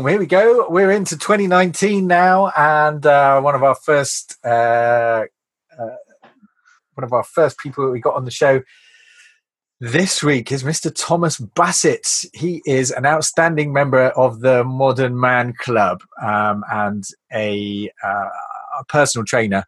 Boom! 0.00 0.08
Here 0.08 0.18
we 0.18 0.24
go. 0.24 0.66
We're 0.70 0.92
into 0.92 1.18
2019 1.18 2.06
now, 2.06 2.50
and 2.56 3.04
uh, 3.04 3.38
one 3.42 3.54
of 3.54 3.62
our 3.62 3.74
first, 3.74 4.34
uh, 4.42 5.26
uh, 5.78 5.96
one 6.94 7.04
of 7.04 7.12
our 7.12 7.22
first 7.22 7.58
people 7.58 7.84
that 7.84 7.90
we 7.90 8.00
got 8.00 8.14
on 8.14 8.24
the 8.24 8.30
show 8.30 8.62
this 9.78 10.22
week 10.22 10.52
is 10.52 10.62
Mr. 10.62 10.90
Thomas 10.94 11.38
Bassett. 11.38 12.08
He 12.32 12.62
is 12.64 12.90
an 12.90 13.04
outstanding 13.04 13.74
member 13.74 14.04
of 14.16 14.40
the 14.40 14.64
Modern 14.64 15.20
Man 15.20 15.52
Club 15.58 16.00
um, 16.22 16.64
and 16.72 17.04
a, 17.30 17.90
uh, 18.02 18.28
a, 18.80 18.84
personal 18.88 19.26
trainer. 19.26 19.64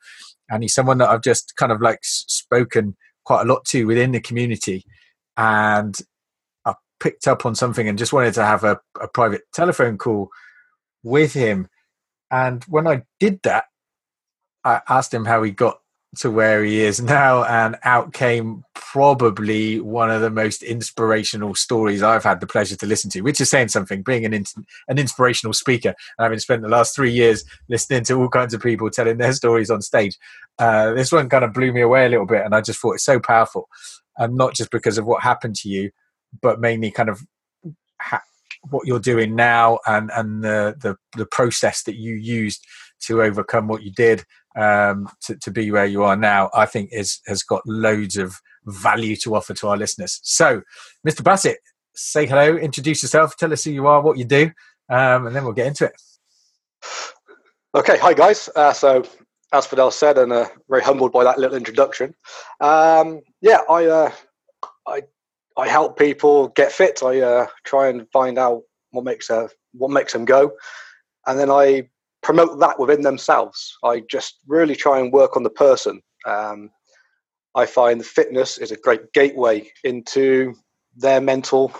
And 0.48 0.62
he's 0.62 0.72
someone 0.72 0.96
that 0.98 1.10
I've 1.10 1.22
just 1.22 1.56
kind 1.56 1.72
of 1.72 1.82
like 1.82 1.98
spoken 2.02 2.96
quite 3.24 3.42
a 3.42 3.52
lot 3.52 3.66
to 3.66 3.84
within 3.84 4.12
the 4.12 4.20
community. 4.20 4.82
And 5.36 5.94
picked 7.02 7.26
up 7.26 7.44
on 7.44 7.54
something 7.54 7.88
and 7.88 7.98
just 7.98 8.12
wanted 8.12 8.34
to 8.34 8.44
have 8.44 8.62
a, 8.62 8.80
a 9.00 9.08
private 9.08 9.42
telephone 9.52 9.98
call 9.98 10.30
with 11.02 11.32
him. 11.32 11.68
And 12.30 12.62
when 12.64 12.86
I 12.86 13.02
did 13.18 13.40
that, 13.42 13.64
I 14.64 14.80
asked 14.88 15.12
him 15.12 15.24
how 15.24 15.42
he 15.42 15.50
got 15.50 15.80
to 16.18 16.30
where 16.30 16.62
he 16.62 16.80
is 16.80 17.00
now, 17.02 17.42
and 17.44 17.76
out 17.82 18.12
came 18.12 18.62
probably 18.74 19.80
one 19.80 20.10
of 20.10 20.20
the 20.20 20.30
most 20.30 20.62
inspirational 20.62 21.54
stories 21.54 22.02
I've 22.02 22.22
had 22.22 22.40
the 22.40 22.46
pleasure 22.46 22.76
to 22.76 22.86
listen 22.86 23.10
to, 23.10 23.22
which 23.22 23.40
is 23.40 23.50
saying 23.50 23.68
something. 23.68 24.02
Being 24.02 24.24
an 24.24 24.34
in, 24.34 24.44
an 24.88 24.98
inspirational 24.98 25.54
speaker, 25.54 25.88
and 25.88 26.24
having 26.24 26.38
spent 26.38 26.62
the 26.62 26.68
last 26.68 26.94
three 26.94 27.10
years 27.10 27.44
listening 27.68 28.04
to 28.04 28.14
all 28.14 28.28
kinds 28.28 28.54
of 28.54 28.62
people 28.62 28.90
telling 28.90 29.18
their 29.18 29.32
stories 29.32 29.70
on 29.70 29.82
stage, 29.82 30.16
uh, 30.58 30.92
this 30.92 31.10
one 31.10 31.28
kind 31.28 31.44
of 31.44 31.52
blew 31.52 31.72
me 31.72 31.80
away 31.80 32.06
a 32.06 32.10
little 32.10 32.26
bit, 32.26 32.44
and 32.44 32.54
I 32.54 32.60
just 32.60 32.78
thought 32.78 32.94
it's 32.94 33.04
so 33.04 33.18
powerful, 33.18 33.68
and 34.18 34.36
not 34.36 34.54
just 34.54 34.70
because 34.70 34.98
of 34.98 35.06
what 35.06 35.22
happened 35.22 35.56
to 35.56 35.68
you, 35.68 35.90
but 36.40 36.60
mainly 36.60 36.90
kind 36.90 37.08
of. 37.08 37.20
Ha- 38.00 38.22
what 38.70 38.86
you're 38.86 39.00
doing 39.00 39.34
now 39.34 39.80
and 39.86 40.08
and 40.14 40.44
the, 40.44 40.76
the 40.80 40.96
the 41.16 41.26
process 41.26 41.82
that 41.82 41.96
you 41.96 42.14
used 42.14 42.64
to 43.00 43.20
overcome 43.20 43.66
what 43.66 43.82
you 43.82 43.90
did 43.90 44.24
um, 44.56 45.08
to, 45.22 45.36
to 45.36 45.50
be 45.50 45.70
where 45.70 45.86
you 45.86 46.02
are 46.02 46.16
now, 46.16 46.50
I 46.54 46.66
think 46.66 46.90
is 46.92 47.20
has 47.26 47.42
got 47.42 47.62
loads 47.66 48.16
of 48.16 48.40
value 48.64 49.16
to 49.16 49.34
offer 49.34 49.54
to 49.54 49.68
our 49.68 49.76
listeners. 49.76 50.20
So, 50.22 50.62
Mr. 51.06 51.24
Bassett, 51.24 51.58
say 51.94 52.26
hello, 52.26 52.56
introduce 52.56 53.02
yourself, 53.02 53.36
tell 53.36 53.52
us 53.52 53.64
who 53.64 53.70
you 53.70 53.86
are, 53.86 54.00
what 54.00 54.18
you 54.18 54.24
do, 54.24 54.50
um, 54.88 55.26
and 55.26 55.34
then 55.34 55.44
we'll 55.44 55.52
get 55.52 55.66
into 55.66 55.86
it. 55.86 55.94
Okay, 57.74 57.98
hi 57.98 58.12
guys. 58.12 58.48
Uh, 58.54 58.72
so, 58.72 59.04
as 59.52 59.66
Fidel 59.66 59.90
said, 59.90 60.18
and 60.18 60.32
uh, 60.32 60.48
very 60.68 60.82
humbled 60.82 61.12
by 61.12 61.24
that 61.24 61.38
little 61.38 61.56
introduction. 61.56 62.14
Um, 62.60 63.20
yeah, 63.40 63.58
I, 63.68 63.86
uh, 63.86 64.12
I, 64.86 65.02
I 65.56 65.68
help 65.68 65.98
people 65.98 66.48
get 66.48 66.72
fit. 66.72 67.02
I 67.02 67.20
uh, 67.20 67.46
try 67.64 67.88
and 67.88 68.06
find 68.12 68.38
out 68.38 68.62
what 68.90 69.04
makes 69.04 69.30
uh, 69.30 69.48
what 69.72 69.90
makes 69.90 70.12
them 70.12 70.24
go, 70.24 70.52
and 71.26 71.38
then 71.38 71.50
I 71.50 71.88
promote 72.22 72.58
that 72.60 72.78
within 72.78 73.02
themselves. 73.02 73.76
I 73.84 74.02
just 74.10 74.38
really 74.46 74.76
try 74.76 75.00
and 75.00 75.12
work 75.12 75.36
on 75.36 75.42
the 75.42 75.50
person. 75.50 76.00
Um, 76.26 76.70
I 77.54 77.66
find 77.66 78.04
fitness 78.04 78.58
is 78.58 78.70
a 78.70 78.76
great 78.76 79.12
gateway 79.12 79.70
into 79.84 80.54
their 80.96 81.20
mental 81.20 81.72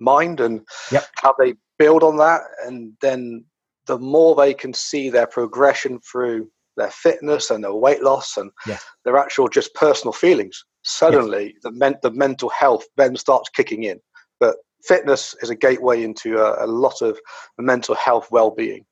mind 0.00 0.40
and 0.40 0.62
yep. 0.90 1.04
how 1.16 1.34
they 1.38 1.54
build 1.78 2.02
on 2.02 2.16
that. 2.16 2.42
And 2.66 2.94
then 3.00 3.44
the 3.86 3.98
more 3.98 4.34
they 4.34 4.54
can 4.54 4.72
see 4.72 5.10
their 5.10 5.26
progression 5.26 6.00
through 6.00 6.50
their 6.76 6.90
fitness 6.90 7.50
and 7.50 7.62
their 7.62 7.74
weight 7.74 8.02
loss 8.02 8.36
and 8.36 8.50
yeah. 8.66 8.78
their 9.04 9.16
actual 9.16 9.48
just 9.48 9.74
personal 9.74 10.12
feelings, 10.12 10.64
suddenly 10.84 11.44
yes. 11.44 11.62
the, 11.62 11.70
men- 11.72 11.98
the 12.02 12.10
mental 12.10 12.48
health 12.50 12.84
then 12.96 13.16
starts 13.16 13.48
kicking 13.50 13.84
in. 13.84 14.00
But 14.40 14.56
fitness 14.82 15.34
is 15.42 15.50
a 15.50 15.54
gateway 15.54 16.02
into 16.02 16.38
a, 16.38 16.64
a 16.64 16.68
lot 16.68 17.02
of 17.02 17.18
mental 17.58 17.94
health 17.94 18.30
well-being 18.30 18.84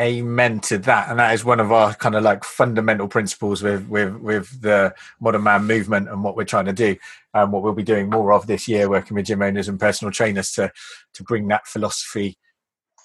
amen 0.00 0.60
to 0.60 0.76
that 0.76 1.08
and 1.08 1.18
that 1.18 1.32
is 1.32 1.44
one 1.44 1.58
of 1.58 1.72
our 1.72 1.94
kind 1.94 2.14
of 2.14 2.22
like 2.22 2.44
fundamental 2.44 3.08
principles 3.08 3.62
with 3.62 3.88
with 3.88 4.14
with 4.16 4.60
the 4.60 4.94
modern 5.20 5.42
man 5.42 5.64
movement 5.64 6.06
and 6.08 6.22
what 6.22 6.36
we're 6.36 6.44
trying 6.44 6.66
to 6.66 6.72
do 6.72 6.94
and 7.32 7.50
what 7.50 7.62
we'll 7.62 7.72
be 7.72 7.82
doing 7.82 8.10
more 8.10 8.32
of 8.32 8.46
this 8.46 8.68
year 8.68 8.90
working 8.90 9.14
with 9.14 9.24
gym 9.24 9.40
owners 9.40 9.68
and 9.68 9.80
personal 9.80 10.12
trainers 10.12 10.52
to 10.52 10.70
to 11.14 11.22
bring 11.22 11.48
that 11.48 11.66
philosophy 11.66 12.36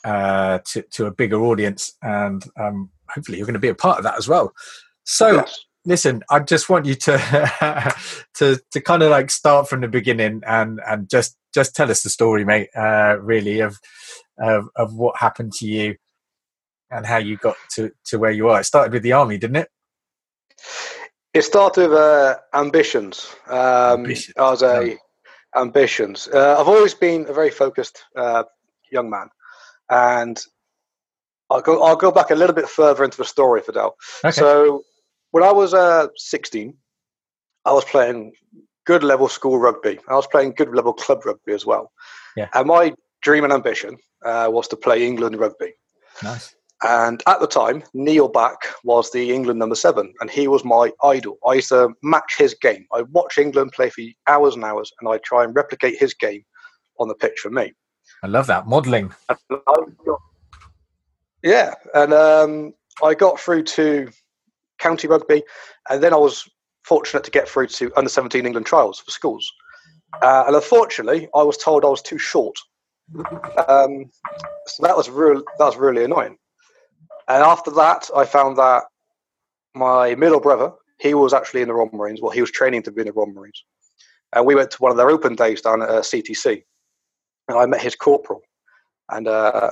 uh, 0.03 0.59
to 0.65 0.81
to 0.91 1.05
a 1.05 1.11
bigger 1.11 1.41
audience 1.41 1.93
and 2.01 2.43
um, 2.59 2.89
hopefully 3.09 3.37
you're 3.37 3.47
going 3.47 3.53
to 3.53 3.59
be 3.59 3.69
a 3.69 3.75
part 3.75 3.97
of 3.97 4.03
that 4.03 4.17
as 4.17 4.27
well 4.27 4.51
so 5.05 5.35
yes. 5.35 5.65
Listen 5.85 6.21
i 6.29 6.39
just 6.39 6.69
want 6.69 6.85
you 6.85 6.93
to 6.93 7.93
to 8.33 8.59
to 8.71 8.81
kind 8.81 9.01
of 9.01 9.09
like 9.09 9.31
start 9.31 9.67
from 9.67 9.81
the 9.81 9.87
beginning 9.87 10.41
and 10.45 10.79
and 10.87 11.09
just 11.09 11.37
just 11.53 11.75
tell 11.75 11.89
us 11.89 12.03
the 12.03 12.09
story 12.09 12.45
mate 12.45 12.69
uh, 12.75 13.17
really 13.19 13.59
of 13.59 13.79
of, 14.37 14.69
of 14.75 14.93
what 14.93 15.17
happened 15.17 15.53
to 15.53 15.65
you 15.65 15.95
and 16.91 17.05
how 17.05 17.17
you 17.17 17.37
got 17.37 17.55
to, 17.75 17.91
to 18.05 18.19
where 18.19 18.31
you 18.31 18.49
are. 18.49 18.59
It 18.59 18.65
started 18.65 18.91
with 18.91 19.03
the 19.03 19.13
army, 19.13 19.37
didn't 19.37 19.55
it? 19.57 19.69
It 21.33 21.43
started 21.43 21.89
with 21.89 21.97
uh, 21.97 22.37
ambitions. 22.53 23.33
Um, 23.47 24.01
ambitions. 24.01 24.33
I 24.37 24.51
was 24.51 24.63
a 24.63 24.97
ambitions. 25.55 26.27
Uh, 26.27 26.57
I've 26.59 26.67
always 26.67 26.93
been 26.93 27.25
a 27.29 27.33
very 27.33 27.49
focused 27.49 28.03
uh, 28.17 28.43
young 28.91 29.09
man, 29.09 29.29
and 29.89 30.39
I'll 31.49 31.61
go. 31.61 31.81
I'll 31.83 31.95
go 31.95 32.11
back 32.11 32.31
a 32.31 32.35
little 32.35 32.53
bit 32.53 32.67
further 32.67 33.05
into 33.05 33.17
the 33.17 33.25
story, 33.25 33.61
Fidel. 33.61 33.95
Okay. 34.25 34.31
So, 34.31 34.83
when 35.31 35.43
I 35.43 35.51
was 35.51 35.73
uh, 35.73 36.07
16, 36.15 36.73
I 37.65 37.73
was 37.73 37.85
playing 37.85 38.33
good 38.85 39.03
level 39.03 39.27
school 39.27 39.57
rugby. 39.59 39.99
I 40.07 40.15
was 40.15 40.27
playing 40.27 40.53
good 40.57 40.73
level 40.73 40.93
club 40.93 41.25
rugby 41.25 41.53
as 41.53 41.65
well. 41.65 41.91
Yeah. 42.35 42.49
And 42.53 42.67
my 42.67 42.93
dream 43.21 43.43
and 43.43 43.53
ambition 43.53 43.97
uh, 44.25 44.49
was 44.51 44.67
to 44.69 44.77
play 44.77 45.05
England 45.05 45.39
rugby. 45.39 45.73
Nice. 46.23 46.55
And 46.83 47.21
at 47.27 47.39
the 47.39 47.47
time, 47.47 47.83
Neil 47.93 48.27
Back 48.27 48.57
was 48.83 49.11
the 49.11 49.31
England 49.31 49.59
number 49.59 49.75
seven, 49.75 50.13
and 50.19 50.31
he 50.31 50.47
was 50.47 50.65
my 50.65 50.91
idol. 51.03 51.37
I 51.45 51.53
used 51.53 51.69
to 51.69 51.93
match 52.01 52.33
his 52.39 52.55
game. 52.55 52.87
I 52.91 53.03
watch 53.03 53.37
England 53.37 53.73
play 53.73 53.91
for 53.91 54.01
hours 54.25 54.55
and 54.55 54.63
hours, 54.63 54.91
and 54.99 55.07
I 55.07 55.19
try 55.19 55.43
and 55.43 55.55
replicate 55.55 55.99
his 55.99 56.15
game 56.15 56.43
on 56.99 57.07
the 57.07 57.13
pitch 57.13 57.37
for 57.39 57.51
me. 57.51 57.73
I 58.23 58.27
love 58.27 58.47
that 58.47 58.65
modelling. 58.65 59.13
Yeah, 61.43 61.75
and 61.93 62.13
um, 62.13 62.73
I 63.03 63.13
got 63.13 63.39
through 63.39 63.63
to 63.63 64.09
county 64.81 65.07
rugby, 65.07 65.43
and 65.89 66.01
then 66.01 66.13
I 66.13 66.17
was 66.17 66.49
fortunate 66.83 67.23
to 67.23 67.31
get 67.31 67.47
through 67.47 67.67
to 67.67 67.91
under 67.95 68.09
17 68.09 68.45
England 68.45 68.65
trials 68.65 68.99
for 68.99 69.11
schools. 69.11 69.49
Uh, 70.21 70.43
and 70.47 70.55
unfortunately, 70.55 71.29
I 71.33 71.43
was 71.43 71.57
told 71.57 71.85
I 71.85 71.89
was 71.89 72.01
too 72.01 72.17
short. 72.17 72.57
Um, 73.67 74.09
so 74.67 74.83
that 74.83 74.95
was 74.95 75.09
real. 75.09 75.43
That 75.57 75.65
was 75.65 75.77
really 75.77 76.03
annoying. 76.03 76.37
And 77.27 77.43
after 77.43 77.71
that, 77.71 78.09
I 78.15 78.25
found 78.25 78.57
that 78.57 78.83
my 79.73 80.15
middle 80.15 80.39
brother, 80.39 80.71
he 80.99 81.13
was 81.13 81.33
actually 81.33 81.61
in 81.61 81.67
the 81.67 81.73
Royal 81.73 81.89
Marines. 81.93 82.21
Well, 82.21 82.31
he 82.31 82.41
was 82.41 82.51
training 82.51 82.83
to 82.83 82.91
be 82.91 83.01
in 83.01 83.07
the 83.07 83.13
Royal 83.13 83.27
Marines. 83.27 83.63
And 84.33 84.45
we 84.45 84.55
went 84.55 84.71
to 84.71 84.77
one 84.77 84.91
of 84.91 84.97
their 84.97 85.09
open 85.09 85.35
days 85.35 85.61
down 85.61 85.81
at 85.81 85.89
uh, 85.89 86.01
CTC. 86.01 86.63
And 87.47 87.57
I 87.57 87.65
met 87.65 87.81
his 87.81 87.95
corporal. 87.95 88.41
And 89.09 89.27
uh, 89.27 89.71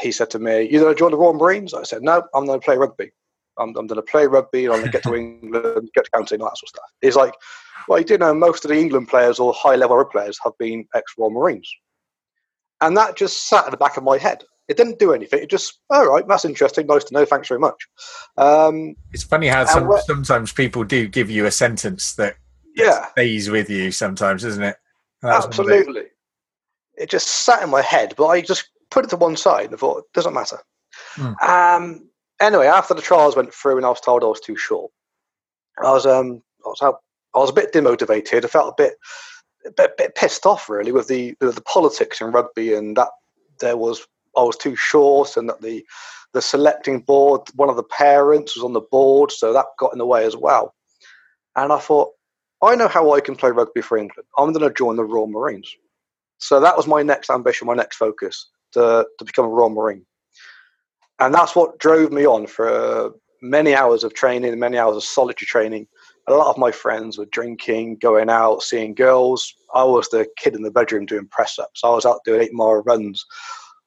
he 0.00 0.12
said 0.12 0.30
to 0.30 0.38
me, 0.38 0.62
You 0.70 0.84
to 0.84 0.94
join 0.94 1.10
the 1.10 1.16
Royal 1.16 1.34
Marines? 1.34 1.74
I 1.74 1.82
said, 1.84 2.02
No, 2.02 2.22
I'm 2.34 2.46
going 2.46 2.60
to 2.60 2.64
play 2.64 2.76
rugby. 2.76 3.12
I'm, 3.58 3.68
I'm 3.76 3.86
going 3.86 4.00
to 4.00 4.02
play 4.02 4.26
rugby 4.26 4.64
and 4.64 4.74
I'm 4.74 4.80
going 4.80 4.92
to 4.92 4.98
get 4.98 5.02
to 5.04 5.14
England, 5.16 5.88
get 5.94 6.04
to 6.04 6.10
county, 6.10 6.34
and 6.34 6.42
all 6.42 6.48
that 6.48 6.58
sort 6.58 6.68
of 6.68 6.76
stuff. 6.76 6.90
He's 7.00 7.16
like, 7.16 7.34
Well, 7.88 7.98
you 7.98 8.04
do 8.04 8.18
know 8.18 8.34
most 8.34 8.64
of 8.64 8.70
the 8.70 8.78
England 8.78 9.08
players 9.08 9.38
or 9.38 9.52
high 9.52 9.76
level 9.76 9.96
rugby 9.96 10.12
players 10.12 10.38
have 10.44 10.52
been 10.58 10.86
ex 10.94 11.12
Royal 11.18 11.30
Marines. 11.30 11.70
And 12.80 12.96
that 12.96 13.16
just 13.16 13.48
sat 13.48 13.64
at 13.64 13.70
the 13.70 13.76
back 13.76 13.96
of 13.96 14.04
my 14.04 14.18
head. 14.18 14.44
It 14.68 14.76
didn't 14.76 14.98
do 14.98 15.12
anything. 15.12 15.42
It 15.42 15.50
just, 15.50 15.80
all 15.90 16.06
right, 16.06 16.26
that's 16.26 16.44
interesting. 16.44 16.86
Nice 16.86 17.04
to 17.04 17.14
know. 17.14 17.24
Thanks 17.24 17.48
very 17.48 17.60
much. 17.60 17.86
Um, 18.36 18.94
it's 19.12 19.22
funny 19.22 19.46
how 19.46 19.64
some, 19.66 19.90
sometimes 20.06 20.52
people 20.52 20.84
do 20.84 21.06
give 21.06 21.30
you 21.30 21.46
a 21.46 21.50
sentence 21.50 22.14
that, 22.14 22.36
yeah 22.74 23.10
stays 23.12 23.50
with 23.50 23.70
you 23.70 23.90
sometimes, 23.92 24.44
isn't 24.44 24.64
it? 24.64 24.76
Absolutely. 25.22 26.04
It 26.96 27.10
just 27.10 27.28
sat 27.44 27.62
in 27.62 27.70
my 27.70 27.82
head, 27.82 28.14
but 28.16 28.26
I 28.26 28.40
just 28.40 28.68
put 28.90 29.04
it 29.04 29.10
to 29.10 29.16
one 29.16 29.36
side 29.36 29.70
and 29.70 29.78
thought, 29.78 29.98
it 29.98 30.12
doesn't 30.12 30.34
matter. 30.34 30.58
Hmm. 31.14 31.32
Um, 31.42 32.10
anyway, 32.44 32.66
after 32.66 32.94
the 32.94 33.02
trials 33.02 33.36
went 33.36 33.52
through 33.52 33.76
and 33.76 33.86
I 33.86 33.90
was 33.90 34.00
told 34.00 34.22
I 34.22 34.26
was 34.26 34.40
too 34.40 34.56
short, 34.56 34.90
I 35.82 35.90
was, 35.90 36.06
um, 36.06 36.42
I 36.64 36.68
was, 36.68 36.78
I 37.34 37.38
was 37.38 37.50
a 37.50 37.54
bit 37.54 37.72
demotivated. 37.72 38.44
I 38.44 38.48
felt 38.48 38.74
a 38.78 38.82
bit, 38.82 38.94
a 39.66 39.70
bit, 39.70 39.96
bit 39.96 40.14
pissed 40.14 40.46
off 40.46 40.68
really 40.68 40.92
with 40.92 41.08
the, 41.08 41.34
the, 41.40 41.50
the 41.50 41.62
politics 41.62 42.20
in 42.20 42.30
rugby 42.32 42.74
and 42.74 42.96
that 42.96 43.08
there 43.60 43.76
was 43.76 44.06
I 44.36 44.42
was 44.42 44.56
too 44.56 44.76
short, 44.76 45.36
and 45.36 45.48
that 45.48 45.60
the 45.60 45.84
the 46.32 46.42
selecting 46.42 47.00
board, 47.00 47.42
one 47.54 47.68
of 47.68 47.76
the 47.76 47.84
parents 47.84 48.56
was 48.56 48.64
on 48.64 48.72
the 48.72 48.80
board, 48.80 49.30
so 49.30 49.52
that 49.52 49.66
got 49.78 49.92
in 49.92 49.98
the 49.98 50.06
way 50.06 50.24
as 50.24 50.36
well. 50.36 50.74
And 51.54 51.72
I 51.72 51.78
thought, 51.78 52.10
I 52.60 52.74
know 52.74 52.88
how 52.88 53.12
I 53.12 53.20
can 53.20 53.36
play 53.36 53.50
rugby 53.50 53.82
for 53.82 53.96
England. 53.96 54.26
I'm 54.36 54.52
going 54.52 54.68
to 54.68 54.74
join 54.74 54.96
the 54.96 55.04
Royal 55.04 55.28
Marines. 55.28 55.72
So 56.38 56.58
that 56.58 56.76
was 56.76 56.88
my 56.88 57.02
next 57.02 57.30
ambition, 57.30 57.68
my 57.68 57.74
next 57.74 57.96
focus 57.96 58.50
to 58.72 59.06
to 59.18 59.24
become 59.24 59.44
a 59.44 59.48
Royal 59.48 59.70
Marine. 59.70 60.04
And 61.24 61.34
that's 61.34 61.56
what 61.56 61.78
drove 61.78 62.12
me 62.12 62.26
on 62.26 62.46
for 62.46 63.14
many 63.42 63.74
hours 63.74 64.04
of 64.04 64.14
training, 64.14 64.58
many 64.58 64.78
hours 64.78 64.96
of 64.96 65.04
solitary 65.04 65.46
training 65.46 65.86
a 66.26 66.34
lot 66.34 66.50
of 66.50 66.58
my 66.58 66.70
friends 66.70 67.18
were 67.18 67.26
drinking, 67.26 67.96
going 67.96 68.30
out, 68.30 68.62
seeing 68.62 68.94
girls. 68.94 69.54
I 69.74 69.84
was 69.84 70.08
the 70.08 70.26
kid 70.38 70.54
in 70.54 70.62
the 70.62 70.70
bedroom 70.70 71.06
doing 71.06 71.28
press 71.28 71.58
ups. 71.58 71.82
I 71.84 71.90
was 71.90 72.06
out 72.06 72.20
doing 72.24 72.40
eight 72.40 72.54
mile 72.54 72.82
runs. 72.82 73.24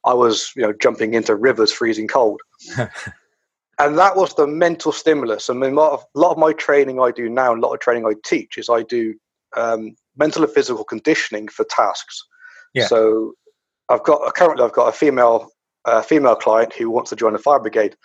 I 0.05 0.13
was, 0.13 0.51
you 0.55 0.61
know, 0.61 0.73
jumping 0.79 1.13
into 1.13 1.35
rivers 1.35 1.71
freezing 1.71 2.07
cold. 2.07 2.39
and 2.77 3.97
that 3.97 4.15
was 4.15 4.35
the 4.35 4.45
mental 4.45 4.91
stimulus. 4.91 5.49
I 5.49 5.53
mean, 5.53 5.73
a 5.73 5.75
lot, 5.75 5.93
of, 5.93 6.05
a 6.15 6.19
lot 6.19 6.31
of 6.31 6.37
my 6.37 6.53
training 6.53 6.99
I 7.01 7.11
do 7.11 7.27
now, 7.27 7.51
and 7.53 7.63
a 7.63 7.65
lot 7.65 7.73
of 7.73 7.79
training 7.79 8.05
I 8.05 8.13
teach 8.23 8.57
is 8.57 8.69
I 8.69 8.83
do 8.83 9.15
um, 9.55 9.95
mental 10.15 10.43
and 10.43 10.51
physical 10.51 10.83
conditioning 10.83 11.47
for 11.47 11.65
tasks. 11.65 12.23
Yeah. 12.73 12.85
So 12.85 13.33
I've 13.89 14.03
got 14.03 14.35
currently 14.35 14.63
I've 14.63 14.73
got 14.73 14.89
a 14.89 14.91
female 14.91 15.49
uh, 15.87 16.01
female 16.01 16.35
client 16.35 16.73
who 16.73 16.89
wants 16.91 17.09
to 17.09 17.15
join 17.15 17.33
the 17.33 17.39
fire 17.39 17.59
brigade, 17.59 17.95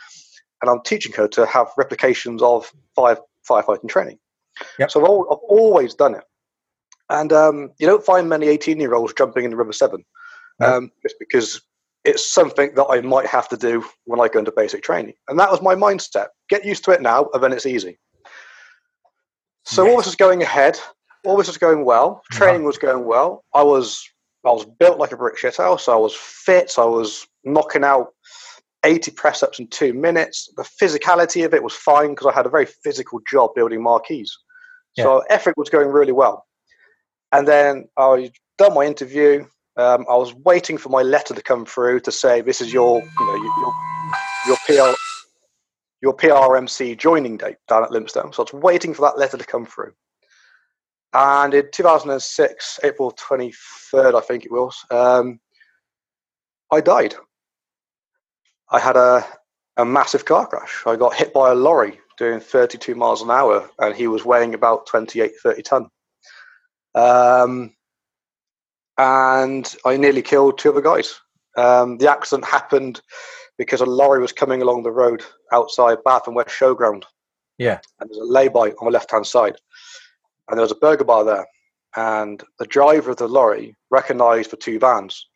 and 0.63 0.71
I'm 0.71 0.81
teaching 0.83 1.13
her 1.15 1.29
to 1.29 1.45
have 1.47 1.69
replications 1.77 2.43
of 2.43 2.73
fire 2.97 3.19
firefighting 3.49 3.89
training. 3.89 4.19
Yep. 4.79 4.91
So 4.91 5.01
I've, 5.01 5.07
al- 5.09 5.27
I've 5.31 5.45
always 5.49 5.95
done 5.95 6.15
it, 6.15 6.25
and 7.11 7.33
um, 7.33 7.73
you 7.79 7.87
don't 7.87 8.05
find 8.05 8.29
many 8.29 8.47
18 8.49 8.79
year 8.81 8.95
olds 8.95 9.13
jumping 9.13 9.45
in 9.45 9.51
the 9.51 9.57
River 9.57 9.73
Severn, 9.73 10.05
No. 10.61 10.77
um, 10.79 10.91
just 11.03 11.17
because 11.19 11.61
it's 12.05 12.33
something 12.33 12.75
that 12.75 12.87
I 12.87 13.01
might 13.01 13.27
have 13.27 13.49
to 13.51 13.57
do 13.57 13.85
when 14.07 14.21
I 14.21 14.29
go 14.29 14.39
into 14.41 14.53
basic 14.57 14.83
training, 14.83 15.15
and 15.29 15.39
that 15.39 15.51
was 15.51 15.61
my 15.63 15.75
mindset. 15.75 16.29
Get 16.49 16.65
used 16.65 16.85
to 16.85 16.93
it 16.93 17.03
now, 17.03 17.29
and 17.35 17.43
then 17.43 17.53
it's 17.53 17.67
easy. 17.67 17.99
So 19.65 19.89
all 19.89 19.97
this 19.97 20.07
was 20.07 20.17
going 20.17 20.43
ahead. 20.43 20.79
All 21.25 21.37
this 21.37 21.47
was 21.47 21.57
going 21.59 21.85
well. 21.85 22.23
Training 22.33 22.65
was 22.65 22.79
going 22.79 23.05
well. 23.05 23.45
I 23.55 23.63
was 23.63 24.05
I 24.45 24.51
was 24.51 24.67
built 24.79 24.99
like 24.99 25.13
a 25.13 25.17
brick 25.17 25.39
shit 25.39 25.57
house. 25.57 25.89
I 25.89 25.97
was 25.97 26.15
fit. 26.15 26.73
I 26.79 26.85
was 26.85 27.27
knocking 27.45 27.85
out 27.85 28.09
80 28.85 29.13
press 29.13 29.43
ups 29.43 29.61
in 29.61 29.69
two 29.69 29.93
minutes. 29.93 30.53
The 30.57 30.65
physicality 30.65 31.45
of 31.45 31.55
it 31.55 31.63
was 31.63 31.75
fine 31.75 32.11
because 32.11 32.27
I 32.27 32.33
had 32.33 32.47
a 32.47 32.51
very 32.51 32.67
physical 32.67 33.21
job 33.31 33.51
building 33.55 33.83
marquees. 33.83 34.37
So 34.99 35.23
effort 35.31 35.57
was 35.57 35.71
going 35.71 35.89
really 35.89 36.13
well. 36.13 36.45
And 37.31 37.49
then 37.49 37.89
I 37.97 38.31
done 38.59 38.75
my 38.75 38.85
interview. 38.85 39.47
Um, 39.77 40.05
I 40.09 40.17
was 40.17 40.35
waiting 40.35 40.77
for 40.77 40.91
my 40.91 41.03
letter 41.03 41.35
to 41.35 41.43
come 41.43 41.65
through 41.65 42.01
to 42.01 42.13
say 42.13 42.43
this 42.43 42.61
is 42.61 42.73
your 42.73 43.01
you 43.01 43.27
know 43.27 43.37
your 43.37 43.73
your 44.47 44.57
PR 44.67 44.97
your 46.03 46.15
PRMC 46.15 46.99
joining 46.99 47.39
date 47.39 47.57
down 47.69 47.85
at 47.85 47.91
Lympstone. 47.91 48.35
So 48.35 48.43
I 48.43 48.47
was 48.53 48.53
waiting 48.53 48.93
for 48.93 49.03
that 49.03 49.17
letter 49.17 49.39
to 49.39 49.47
come 49.47 49.65
through. 49.65 49.93
And 51.15 51.53
in 51.53 51.69
2006, 51.71 52.81
April 52.85 53.13
23rd, 53.13 54.15
I 54.15 54.21
think 54.21 54.45
it 54.45 54.53
was, 54.53 54.85
um, 54.91 55.41
I 56.71 56.81
died. 56.81 57.15
I 58.71 58.81
had 58.81 58.97
a, 58.97 59.25
a 59.77 59.85
massive 59.85 60.25
car 60.25 60.47
crash. 60.47 60.83
I 60.87 60.97
got 60.97 61.15
hit 61.15 61.35
by 61.35 61.51
a 61.51 61.55
lorry 61.55 62.01
doing 62.19 62.41
32 62.41 62.95
miles 62.95 63.21
an 63.21 63.31
hour, 63.31 63.69
and 63.79 63.95
he 63.95 64.07
was 64.07 64.25
weighing 64.25 64.55
about 64.55 64.87
28, 64.87 65.33
30 65.43 65.63
ton. 65.63 65.89
Um, 66.95 67.75
and 68.97 69.75
I 69.85 69.97
nearly 69.97 70.23
killed 70.23 70.59
two 70.59 70.71
other 70.71 70.81
guys. 70.81 71.21
Um, 71.57 71.99
the 71.99 72.11
accident 72.11 72.47
happened 72.47 73.03
because 73.59 73.81
a 73.81 73.87
lorry 73.87 74.21
was 74.21 74.33
coming 74.33 74.63
along 74.63 74.83
the 74.83 74.91
road 74.91 75.23
outside 75.53 76.03
Bath 76.05 76.27
and 76.27 76.37
West 76.37 76.51
Showground. 76.51 77.05
Yeah. 77.59 77.81
And 78.01 78.09
there's 78.09 78.19
a 78.19 78.25
lay-by 78.25 78.71
on 78.71 78.85
the 78.87 78.91
left-hand 78.91 79.27
side. 79.27 79.57
And 80.53 80.59
there 80.59 80.65
was 80.65 80.71
a 80.71 80.77
burger 80.77 81.05
bar 81.05 81.25
there. 81.25 81.47
And 81.97 82.43
the 82.59 82.67
driver 82.67 83.13
of 83.13 83.17
the 83.17 83.27
lorry 83.27 83.75
recognised 83.91 84.51
the 84.51 84.59
two 84.59 84.79
vans, 84.79 85.27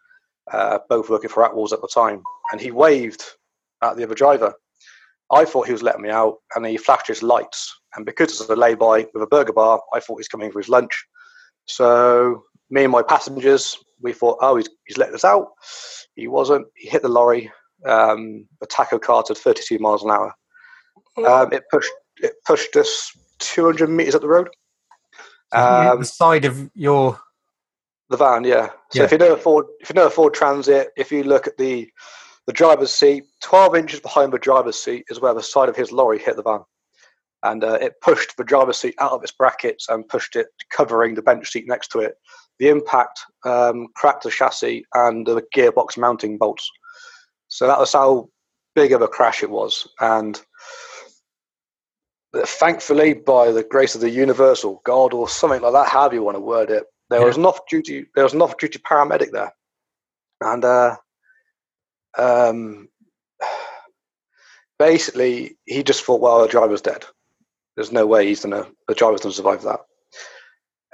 uh, 0.52 0.78
both 0.90 1.08
working 1.08 1.30
for 1.30 1.42
Atwells 1.42 1.72
at 1.72 1.80
the 1.80 1.88
time. 1.88 2.22
And 2.52 2.60
he 2.60 2.70
waved 2.70 3.24
at 3.82 3.96
the 3.96 4.04
other 4.04 4.14
driver. 4.14 4.52
I 5.32 5.46
thought 5.46 5.68
he 5.68 5.72
was 5.72 5.82
letting 5.82 6.02
me 6.02 6.10
out, 6.10 6.36
and 6.54 6.66
he 6.66 6.76
flashed 6.76 7.08
his 7.08 7.22
lights. 7.22 7.74
And 7.94 8.04
because 8.04 8.38
it's 8.38 8.50
a 8.50 8.54
lay-by 8.54 9.06
with 9.14 9.22
a 9.22 9.26
burger 9.26 9.54
bar, 9.54 9.80
I 9.94 10.00
thought 10.00 10.18
he's 10.18 10.28
coming 10.28 10.52
for 10.52 10.60
his 10.60 10.68
lunch. 10.68 10.92
So 11.64 12.44
me 12.68 12.82
and 12.82 12.92
my 12.92 13.02
passengers, 13.02 13.74
we 14.02 14.12
thought, 14.12 14.36
oh, 14.42 14.56
he's, 14.56 14.68
he's 14.86 14.98
let 14.98 15.14
us 15.14 15.24
out. 15.24 15.48
He 16.14 16.28
wasn't. 16.28 16.66
He 16.76 16.90
hit 16.90 17.00
the 17.00 17.08
lorry. 17.08 17.50
Um, 17.86 18.46
the 18.60 18.66
taco 18.66 18.98
cart 18.98 19.30
at 19.30 19.38
32 19.38 19.78
miles 19.78 20.04
an 20.04 20.10
hour. 20.10 20.34
Um, 21.26 21.52
it 21.54 21.64
pushed 21.70 21.92
it 22.18 22.34
pushed 22.46 22.76
us 22.76 23.10
200 23.38 23.88
meters 23.88 24.14
up 24.14 24.20
the 24.20 24.28
road. 24.28 24.48
So 25.52 25.58
you 25.60 25.64
hit 25.82 25.92
Um, 25.92 25.98
the 26.00 26.04
side 26.04 26.44
of 26.44 26.70
your 26.74 27.20
The 28.08 28.16
van, 28.16 28.44
yeah. 28.44 28.70
So 28.90 29.00
Yeah. 29.00 29.04
if 29.04 29.12
you 29.12 29.18
know 29.18 29.34
a 29.34 29.36
Ford, 29.36 29.66
if 29.80 29.90
you 29.90 29.94
know 29.94 30.06
a 30.06 30.10
Ford 30.10 30.34
Transit, 30.34 30.92
if 30.96 31.10
you 31.10 31.24
look 31.24 31.46
at 31.46 31.56
the 31.56 31.90
the 32.46 32.52
driver's 32.52 32.92
seat, 32.92 33.24
twelve 33.42 33.74
inches 33.74 33.98
behind 34.00 34.32
the 34.32 34.38
driver's 34.38 34.80
seat 34.80 35.04
is 35.08 35.20
where 35.20 35.34
the 35.34 35.42
side 35.42 35.68
of 35.68 35.76
his 35.76 35.90
lorry 35.90 36.18
hit 36.18 36.36
the 36.36 36.42
van, 36.42 36.60
and 37.42 37.64
uh, 37.64 37.78
it 37.80 38.00
pushed 38.00 38.36
the 38.36 38.44
driver's 38.44 38.76
seat 38.78 38.94
out 39.00 39.10
of 39.12 39.22
its 39.24 39.32
brackets 39.32 39.88
and 39.88 40.08
pushed 40.08 40.36
it, 40.36 40.46
covering 40.70 41.14
the 41.14 41.22
bench 41.22 41.48
seat 41.50 41.66
next 41.66 41.88
to 41.88 41.98
it. 42.00 42.14
The 42.60 42.68
impact 42.68 43.18
um, 43.44 43.88
cracked 43.96 44.22
the 44.22 44.30
chassis 44.30 44.86
and 44.94 45.26
the 45.26 45.42
gearbox 45.54 45.98
mounting 45.98 46.38
bolts. 46.38 46.70
So 47.48 47.66
that 47.66 47.78
was 47.78 47.92
how 47.92 48.28
big 48.74 48.92
of 48.92 49.02
a 49.02 49.08
crash 49.08 49.42
it 49.42 49.50
was, 49.50 49.88
and 50.00 50.40
thankfully, 52.44 53.14
by 53.14 53.50
the 53.52 53.62
grace 53.64 53.94
of 53.94 54.00
the 54.00 54.10
universe 54.10 54.64
or 54.64 54.80
God 54.84 55.14
or 55.14 55.28
something 55.28 55.62
like 55.62 55.72
that, 55.72 55.88
however 55.88 56.14
you 56.14 56.22
want 56.22 56.36
to 56.36 56.40
word 56.40 56.70
it, 56.70 56.84
there 57.10 57.20
Yeah. 57.20 57.26
was 57.26 57.36
an 57.36 57.46
off-duty 57.46 58.06
there 58.14 58.24
was 58.24 58.34
an 58.34 58.42
off-duty 58.42 58.78
paramedic 58.80 59.30
there, 59.32 59.52
and 60.40 60.64
uh, 60.64 60.96
um, 62.18 62.88
basically 64.78 65.56
he 65.64 65.82
just 65.82 66.04
thought, 66.04 66.20
well, 66.20 66.42
the 66.42 66.48
driver's 66.48 66.82
dead. 66.82 67.04
There's 67.76 67.92
no 67.92 68.06
way 68.06 68.26
he's 68.26 68.42
gonna 68.44 68.66
the 68.88 68.94
driver's 68.94 69.20
gonna 69.20 69.34
survive 69.34 69.62
that. 69.62 69.80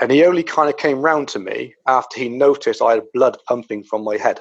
And 0.01 0.11
he 0.11 0.25
only 0.25 0.43
kind 0.43 0.69
of 0.69 0.77
came 0.77 1.01
round 1.01 1.29
to 1.29 1.39
me 1.39 1.75
after 1.87 2.19
he 2.19 2.29
noticed 2.29 2.83
I 2.83 2.95
had 2.95 3.05
blood 3.15 3.37
pumping 3.47 3.85
from 3.85 4.03
my 4.03 4.17
head. 4.17 4.41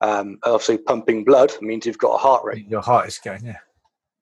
Um, 0.00 0.38
obviously, 0.44 0.78
pumping 0.78 1.24
blood 1.24 1.52
means 1.60 1.86
you've 1.86 1.98
got 1.98 2.14
a 2.14 2.18
heart 2.18 2.44
rate. 2.44 2.66
your 2.68 2.80
heart 2.80 3.06
is 3.06 3.18
going. 3.18 3.44
Yeah. 3.44 3.58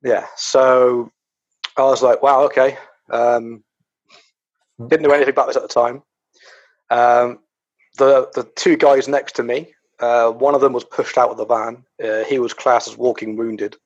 Yeah. 0.02 0.26
So 0.36 1.10
I 1.76 1.82
was 1.82 2.02
like, 2.02 2.22
wow, 2.22 2.42
okay. 2.44 2.78
Um, 3.10 3.62
didn't 4.88 5.02
know 5.02 5.14
anything 5.14 5.32
about 5.32 5.48
this 5.48 5.56
at 5.56 5.62
the 5.62 5.68
time. 5.68 6.02
Um, 6.90 7.40
the 7.98 8.30
the 8.34 8.44
two 8.56 8.76
guys 8.76 9.08
next 9.08 9.36
to 9.36 9.42
me, 9.42 9.74
uh, 10.00 10.30
one 10.30 10.54
of 10.54 10.60
them 10.60 10.72
was 10.72 10.84
pushed 10.84 11.18
out 11.18 11.30
of 11.30 11.36
the 11.36 11.46
van. 11.46 11.84
Uh, 12.02 12.24
he 12.24 12.38
was 12.38 12.52
classed 12.52 12.88
as 12.88 12.96
walking 12.96 13.36
wounded, 13.36 13.76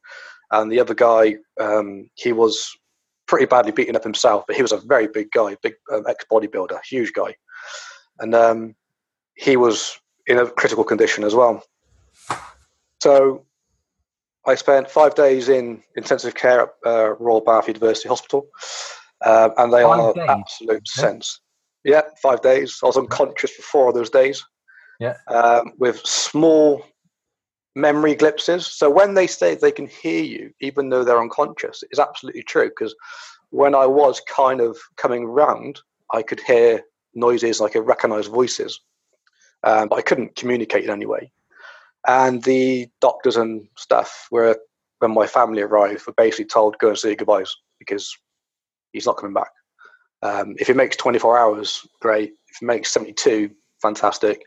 and 0.50 0.70
the 0.70 0.80
other 0.80 0.94
guy, 0.94 1.36
um, 1.60 2.10
he 2.14 2.32
was 2.32 2.70
pretty 3.26 3.46
badly 3.46 3.72
beaten 3.72 3.96
up 3.96 4.02
himself. 4.02 4.44
But 4.46 4.56
he 4.56 4.62
was 4.62 4.72
a 4.72 4.78
very 4.78 5.06
big 5.06 5.30
guy, 5.30 5.56
big 5.62 5.74
um, 5.92 6.04
ex 6.08 6.24
bodybuilder, 6.30 6.80
huge 6.88 7.12
guy, 7.12 7.34
and 8.18 8.34
um, 8.34 8.74
he 9.34 9.56
was 9.56 9.98
in 10.26 10.38
a 10.38 10.50
critical 10.50 10.84
condition 10.84 11.24
as 11.24 11.34
well. 11.34 11.62
So 13.00 13.46
I 14.46 14.54
spent 14.54 14.90
five 14.90 15.14
days 15.14 15.48
in 15.48 15.82
intensive 15.96 16.34
care 16.34 16.62
at 16.62 16.68
uh, 16.86 17.14
Royal 17.16 17.40
Bath 17.42 17.68
University 17.68 18.08
Hospital, 18.08 18.48
uh, 19.24 19.50
and 19.58 19.72
they 19.72 19.82
Five 19.82 20.00
are 20.00 20.14
days? 20.14 20.26
absolute 20.28 20.82
Yeah. 20.96 21.02
sense. 21.02 21.40
Yeah, 21.84 22.02
five 22.22 22.40
days. 22.42 22.78
I 22.82 22.86
was 22.86 22.96
unconscious 22.96 23.50
for 23.52 23.62
four 23.62 23.88
of 23.88 23.94
those 23.94 24.10
days. 24.10 24.44
Yeah. 24.98 25.16
um, 25.28 25.72
with 25.78 25.98
small 26.04 26.84
memory 27.74 28.14
glimpses. 28.14 28.66
So 28.66 28.90
when 28.90 29.14
they 29.14 29.26
say 29.26 29.54
they 29.54 29.72
can 29.72 29.86
hear 29.86 30.22
you, 30.22 30.52
even 30.60 30.90
though 30.90 31.04
they're 31.04 31.22
unconscious, 31.22 31.82
it's 31.90 31.98
absolutely 31.98 32.42
true. 32.42 32.68
Because 32.68 32.94
when 33.48 33.74
I 33.74 33.86
was 33.86 34.20
kind 34.28 34.60
of 34.60 34.76
coming 34.98 35.24
round, 35.24 35.80
I 36.12 36.20
could 36.20 36.40
hear 36.40 36.82
noises, 37.14 37.62
I 37.62 37.70
could 37.70 37.86
recognize 37.86 38.26
voices, 38.26 38.78
um, 39.64 39.88
but 39.88 39.96
I 39.96 40.02
couldn't 40.02 40.36
communicate 40.36 40.84
in 40.84 40.90
any 40.90 41.06
way 41.06 41.32
and 42.06 42.42
the 42.42 42.88
doctors 43.00 43.36
and 43.36 43.66
stuff 43.76 44.28
were 44.30 44.56
when 45.00 45.12
my 45.12 45.26
family 45.26 45.62
arrived 45.62 46.06
were 46.06 46.12
basically 46.16 46.44
told 46.44 46.78
go 46.78 46.88
and 46.88 46.98
say 46.98 47.14
goodbyes 47.14 47.54
because 47.78 48.14
he's 48.92 49.06
not 49.06 49.16
coming 49.16 49.34
back. 49.34 49.50
Um, 50.22 50.54
if 50.58 50.66
he 50.66 50.72
makes 50.74 50.96
24 50.96 51.38
hours 51.38 51.86
great. 52.00 52.32
If 52.48 52.56
he 52.60 52.66
makes 52.66 52.92
72 52.92 53.50
fantastic. 53.80 54.42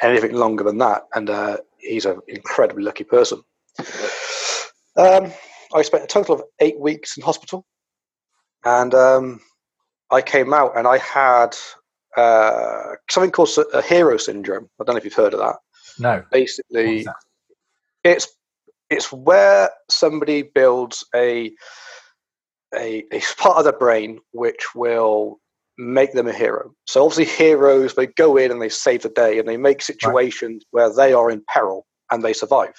Anything 0.00 0.34
longer 0.34 0.64
than 0.64 0.78
that 0.78 1.02
and 1.14 1.28
uh, 1.28 1.58
he's 1.78 2.06
an 2.06 2.20
incredibly 2.28 2.82
lucky 2.82 3.04
person. 3.04 3.42
Um, 4.96 5.32
i 5.74 5.82
spent 5.82 6.04
a 6.04 6.06
total 6.06 6.34
of 6.34 6.42
eight 6.60 6.78
weeks 6.80 7.16
in 7.16 7.22
hospital. 7.22 7.66
And 8.64 8.94
um, 8.94 9.40
i 10.10 10.22
came 10.22 10.54
out 10.54 10.76
and 10.76 10.86
i 10.86 10.98
had 10.98 11.56
uh, 12.16 12.94
something 13.10 13.30
called 13.30 13.50
a 13.72 13.82
hero 13.82 14.16
syndrome. 14.16 14.68
I 14.80 14.84
don't 14.84 14.94
know 14.94 14.98
if 14.98 15.04
you've 15.04 15.14
heard 15.14 15.34
of 15.34 15.40
that 15.40 15.56
No. 15.98 16.24
Basically 16.30 17.06
it's 18.04 18.28
it's 18.90 19.12
where 19.12 19.70
somebody 19.90 20.42
builds 20.42 21.04
a 21.14 21.52
a, 22.74 23.04
a 23.12 23.20
part 23.38 23.58
of 23.58 23.64
their 23.64 23.78
brain 23.78 24.18
which 24.32 24.74
will 24.74 25.40
make 25.78 26.12
them 26.12 26.26
a 26.26 26.32
hero. 26.32 26.72
So 26.86 27.04
obviously 27.04 27.24
heroes 27.24 27.94
they 27.94 28.06
go 28.06 28.36
in 28.36 28.50
and 28.50 28.60
they 28.60 28.68
save 28.68 29.02
the 29.02 29.08
day 29.08 29.38
and 29.38 29.48
they 29.48 29.56
make 29.56 29.80
situations 29.80 30.64
where 30.72 30.92
they 30.92 31.12
are 31.12 31.30
in 31.30 31.42
peril 31.52 31.86
and 32.10 32.22
they 32.22 32.32
survive. 32.32 32.74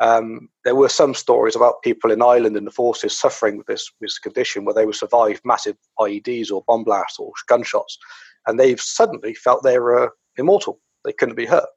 Um, 0.00 0.48
there 0.64 0.74
were 0.74 0.88
some 0.88 1.14
stories 1.14 1.54
about 1.54 1.82
people 1.82 2.10
in 2.10 2.22
Ireland 2.22 2.56
in 2.56 2.64
the 2.64 2.72
forces 2.72 3.18
suffering 3.18 3.56
with 3.56 3.68
this, 3.68 3.88
this 4.00 4.18
condition 4.18 4.64
where 4.64 4.74
they 4.74 4.84
would 4.84 4.96
survive 4.96 5.40
massive 5.44 5.76
IEDs 6.00 6.50
or 6.50 6.64
bomb 6.66 6.82
blasts 6.82 7.20
or 7.20 7.30
gunshots, 7.46 7.98
and 8.48 8.58
they've 8.58 8.80
suddenly 8.80 9.32
felt 9.32 9.62
they 9.62 9.78
were 9.78 10.12
immortal. 10.36 10.80
They 11.04 11.12
couldn't 11.12 11.36
be 11.36 11.46
hurt. 11.46 11.68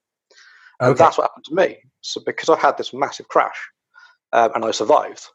And 0.80 0.92
Okay. 0.92 1.04
that's 1.04 1.18
what 1.18 1.26
happened 1.26 1.46
to 1.46 1.56
me. 1.56 1.78
So 2.02 2.22
because 2.26 2.50
I 2.50 2.60
had 2.60 2.78
this 2.78 2.94
massive 2.94 3.28
crash 3.28 3.58
um, 4.34 4.52
and 4.56 4.66
I 4.66 4.72
survived, 4.72 5.26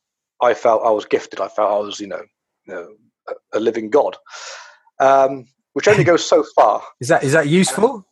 I 0.43 0.55
felt 0.55 0.83
I 0.85 0.91
was 0.91 1.05
gifted. 1.05 1.41
I 1.41 1.49
felt 1.49 1.71
I 1.71 1.79
was, 1.79 2.01
you 2.01 2.07
know, 2.07 2.23
you 2.67 2.75
know 2.75 2.89
a, 3.53 3.61
living 3.61 3.91
god, 3.91 4.17
um, 5.01 5.47
which 5.75 5.89
only 5.89 6.05
goes 6.05 6.25
so 6.27 6.45
far. 6.55 6.83
Is 7.01 7.09
that 7.09 7.23
is 7.25 7.33
that 7.33 7.49
useful? 7.49 8.07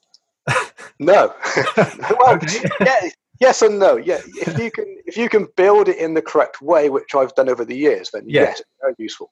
No. 1.00 1.32
well, 2.18 2.38
yeah, 2.84 3.08
yes 3.40 3.62
and 3.62 3.78
no. 3.78 3.96
Yeah, 3.96 4.18
if 4.26 4.58
you 4.58 4.68
can 4.70 4.84
if 5.06 5.16
you 5.16 5.28
can 5.28 5.46
build 5.56 5.88
it 5.88 5.96
in 5.96 6.14
the 6.14 6.22
correct 6.22 6.60
way, 6.60 6.90
which 6.90 7.14
I've 7.14 7.34
done 7.36 7.48
over 7.48 7.64
the 7.64 7.76
years, 7.76 8.10
then 8.12 8.24
Yeah. 8.26 8.42
yes, 8.42 8.60
it's 8.60 8.68
very 8.80 8.94
useful. 8.98 9.30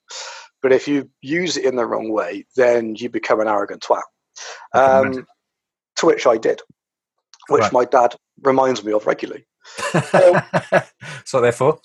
But 0.63 0.73
if 0.73 0.87
you 0.87 1.11
use 1.23 1.57
it 1.57 1.65
in 1.65 1.75
the 1.75 1.85
wrong 1.85 2.13
way, 2.13 2.47
then 2.55 2.95
you 2.95 3.11
become 3.11 3.41
an 3.41 3.49
arrogant 3.49 3.83
twat. 3.83 4.03
Um, 4.75 5.27
to 5.97 6.07
which 6.07 6.27
I 6.27 6.37
did, 6.37 6.61
which 7.49 7.63
Right. 7.63 7.73
my 7.73 7.85
dad 7.85 8.15
reminds 8.43 8.85
me 8.85 8.93
of 8.93 9.07
regularly. 9.07 9.47
so 11.25 11.41
therefore, 11.41 11.81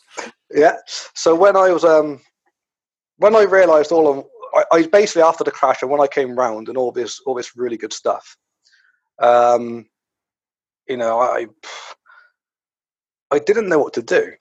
Yeah. 0.53 0.77
So 1.13 1.35
when 1.35 1.55
I 1.55 1.71
was 1.71 1.83
um 1.83 2.21
when 3.17 3.35
I 3.35 3.43
realised 3.43 3.91
all 3.91 4.07
of 4.07 4.25
I, 4.53 4.77
I 4.77 4.87
basically 4.87 5.23
after 5.23 5.43
the 5.43 5.51
crash 5.51 5.81
and 5.81 5.89
when 5.91 6.01
I 6.01 6.07
came 6.07 6.35
round 6.35 6.67
and 6.67 6.77
all 6.77 6.91
this 6.91 7.19
all 7.25 7.35
this 7.35 7.55
really 7.55 7.77
good 7.77 7.93
stuff, 7.93 8.37
um, 9.19 9.85
you 10.87 10.97
know, 10.97 11.19
I 11.19 11.47
I 13.31 13.39
didn't 13.39 13.69
know 13.69 13.79
what 13.79 13.93
to 13.93 14.01
do. 14.01 14.33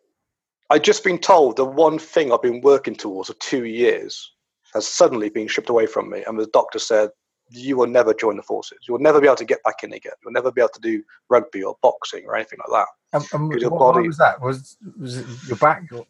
I'd 0.71 0.85
just 0.85 1.05
been 1.05 1.19
told 1.19 1.57
the 1.57 1.65
one 1.65 1.99
thing 1.99 2.33
I've 2.33 2.43
been 2.43 2.61
working 2.61 2.95
towards 2.95 3.29
for 3.29 3.35
two 3.35 3.65
years 3.65 4.33
has 4.75 4.87
suddenly 4.87 5.31
been 5.31 5.49
stripped 5.49 5.69
away 5.71 5.87
from 5.87 6.09
me, 6.11 6.23
and 6.27 6.39
the 6.39 6.47
doctor 6.53 6.79
said, 6.79 7.11
"You 7.51 7.77
will 7.77 7.87
never 7.87 8.15
join 8.15 8.37
the 8.37 8.43
forces. 8.43 8.79
You 8.87 8.95
will 8.95 9.01
never 9.01 9.21
be 9.21 9.27
able 9.27 9.37
to 9.37 9.45
get 9.45 9.63
back 9.65 9.83
in 9.83 9.93
again. 9.93 10.13
You'll 10.23 10.33
never 10.33 10.51
be 10.53 10.61
able 10.61 10.71
to 10.75 10.81
do 10.81 11.03
rugby 11.29 11.63
or 11.63 11.77
boxing 11.83 12.25
or 12.27 12.37
anything 12.37 12.59
like 12.69 12.85
that." 13.13 13.17
um, 13.19 13.25
um, 13.35 13.49
what, 13.49 13.63
what 13.73 13.79
body- 13.95 14.07
was 14.09 14.19
that? 14.19 14.41
Was 14.41 14.77
was 14.99 15.19
it 15.19 15.27
your 15.49 15.57
back? 15.59 15.83
or- 15.93 16.07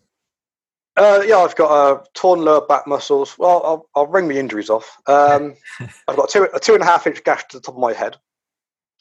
Uh, 0.96 1.22
yeah, 1.26 1.38
I've 1.38 1.56
got 1.56 1.70
uh, 1.70 2.02
torn 2.14 2.42
lower 2.42 2.66
back 2.66 2.86
muscles. 2.86 3.36
Well, 3.38 3.62
I'll, 3.64 3.88
I'll 3.94 4.06
ring 4.06 4.28
the 4.28 4.38
injuries 4.38 4.68
off. 4.70 4.98
Um, 5.06 5.54
I've 6.08 6.16
got 6.16 6.28
two, 6.28 6.48
a 6.52 6.60
two 6.60 6.74
and 6.74 6.82
a 6.82 6.86
half 6.86 7.06
inch 7.06 7.22
gash 7.24 7.44
to 7.48 7.56
the 7.58 7.62
top 7.62 7.76
of 7.76 7.80
my 7.80 7.92
head. 7.92 8.16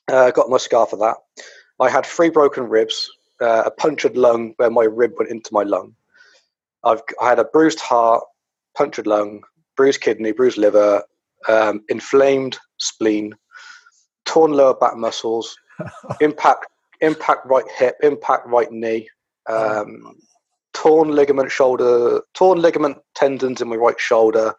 Uh, 0.07 0.31
got 0.31 0.49
my 0.49 0.57
scar 0.57 0.85
for 0.85 0.97
that. 0.97 1.17
I 1.79 1.89
had 1.89 2.05
three 2.05 2.29
broken 2.29 2.63
ribs, 2.69 3.09
uh, 3.41 3.63
a 3.65 3.71
punctured 3.71 4.15
lung 4.17 4.53
where 4.57 4.69
my 4.71 4.83
rib 4.85 5.13
went 5.17 5.31
into 5.31 5.49
my 5.53 5.63
lung. 5.63 5.95
I've 6.83 7.01
I 7.21 7.29
had 7.29 7.39
a 7.39 7.43
bruised 7.45 7.79
heart, 7.79 8.23
punctured 8.77 9.07
lung, 9.07 9.43
bruised 9.75 10.01
kidney, 10.01 10.31
bruised 10.31 10.57
liver, 10.57 11.03
um, 11.47 11.81
inflamed 11.89 12.57
spleen, 12.77 13.33
torn 14.25 14.51
lower 14.51 14.75
back 14.75 14.95
muscles, 14.95 15.55
impact 16.21 16.67
impact 17.01 17.45
right 17.45 17.65
hip, 17.77 17.95
impact 18.03 18.47
right 18.47 18.71
knee, 18.71 19.07
um, 19.47 20.15
torn 20.73 21.09
ligament 21.09 21.51
shoulder, 21.51 22.21
torn 22.33 22.61
ligament 22.61 22.97
tendons 23.15 23.61
in 23.61 23.69
my 23.69 23.75
right 23.75 23.99
shoulder. 23.99 24.53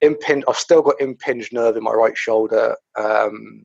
Impinge, 0.00 0.44
I've 0.48 0.56
still 0.56 0.82
got 0.82 1.00
impinged 1.00 1.52
nerve 1.52 1.76
in 1.76 1.82
my 1.82 1.92
right 1.92 2.16
shoulder. 2.16 2.76
Um, 2.96 3.64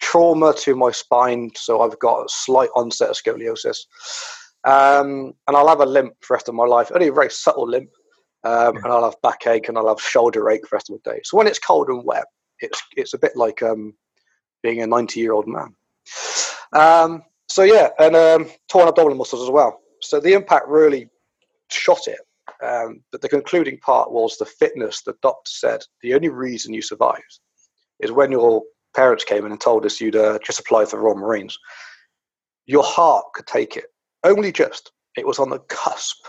trauma 0.00 0.52
to 0.52 0.76
my 0.76 0.90
spine, 0.90 1.50
so 1.56 1.80
I've 1.80 1.98
got 1.98 2.24
a 2.24 2.28
slight 2.28 2.68
onset 2.76 3.10
of 3.10 3.16
scoliosis. 3.16 3.78
Um, 4.64 5.32
and 5.48 5.56
I'll 5.56 5.68
have 5.68 5.80
a 5.80 5.86
limp 5.86 6.14
for 6.20 6.34
the 6.34 6.36
rest 6.36 6.48
of 6.48 6.54
my 6.54 6.66
life, 6.66 6.90
only 6.94 7.08
a 7.08 7.12
very 7.12 7.30
subtle 7.30 7.66
limp. 7.66 7.88
Um, 8.44 8.76
and 8.76 8.86
I'll 8.86 9.04
have 9.04 9.22
backache 9.22 9.68
and 9.68 9.78
I'll 9.78 9.88
have 9.88 10.00
shoulder 10.00 10.50
ache 10.50 10.62
for 10.62 10.70
the 10.70 10.76
rest 10.76 10.90
of 10.90 11.00
the 11.02 11.10
day. 11.10 11.20
So 11.24 11.36
when 11.36 11.46
it's 11.46 11.58
cold 11.58 11.88
and 11.88 12.04
wet, 12.04 12.24
it's 12.60 12.82
it's 12.96 13.14
a 13.14 13.18
bit 13.18 13.36
like 13.36 13.62
um, 13.62 13.94
being 14.62 14.82
a 14.82 14.86
90 14.86 15.20
year 15.20 15.32
old 15.32 15.46
man. 15.46 15.74
Um, 16.72 17.22
so 17.48 17.62
yeah, 17.62 17.90
and 17.98 18.16
um, 18.16 18.50
torn 18.68 18.88
abdominal 18.88 19.18
muscles 19.18 19.42
as 19.42 19.50
well. 19.50 19.80
So 20.00 20.18
the 20.20 20.32
impact 20.32 20.68
really 20.68 21.08
shot 21.70 22.06
it. 22.06 22.20
Um, 22.62 23.02
but 23.10 23.20
the 23.20 23.28
concluding 23.28 23.78
part 23.78 24.12
was 24.12 24.36
the 24.36 24.46
fitness. 24.46 25.02
The 25.02 25.14
doctor 25.22 25.50
said 25.50 25.80
the 26.00 26.14
only 26.14 26.28
reason 26.28 26.72
you 26.72 26.82
survived 26.82 27.40
is 28.00 28.12
when 28.12 28.30
your 28.30 28.62
parents 28.94 29.24
came 29.24 29.44
in 29.44 29.52
and 29.52 29.60
told 29.60 29.84
us 29.84 30.00
you'd 30.00 30.16
uh, 30.16 30.38
just 30.44 30.60
applied 30.60 30.88
for 30.88 30.96
the 30.96 31.02
Royal 31.02 31.16
Marines. 31.16 31.58
Your 32.66 32.84
heart 32.84 33.26
could 33.34 33.46
take 33.46 33.76
it, 33.76 33.86
only 34.24 34.52
just. 34.52 34.92
It 35.16 35.26
was 35.26 35.38
on 35.38 35.50
the 35.50 35.58
cusp. 35.60 36.24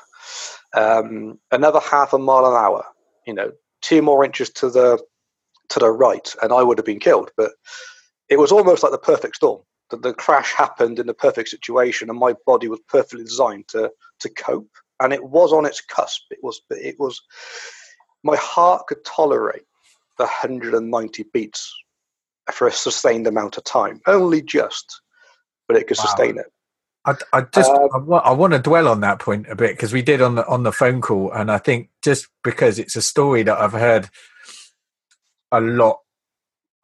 Um, 0.74 1.39
another 1.51 1.80
half 1.80 2.13
a 2.13 2.18
mile 2.18 2.46
an 2.46 2.53
hour, 2.53 2.86
you 3.27 3.34
know, 3.34 3.51
two 3.82 4.01
more 4.01 4.25
inches 4.25 4.50
to 4.51 4.70
the 4.70 5.03
to 5.70 5.80
the 5.80 5.92
right, 5.92 6.34
and 6.42 6.51
I 6.51 6.63
would 6.63 6.77
have 6.77 6.86
been 6.86 7.00
killed. 7.00 7.32
But 7.38 7.51
it 8.30 8.39
was 8.39 8.51
almost 8.51 8.84
like 8.84 8.92
the 8.92 8.98
perfect 8.98 9.36
storm. 9.38 9.62
The, 9.89 9.98
the 9.98 10.13
crash 10.13 10.53
happened 10.53 11.00
in 11.00 11.08
the 11.08 11.13
perfect 11.13 11.50
situation, 11.50 12.10
and 12.10 12.18
my 12.20 12.34
body 12.46 12.68
was 12.68 12.80
perfectly 12.88 13.24
designed 13.24 13.68
to 13.70 13.92
to 14.20 14.30
cope. 14.30 14.70
And 15.00 15.12
it 15.13 15.24
was 15.24 15.51
on 15.51 15.65
its 15.65 15.82
cusp. 15.82 16.22
It 16.32 16.39
was. 16.42 16.62
It 16.70 16.96
was. 17.00 17.22
My 18.24 18.38
heart 18.38 18.88
could 18.88 19.03
tolerate 19.03 19.63
the 20.18 20.24
190 20.24 21.25
beats 21.34 21.74
for 22.51 22.68
a 22.68 22.72
sustained 22.72 23.27
amount 23.27 23.58
of 23.58 23.63
time, 23.63 24.01
only 24.08 24.42
just, 24.42 25.01
but 25.68 25.77
it 25.77 25.88
could 25.88 25.98
Wow. 25.98 26.03
sustain 26.03 26.38
it. 26.38 26.52
I, 27.05 27.15
I 27.33 27.41
just 27.41 27.69
Um, 27.72 27.89
I, 27.93 27.98
wa- 27.98 28.22
I 28.24 28.31
want 28.31 28.53
to 28.53 28.60
dwell 28.60 28.88
on 28.88 29.01
that 29.01 29.19
point 29.19 29.48
a 29.50 29.55
bit 29.55 29.72
because 29.72 29.91
we 29.93 30.01
did 30.01 30.22
on 30.22 30.36
the 30.36 30.48
on 30.48 30.63
the 30.63 30.72
phone 30.72 31.01
call, 31.01 31.31
and 31.31 31.51
I 31.51 31.57
think 31.57 31.89
just 32.01 32.27
because 32.43 32.79
it's 32.79 32.95
a 32.95 33.01
story 33.01 33.43
that 33.43 33.57
I've 33.57 33.74
heard 33.74 34.10
a 35.51 35.60
lot 35.60 36.00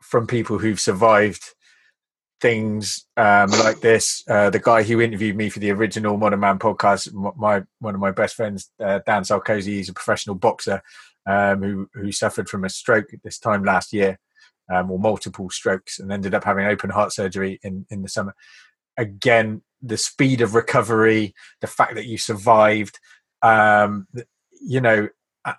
from 0.02 0.28
people 0.28 0.58
who've 0.58 0.80
survived 0.80 1.44
things 2.42 3.06
um, 3.18 3.50
like 3.52 3.80
this. 3.82 4.24
Uh, 4.28 4.50
the 4.50 4.60
guy 4.60 4.84
who 4.84 5.02
interviewed 5.02 5.36
me 5.36 5.50
for 5.50 5.60
the 5.60 5.72
original 5.72 6.18
Modern 6.18 6.40
Man 6.40 6.60
podcast, 6.60 7.14
my 7.38 7.64
one 7.80 7.96
of 7.96 8.02
my 8.02 8.12
best 8.12 8.36
friends, 8.36 8.72
uh, 8.80 9.00
Dan 9.06 9.24
Sarkozy, 9.24 9.68
he's 9.68 9.90
a 9.90 9.94
professional 9.94 10.36
boxer 10.36 10.82
um, 11.26 11.62
who 11.64 11.90
who 11.94 12.12
suffered 12.12 12.50
from 12.50 12.66
a 12.66 12.70
stroke 12.70 13.08
this 13.24 13.40
time 13.40 13.64
last 13.64 13.94
year, 13.94 14.20
um, 14.70 14.92
or 14.92 15.00
multiple 15.00 15.50
strokes, 15.50 16.00
and 16.00 16.12
ended 16.12 16.34
up 16.34 16.44
having 16.44 16.66
open 16.66 16.90
heart 16.90 17.14
surgery 17.14 17.60
in 17.64 17.86
in 17.90 18.02
the 18.02 18.10
summer. 18.10 18.36
Again, 18.98 19.62
the 19.82 19.98
speed 19.98 20.42
of 20.42 20.56
recovery, 20.56 21.34
the 21.62 21.68
fact 21.68 21.96
that 21.96 22.06
you 22.06 22.18
survived, 22.18 23.00
um, 23.42 24.08
you 24.62 24.82
know, 24.82 25.08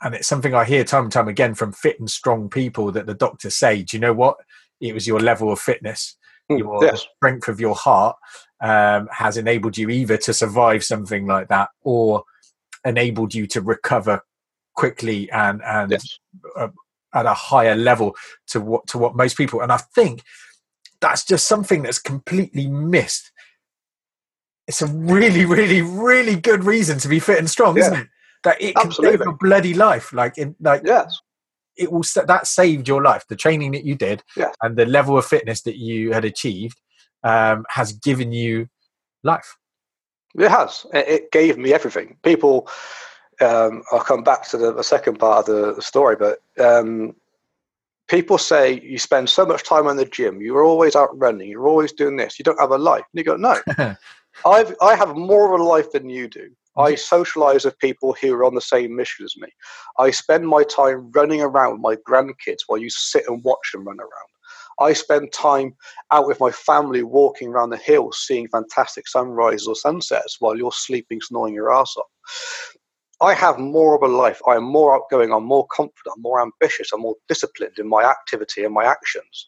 and 0.03 0.15
it's 0.15 0.29
something 0.29 0.55
I 0.55 0.65
hear 0.65 0.85
time 0.85 1.05
and 1.05 1.13
time 1.13 1.29
again 1.29 1.55
from 1.55 1.73
fit 1.73 1.99
and 1.99 2.11
strong 2.11 2.49
people 2.51 2.93
that 2.93 3.07
the 3.07 3.15
doctors 3.15 3.57
say, 3.57 3.83
do 3.83 3.97
you 3.97 4.01
know 4.01 4.13
what? 4.13 4.37
It 4.81 4.93
was 4.95 5.07
your 5.07 5.21
level 5.21 5.53
of 5.53 5.59
fitness, 5.59 6.17
Mm, 6.51 6.59
your 6.59 6.97
strength 6.97 7.49
of 7.49 7.61
your 7.61 7.77
heart 7.77 8.17
um, 8.61 9.09
has 9.13 9.37
enabled 9.37 9.79
you 9.79 9.89
either 9.89 10.17
to 10.17 10.35
survive 10.35 10.83
something 10.83 11.27
like 11.27 11.49
that 11.49 11.69
or 11.83 12.25
enabled 12.85 13.35
you 13.35 13.47
to 13.47 13.61
recover 13.61 14.21
quickly 14.75 15.31
and 15.31 15.63
and 15.65 15.93
Yes. 15.93 16.19
at 17.15 17.27
a 17.27 17.35
higher 17.35 17.77
level 17.77 18.17
to 18.49 18.61
what 18.61 18.87
to 18.89 18.99
what 18.99 19.15
most 19.15 19.37
people 19.37 19.61
and 19.61 19.71
I 19.71 19.77
think 19.77 20.23
that's 21.01 21.25
just 21.25 21.47
something 21.47 21.83
that's 21.83 21.99
completely 21.99 22.67
missed. 22.67 23.31
It's 24.71 24.83
a 24.83 24.87
really, 24.87 25.47
really, 25.47 25.83
really 25.83 26.37
good 26.37 26.63
reason 26.63 26.97
to 27.01 27.09
be 27.09 27.19
fit 27.19 27.41
and 27.41 27.51
strong, 27.51 27.77
isn't 27.77 27.93
it? 27.93 28.07
That 28.45 28.63
it 28.63 28.77
can 28.77 28.87
Absolutely. 28.87 29.19
save 29.19 29.27
a 29.27 29.33
bloody 29.33 29.75
life. 29.75 30.13
Like, 30.13 30.39
in, 30.39 30.55
like 30.61 30.83
Yes. 30.85 31.19
it 31.77 31.91
will. 31.91 32.05
That 32.25 32.47
saved 32.47 32.87
your 32.87 33.03
life. 33.03 33.25
The 33.29 33.35
training 33.35 33.73
that 33.73 33.85
you 33.85 33.97
did 33.97 34.23
Yeah. 34.37 34.53
and 34.63 34.77
the 34.77 34.87
level 34.87 35.19
of 35.19 35.27
fitness 35.27 35.63
that 35.63 35.77
you 35.77 36.13
had 36.13 36.25
achieved 36.25 36.81
um, 37.25 37.67
has 37.69 37.93
given 37.95 38.31
you 38.31 38.69
life. 39.25 39.57
It 40.39 40.49
has. 40.49 40.87
It, 40.95 41.33
gave 41.33 41.59
me 41.59 41.75
everything. 41.75 42.17
People, 42.23 42.69
um, 43.41 43.83
I'll 43.91 44.05
come 44.05 44.23
back 44.23 44.49
to 44.51 44.57
the, 44.57 44.73
the 44.73 44.85
second 44.85 45.19
part 45.19 45.41
of 45.41 45.47
the, 45.47 45.75
the 45.75 45.83
story, 45.83 46.15
but 46.15 46.39
um, 46.61 47.17
people 48.07 48.39
say 48.39 48.81
you 48.81 49.01
spend 49.01 49.29
so 49.29 49.45
much 49.45 49.65
time 49.65 49.89
in 49.89 49.97
the 49.97 50.05
gym, 50.05 50.41
you're 50.41 50.63
always 50.63 50.95
out 50.95 51.11
running, 51.19 51.49
you're 51.49 51.67
always 51.67 51.93
doing 51.93 52.17
this, 52.17 52.39
you 52.39 52.45
don't 52.45 52.61
have 52.61 52.71
a 52.71 52.79
life. 52.79 53.05
And 53.13 53.19
you 53.19 53.25
go, 53.25 53.35
no, 53.37 53.57
I've, 54.47 54.75
I 54.81 54.95
have 54.97 55.17
more 55.17 55.53
of 55.53 55.61
a 55.61 55.65
life 55.65 55.93
than 55.93 56.09
you 56.09 56.29
do. 56.29 56.51
I 56.77 56.95
socialize 56.95 57.65
with 57.65 57.79
people 57.79 58.17
who 58.21 58.33
are 58.35 58.45
on 58.45 58.55
the 58.55 58.61
same 58.61 58.95
mission 58.95 59.25
as 59.25 59.35
me. 59.37 59.49
I 59.99 60.11
spend 60.11 60.47
my 60.47 60.63
time 60.63 61.11
running 61.13 61.43
around 61.43 61.73
with 61.73 61.81
my 61.81 61.97
grandkids 62.09 62.61
while 62.67 62.79
you 62.79 62.89
sit 62.91 63.25
and 63.29 63.43
watch 63.45 63.73
them 63.73 63.87
run 63.87 63.99
around. 63.99 64.11
I 64.79 64.95
spend 64.95 65.33
time 65.33 65.75
out 66.11 66.27
with 66.27 66.41
my 66.41 66.51
family 66.51 67.03
walking 67.03 67.49
around 67.49 67.71
the 67.71 67.77
hills, 67.77 68.25
seeing 68.27 68.49
fantastic 68.49 69.09
sunrises 69.09 69.67
or 69.67 69.75
sunsets 69.75 70.37
while 70.39 70.57
you're 70.57 70.73
sleeping, 70.73 71.21
snoring 71.21 71.55
your 71.55 71.73
ass 71.73 71.95
off. 71.99 72.07
I 73.21 73.35
have 73.35 73.59
more 73.59 73.95
of 73.95 74.03
a 74.03 74.15
life. 74.15 74.41
I 74.49 74.57
am 74.57 74.65
more 74.65 74.95
outgoing. 74.95 75.33
I'm 75.33 75.45
more 75.45 75.67
confident. 75.71 76.15
I'm 76.17 76.23
more 76.23 76.41
ambitious. 76.41 76.93
I'm 76.93 77.03
more 77.03 77.17
disciplined 77.29 77.79
in 77.79 77.87
my 77.87 78.03
activity 78.03 78.65
and 78.65 78.73
my 78.73 78.85
actions. 78.85 79.47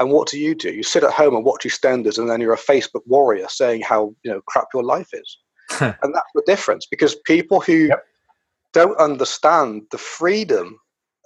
And 0.00 0.10
what 0.10 0.26
do 0.28 0.40
you 0.40 0.54
do? 0.54 0.72
You 0.72 0.82
sit 0.82 1.04
at 1.04 1.12
home 1.12 1.36
and 1.36 1.44
watch 1.44 1.64
your 1.64 1.70
standards, 1.70 2.18
and 2.18 2.28
then 2.28 2.40
you're 2.40 2.54
a 2.54 2.58
Facebook 2.58 3.02
warrior 3.06 3.46
saying 3.48 3.82
how 3.82 4.14
you 4.24 4.32
know 4.32 4.40
crap 4.46 4.66
your 4.74 4.82
life 4.82 5.10
is. 5.12 5.38
and 5.80 6.14
that's 6.14 6.32
the 6.34 6.42
difference 6.46 6.86
because 6.86 7.14
people 7.26 7.60
who 7.60 7.86
Yep. 7.88 8.04
don't 8.72 8.98
understand 8.98 9.82
the 9.92 9.98
freedom 9.98 10.76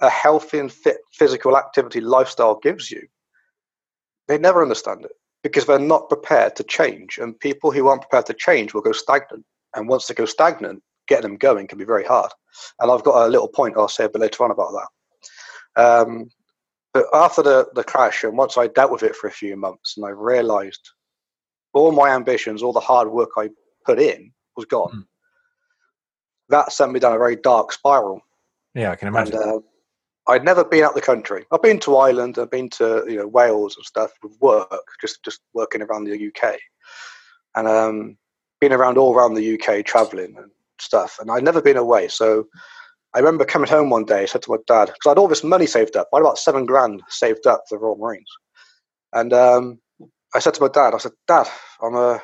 a 0.00 0.10
healthy 0.10 0.58
and 0.58 0.72
fit 0.72 0.98
physical 1.12 1.56
activity 1.56 2.00
lifestyle 2.00 2.58
gives 2.62 2.90
you, 2.90 3.06
they 4.28 4.38
never 4.38 4.62
understand 4.62 5.04
it 5.04 5.12
because 5.42 5.66
they're 5.66 5.78
not 5.78 6.08
prepared 6.08 6.56
to 6.56 6.64
change. 6.64 7.18
And 7.18 7.38
people 7.38 7.70
who 7.70 7.88
aren't 7.88 8.02
prepared 8.02 8.26
to 8.26 8.34
change 8.34 8.74
will 8.74 8.80
go 8.80 8.92
stagnant. 8.92 9.44
And 9.74 9.88
once 9.88 10.06
they 10.06 10.14
go 10.14 10.24
stagnant, 10.24 10.82
getting 11.06 11.22
them 11.22 11.36
going 11.36 11.66
can 11.66 11.78
be 11.78 11.84
very 11.84 12.04
hard. 12.04 12.32
And 12.80 12.90
I've 12.90 13.04
got 13.04 13.26
a 13.26 13.30
little 13.30 13.48
point 13.48 13.76
I'll 13.76 13.88
say 13.88 14.04
a 14.04 14.08
bit 14.08 14.22
later 14.22 14.44
on 14.44 14.50
about 14.50 14.72
that. 15.76 15.82
Um, 15.82 16.30
but 16.94 17.06
after 17.12 17.42
the, 17.42 17.68
the 17.74 17.84
crash, 17.84 18.22
and 18.22 18.38
once 18.38 18.56
I 18.56 18.68
dealt 18.68 18.92
with 18.92 19.02
it 19.02 19.16
for 19.16 19.26
a 19.26 19.32
few 19.32 19.56
months, 19.56 19.96
and 19.96 20.06
I 20.06 20.10
realized 20.10 20.90
all 21.74 21.90
my 21.90 22.10
ambitions, 22.10 22.62
all 22.62 22.72
the 22.72 22.80
hard 22.80 23.10
work 23.10 23.30
I 23.36 23.50
put 23.84 23.98
in 23.98 24.32
was 24.56 24.64
gone. 24.64 24.92
Mm. 24.92 25.06
That 26.50 26.72
sent 26.72 26.92
me 26.92 27.00
down 27.00 27.14
a 27.14 27.18
very 27.18 27.36
dark 27.36 27.72
spiral. 27.72 28.20
Yeah, 28.74 28.92
I 28.92 28.96
can 28.96 29.08
And 29.08 29.16
imagine. 29.16 29.36
uh, 29.36 29.58
I'd 30.30 30.44
never 30.44 30.64
been 30.64 30.84
out 30.84 30.94
the 30.94 31.00
country. 31.00 31.44
I've 31.50 31.62
been 31.62 31.80
to 31.80 31.96
Ireland, 31.96 32.38
I've 32.38 32.50
been 32.50 32.70
to 32.70 33.04
you 33.08 33.16
know 33.16 33.26
Wales 33.26 33.76
and 33.76 33.84
stuff 33.84 34.12
with 34.22 34.40
work, 34.40 34.70
just 35.00 35.24
just 35.24 35.40
working 35.52 35.82
around 35.82 36.04
the 36.04 36.28
UK, 36.28 36.58
and 37.56 37.66
um, 37.68 38.16
been 38.60 38.72
around 38.72 38.98
all 38.98 39.14
around 39.14 39.34
the 39.34 39.54
UK 39.60 39.84
traveling 39.84 40.36
and 40.38 40.50
stuff. 40.78 41.18
And 41.20 41.30
I'd 41.30 41.44
never 41.44 41.60
been 41.60 41.76
away, 41.76 42.08
so 42.08 42.46
I 43.14 43.18
remember 43.18 43.44
coming 43.44 43.68
home 43.70 43.90
one 43.90 44.04
day. 44.04 44.22
I 44.22 44.26
said 44.26 44.42
to 44.42 44.50
my 44.50 44.56
dad 44.66 44.86
because 44.86 45.06
I 45.06 45.10
had 45.10 45.18
all 45.18 45.28
this 45.28 45.44
money 45.44 45.66
saved 45.66 45.96
up. 45.96 46.08
I 46.12 46.16
had 46.16 46.22
about 46.22 46.38
seven 46.38 46.66
grand 46.66 47.02
saved 47.08 47.46
up 47.46 47.62
for 47.68 47.78
the 47.78 47.84
Royal 47.84 47.96
Marines, 47.96 48.30
and 49.12 49.32
um, 49.32 49.80
I 50.34 50.40
said 50.40 50.54
to 50.54 50.62
my 50.62 50.68
dad, 50.68 50.94
I 50.94 50.98
said, 50.98 51.12
Dad, 51.28 51.46
I'm 51.80 51.94
uh, 51.94 52.18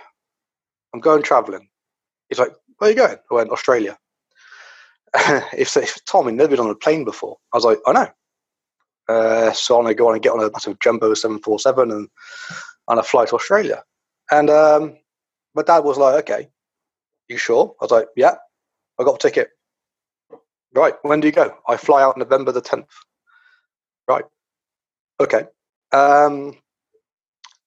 I'm 0.93 1.01
going 1.01 1.23
traveling. 1.23 1.69
He's 2.29 2.39
like, 2.39 2.53
Where 2.79 2.91
are 2.91 2.93
you 2.93 2.99
going? 2.99 3.19
I 3.31 3.35
went 3.35 3.51
Australia. 3.51 3.97
if, 5.53 5.77
if 5.77 6.05
Tom 6.05 6.27
had 6.27 6.35
never 6.35 6.51
been 6.51 6.61
on 6.61 6.71
a 6.71 6.75
plane 6.75 7.05
before, 7.05 7.37
I 7.53 7.57
was 7.57 7.65
like, 7.65 7.79
I 7.87 7.93
know. 7.93 8.09
Uh, 9.09 9.53
so 9.53 9.79
on 9.79 9.87
I 9.87 9.93
go 9.93 10.09
on 10.09 10.15
and 10.15 10.23
get 10.23 10.33
on 10.33 10.41
a 10.41 10.51
massive 10.51 10.79
jumbo 10.79 11.15
747 11.15 11.91
and 11.91 12.09
on 12.87 12.99
a 12.99 13.03
flight 13.03 13.29
to 13.29 13.35
Australia. 13.35 13.83
And 14.31 14.49
um, 14.51 14.97
my 15.55 15.63
dad 15.63 15.81
was 15.81 15.99
like, 15.99 16.15
okay, 16.21 16.49
you 17.29 17.37
sure? 17.37 17.75
I 17.81 17.85
was 17.85 17.91
like, 17.91 18.07
yeah, 18.17 18.35
I 19.01 19.05
got 19.05 19.17
a 19.17 19.19
ticket. 19.19 19.51
Right, 20.75 20.95
when 21.03 21.21
do 21.21 21.27
you 21.27 21.33
go? 21.33 21.57
I 21.69 21.77
fly 21.77 22.03
out 22.03 22.17
November 22.17 22.53
the 22.53 22.63
10th. 22.63 22.87
Right, 24.09 24.25
okay. 25.21 25.45
Um, 25.93 26.57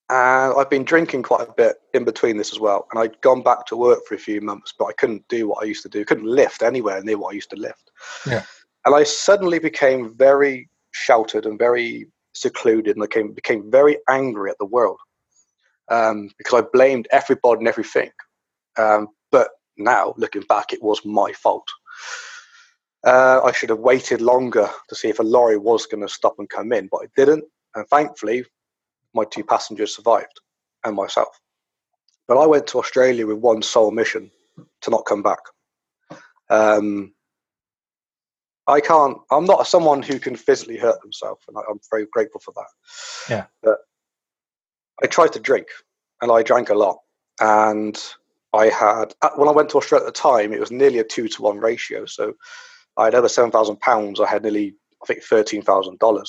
and 0.09 0.53
I've 0.57 0.69
been 0.69 0.83
drinking 0.83 1.23
quite 1.23 1.47
a 1.47 1.53
bit 1.53 1.77
in 1.93 2.03
between 2.03 2.37
this 2.37 2.51
as 2.51 2.59
well. 2.59 2.87
And 2.91 3.01
I'd 3.01 3.19
gone 3.21 3.41
back 3.41 3.65
to 3.67 3.77
work 3.77 3.99
for 4.07 4.15
a 4.15 4.19
few 4.19 4.41
months, 4.41 4.73
but 4.77 4.85
I 4.85 4.93
couldn't 4.93 5.27
do 5.27 5.47
what 5.47 5.63
I 5.63 5.65
used 5.65 5.83
to 5.83 5.89
do. 5.89 6.05
Couldn't 6.05 6.27
lift 6.27 6.61
anywhere 6.61 7.01
near 7.03 7.17
what 7.17 7.31
I 7.31 7.35
used 7.35 7.49
to 7.51 7.55
lift. 7.55 7.89
Yeah. 8.25 8.43
And 8.85 8.93
I 8.93 9.03
suddenly 9.03 9.59
became 9.59 10.13
very 10.15 10.69
sheltered 10.91 11.45
and 11.45 11.57
very 11.57 12.07
secluded, 12.33 12.95
and 12.95 13.03
I 13.03 13.07
became 13.07 13.31
became 13.31 13.71
very 13.71 13.97
angry 14.09 14.51
at 14.51 14.57
the 14.59 14.65
world 14.65 14.99
um, 15.89 16.29
because 16.37 16.61
I 16.61 16.67
blamed 16.73 17.07
everybody 17.11 17.59
and 17.59 17.67
everything. 17.67 18.11
Um, 18.77 19.07
but 19.31 19.51
now, 19.77 20.13
looking 20.17 20.43
back, 20.43 20.73
it 20.73 20.83
was 20.83 21.03
my 21.05 21.31
fault. 21.33 21.67
Uh, 23.05 23.41
I 23.43 23.51
should 23.51 23.69
have 23.69 23.79
waited 23.79 24.21
longer 24.21 24.69
to 24.87 24.95
see 24.95 25.09
if 25.09 25.19
a 25.19 25.23
lorry 25.23 25.57
was 25.57 25.85
going 25.85 26.01
to 26.01 26.13
stop 26.13 26.35
and 26.39 26.49
come 26.49 26.71
in, 26.71 26.87
but 26.91 27.03
it 27.03 27.11
didn't. 27.15 27.43
And 27.75 27.87
thankfully, 27.87 28.45
my 29.13 29.25
two 29.25 29.43
passengers 29.43 29.95
survived 29.95 30.39
and 30.85 30.95
myself. 30.95 31.39
But 32.27 32.37
I 32.37 32.45
went 32.45 32.67
to 32.67 32.79
Australia 32.79 33.27
with 33.27 33.37
one 33.37 33.61
sole 33.61 33.91
mission 33.91 34.31
to 34.81 34.89
not 34.89 35.05
come 35.05 35.21
back. 35.21 35.39
Um, 36.49 37.13
I 38.67 38.79
can't, 38.79 39.17
I'm 39.29 39.45
not 39.45 39.67
someone 39.67 40.01
who 40.01 40.19
can 40.19 40.37
physically 40.37 40.77
hurt 40.77 41.01
themselves, 41.01 41.43
and 41.47 41.57
I, 41.57 41.61
I'm 41.69 41.79
very 41.91 42.07
grateful 42.11 42.39
for 42.39 42.53
that. 42.55 43.33
Yeah. 43.33 43.45
But 43.61 43.79
I 45.03 45.07
tried 45.07 45.33
to 45.33 45.39
drink, 45.39 45.67
and 46.21 46.31
I 46.31 46.43
drank 46.43 46.69
a 46.69 46.75
lot. 46.75 46.99
And 47.41 48.01
I 48.53 48.67
had, 48.67 49.13
uh, 49.21 49.31
when 49.35 49.49
I 49.49 49.51
went 49.51 49.69
to 49.71 49.77
Australia 49.77 50.07
at 50.07 50.13
the 50.13 50.19
time, 50.19 50.53
it 50.53 50.59
was 50.59 50.71
nearly 50.71 50.99
a 50.99 51.03
two 51.03 51.27
to 51.27 51.41
one 51.41 51.59
ratio. 51.59 52.05
So 52.05 52.35
I 52.97 53.05
had 53.05 53.15
over 53.15 53.27
£7,000. 53.27 54.19
I 54.19 54.29
had 54.29 54.43
nearly, 54.43 54.75
I 55.01 55.05
think, 55.05 55.23
$13,000. 55.23 56.27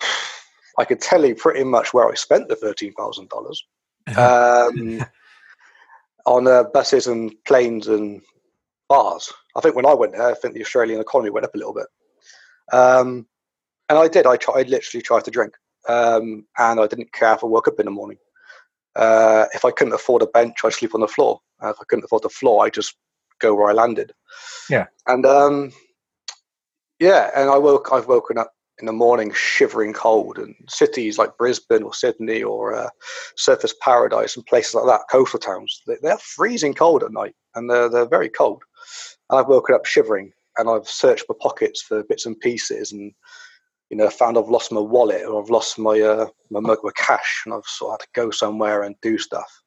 I 0.78 0.84
could 0.84 1.00
tell 1.00 1.24
you 1.24 1.34
pretty 1.34 1.64
much 1.64 1.92
where 1.92 2.08
I 2.08 2.14
spent 2.14 2.48
the 2.48 2.56
thirteen 2.56 2.94
thousand 2.94 3.28
dollars 3.28 3.62
um, 4.16 5.04
on 6.26 6.46
uh, 6.48 6.64
buses 6.72 7.06
and 7.06 7.32
planes 7.46 7.88
and 7.88 8.22
bars. 8.88 9.30
I 9.56 9.60
think 9.60 9.76
when 9.76 9.86
I 9.86 9.94
went 9.94 10.12
there, 10.12 10.30
I 10.30 10.34
think 10.34 10.54
the 10.54 10.62
Australian 10.62 11.00
economy 11.00 11.30
went 11.30 11.44
up 11.44 11.54
a 11.54 11.58
little 11.58 11.74
bit, 11.74 11.86
um, 12.72 13.26
and 13.88 13.98
I 13.98 14.08
did. 14.08 14.26
I 14.26 14.36
tried, 14.36 14.70
literally 14.70 15.02
tried 15.02 15.24
to 15.24 15.30
drink, 15.30 15.52
um, 15.88 16.46
and 16.58 16.80
I 16.80 16.86
didn't 16.86 17.12
care 17.12 17.34
if 17.34 17.44
I 17.44 17.48
woke 17.48 17.68
up 17.68 17.78
in 17.78 17.86
the 17.86 17.90
morning. 17.90 18.18
Uh, 18.96 19.46
if 19.54 19.64
I 19.64 19.70
couldn't 19.70 19.94
afford 19.94 20.22
a 20.22 20.26
bench, 20.26 20.56
I'd 20.64 20.72
sleep 20.72 20.94
on 20.94 21.00
the 21.00 21.08
floor. 21.08 21.40
Uh, 21.62 21.70
if 21.70 21.76
I 21.80 21.84
couldn't 21.88 22.04
afford 22.04 22.22
the 22.22 22.28
floor, 22.28 22.64
I 22.64 22.70
just 22.70 22.96
go 23.42 23.54
where 23.54 23.70
I 23.70 23.72
landed. 23.72 24.12
Yeah. 24.70 24.86
and 25.06 25.26
um, 25.26 25.72
yeah, 26.98 27.30
and 27.34 27.50
I 27.50 27.58
woke. 27.58 27.88
I've 27.92 28.08
woken 28.08 28.38
up 28.38 28.52
in 28.82 28.86
the 28.86 28.92
morning 28.92 29.32
shivering 29.32 29.92
cold 29.92 30.38
and 30.38 30.54
cities 30.68 31.18
like 31.18 31.36
Brisbane 31.38 31.82
or 31.82 31.94
Sydney 31.94 32.42
or 32.42 32.74
uh, 32.74 32.88
Surfers 33.38 33.72
Paradise 33.80 34.36
and 34.36 34.46
places 34.46 34.74
like 34.74 34.86
that, 34.86 35.02
coastal 35.10 35.38
towns, 35.38 35.82
they, 35.86 35.96
they're 36.02 36.18
freezing 36.18 36.74
cold 36.74 37.02
at 37.02 37.12
night 37.12 37.34
and 37.54 37.70
they're, 37.70 37.88
they're 37.88 38.08
very 38.08 38.28
cold. 38.28 38.62
And 39.30 39.38
I've 39.38 39.46
woken 39.46 39.74
up 39.74 39.86
shivering 39.86 40.32
and 40.58 40.68
I've 40.68 40.88
searched 40.88 41.26
my 41.28 41.34
pockets 41.40 41.82
for 41.82 42.02
bits 42.04 42.26
and 42.26 42.38
pieces 42.40 42.92
and, 42.92 43.12
you 43.90 43.96
know, 43.96 44.10
found 44.10 44.36
I've 44.36 44.48
lost 44.48 44.72
my 44.72 44.80
wallet 44.80 45.22
or 45.26 45.40
I've 45.40 45.50
lost 45.50 45.78
my, 45.78 46.00
uh, 46.00 46.26
my 46.50 46.60
mug 46.60 46.78
with 46.82 46.96
cash 46.96 47.42
and 47.44 47.54
I've 47.54 47.66
sort 47.66 47.94
of 47.94 48.00
had 48.00 48.06
to 48.06 48.20
go 48.20 48.30
somewhere 48.30 48.82
and 48.82 48.96
do 49.00 49.16
stuff. 49.16 49.62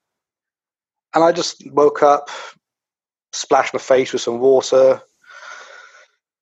And 1.13 1.23
I 1.23 1.31
just 1.31 1.63
woke 1.71 2.03
up, 2.03 2.29
splashed 3.35 3.73
my 3.73 3.79
face 3.79 4.13
with 4.13 4.21
some 4.21 4.39
water, 4.39 5.01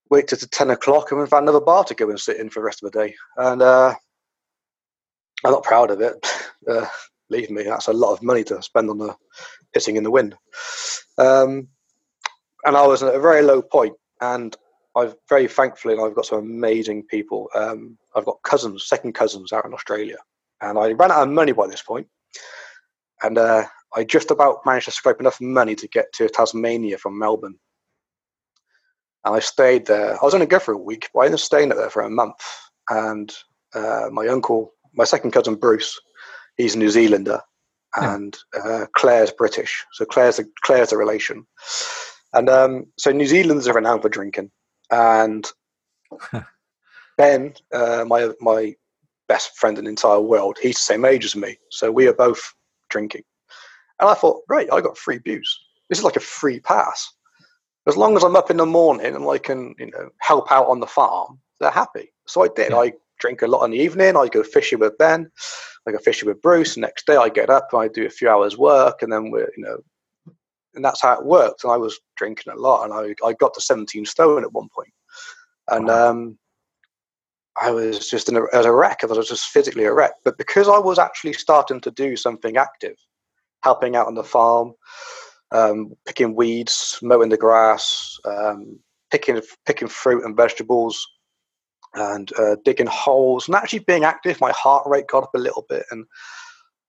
waited 0.09 0.39
to 0.39 0.47
10 0.47 0.69
o'clock 0.69 1.11
and 1.11 1.27
found 1.29 1.43
another 1.43 1.63
bar 1.63 1.83
to 1.85 1.95
go 1.95 2.09
and 2.09 2.19
sit 2.19 2.37
in 2.37 2.49
for 2.49 2.59
the 2.59 2.65
rest 2.65 2.83
of 2.83 2.91
the 2.91 2.99
day. 2.99 3.15
And 3.37 3.61
uh, 3.61 3.93
I'm 5.43 5.51
not 5.51 5.63
proud 5.63 5.91
of 5.91 6.01
it. 6.01 6.15
Uh, 6.65 6.87
believe 7.29 7.51
me, 7.51 7.63
that's 7.63 7.89
a 7.89 7.91
lot 7.91 8.13
of 8.13 8.23
money 8.23 8.41
to 8.41 8.63
spend 8.63 8.89
on 8.89 8.97
the 8.97 9.13
pissing 9.75 9.97
in 9.97 10.03
the 10.03 10.09
wind. 10.09 10.33
Um, 11.17 11.67
and 12.63 12.77
I 12.77 12.87
was 12.87 13.03
at 13.03 13.13
a 13.13 13.19
very 13.19 13.41
low 13.41 13.61
point, 13.61 13.97
and 14.21 14.55
I've 14.95 15.15
very 15.27 15.49
thankfully, 15.49 15.95
and 15.95 16.01
I've 16.01 16.15
got 16.15 16.25
some 16.25 16.39
amazing 16.39 17.03
people. 17.03 17.49
Um, 17.53 17.97
I've 18.15 18.23
got 18.23 18.41
cousins, 18.43 18.87
second 18.87 19.11
cousins 19.11 19.51
out 19.51 19.65
in 19.65 19.73
Australia, 19.73 20.19
and 20.61 20.79
I 20.79 20.93
ran 20.93 21.11
out 21.11 21.23
of 21.23 21.33
money 21.33 21.51
by 21.51 21.67
this 21.67 21.81
point, 21.81 22.07
and 23.21 23.37
uh, 23.37 23.65
I 23.95 24.03
just 24.03 24.31
about 24.31 24.65
managed 24.65 24.85
to 24.85 24.91
scrape 24.91 25.19
enough 25.19 25.39
money 25.39 25.75
to 25.75 25.87
get 25.87 26.11
to 26.13 26.27
Tasmania 26.29 26.97
from 26.97 27.17
Melbourne 27.19 27.59
and 29.25 29.35
I 29.35 29.39
stayed 29.39 29.85
there. 29.85 30.13
I 30.21 30.25
was 30.25 30.33
only 30.33 30.45
go 30.45 30.59
for 30.59 30.73
a 30.73 30.77
week, 30.77 31.09
but 31.13 31.21
I 31.21 31.25
ended 31.25 31.39
up 31.39 31.45
staying 31.45 31.69
there 31.69 31.89
for 31.89 32.01
a 32.01 32.09
month. 32.09 32.43
And 32.89 33.33
uh, 33.73 34.09
my 34.11 34.27
uncle, 34.27 34.73
my 34.93 35.05
second 35.05 35.31
cousin 35.31 35.55
Bruce, 35.55 35.99
he's 36.57 36.75
a 36.75 36.77
New 36.77 36.89
Zealander, 36.89 37.41
Yeah. 37.97 38.15
and 38.15 38.37
uh, 38.61 38.85
Claire's 38.95 39.31
British. 39.31 39.85
So 39.93 40.05
Claire's 40.05 40.39
a, 40.39 40.45
Claire's 40.63 40.91
a 40.91 40.97
relation. 40.97 41.45
And 42.33 42.49
um, 42.49 42.87
so 42.97 43.11
New 43.11 43.25
Zealanders 43.25 43.67
are 43.67 43.73
renowned 43.73 44.01
for 44.01 44.09
drinking. 44.09 44.51
And 44.91 45.49
Ben, 47.17 47.53
uh, 47.73 48.03
my 48.07 48.31
my 48.41 48.75
best 49.29 49.55
friend 49.55 49.77
in 49.77 49.85
the 49.85 49.89
entire 49.89 50.19
world, 50.19 50.57
he's 50.61 50.77
the 50.77 50.83
same 50.83 51.05
age 51.05 51.23
as 51.23 51.35
me. 51.35 51.57
So 51.71 51.91
we 51.91 52.07
are 52.07 52.13
both 52.13 52.41
drinking. 52.89 53.23
And 54.03 54.11
I 54.11 54.13
thought, 54.13 54.43
right, 54.47 54.67
I 54.71 54.81
got 54.81 54.97
free 54.97 55.17
booze. 55.17 55.59
This 55.89 55.97
is 55.97 56.03
like 56.03 56.17
a 56.17 56.21
free 56.21 56.59
pass 56.59 57.11
as 57.87 57.97
long 57.97 58.15
as 58.15 58.23
I'm 58.23 58.35
up 58.35 58.49
in 58.49 58.57
the 58.57 58.65
morning 58.65 59.15
and 59.15 59.27
I 59.27 59.37
can, 59.37 59.75
you 59.77 59.91
know, 59.91 60.09
help 60.19 60.51
out 60.51 60.67
on 60.67 60.79
the 60.79 60.87
farm, 60.87 61.39
they're 61.59 61.71
happy. 61.71 62.11
So 62.27 62.43
I 62.43 62.47
did. 62.47 62.71
Yeah. 62.71 62.77
I 62.77 62.93
drink 63.19 63.41
a 63.41 63.47
lot 63.47 63.63
in 63.65 63.71
the 63.71 63.77
evening. 63.77 64.15
I 64.15 64.27
go 64.27 64.43
fishing 64.43 64.79
with 64.79 64.97
Ben. 64.97 65.29
I 65.87 65.91
go 65.91 65.97
fishing 65.97 66.29
with 66.29 66.41
Bruce. 66.41 66.75
The 66.75 66.81
next 66.81 67.05
day 67.05 67.17
I 67.17 67.29
get 67.29 67.49
up 67.49 67.69
and 67.73 67.81
I 67.81 67.87
do 67.89 68.05
a 68.05 68.09
few 68.09 68.29
hours 68.29 68.57
work, 68.57 69.01
and 69.01 69.11
then 69.11 69.31
we're, 69.31 69.51
you 69.57 69.63
know, 69.63 69.77
and 70.75 70.83
that's 70.83 71.01
how 71.01 71.19
it 71.19 71.25
worked. 71.25 71.63
And 71.63 71.73
I 71.73 71.77
was 71.77 71.99
drinking 72.15 72.53
a 72.53 72.55
lot, 72.55 72.85
and 72.85 72.93
I 72.93 73.27
I 73.27 73.33
got 73.33 73.53
to 73.55 73.61
17 73.61 74.05
stone 74.05 74.43
at 74.43 74.53
one 74.53 74.69
point, 74.73 74.93
and 75.67 75.89
um, 75.89 76.37
I 77.61 77.69
was 77.71 78.09
just 78.09 78.29
in 78.29 78.37
a, 78.37 78.43
as 78.53 78.65
a 78.65 78.71
wreck. 78.71 78.99
I 79.03 79.07
was 79.07 79.27
just 79.27 79.47
physically 79.47 79.83
a 79.83 79.93
wreck. 79.93 80.13
But 80.23 80.37
because 80.37 80.69
I 80.69 80.79
was 80.79 80.99
actually 80.99 81.33
starting 81.33 81.81
to 81.81 81.91
do 81.91 82.15
something 82.15 82.55
active, 82.55 82.95
helping 83.63 83.95
out 83.95 84.07
on 84.07 84.15
the 84.15 84.23
farm, 84.23 84.73
um, 85.51 85.93
picking 86.07 86.35
weeds, 86.35 86.99
mowing 87.01 87.29
the 87.29 87.37
grass, 87.37 88.17
um, 88.25 88.79
picking 89.11 89.41
picking 89.65 89.87
fruit 89.89 90.23
and 90.25 90.37
vegetables. 90.37 91.07
and 91.95 92.31
uh, 92.39 92.55
digging 92.65 92.87
holes 92.87 93.47
and 93.47 93.55
actually 93.55 93.79
being 93.79 94.03
active. 94.03 94.41
My 94.41 94.51
heart 94.51 94.87
rate 94.87 95.07
got 95.07 95.23
up 95.23 95.35
a 95.35 95.39
little 95.39 95.65
bit, 95.69 95.85
and 95.91 96.05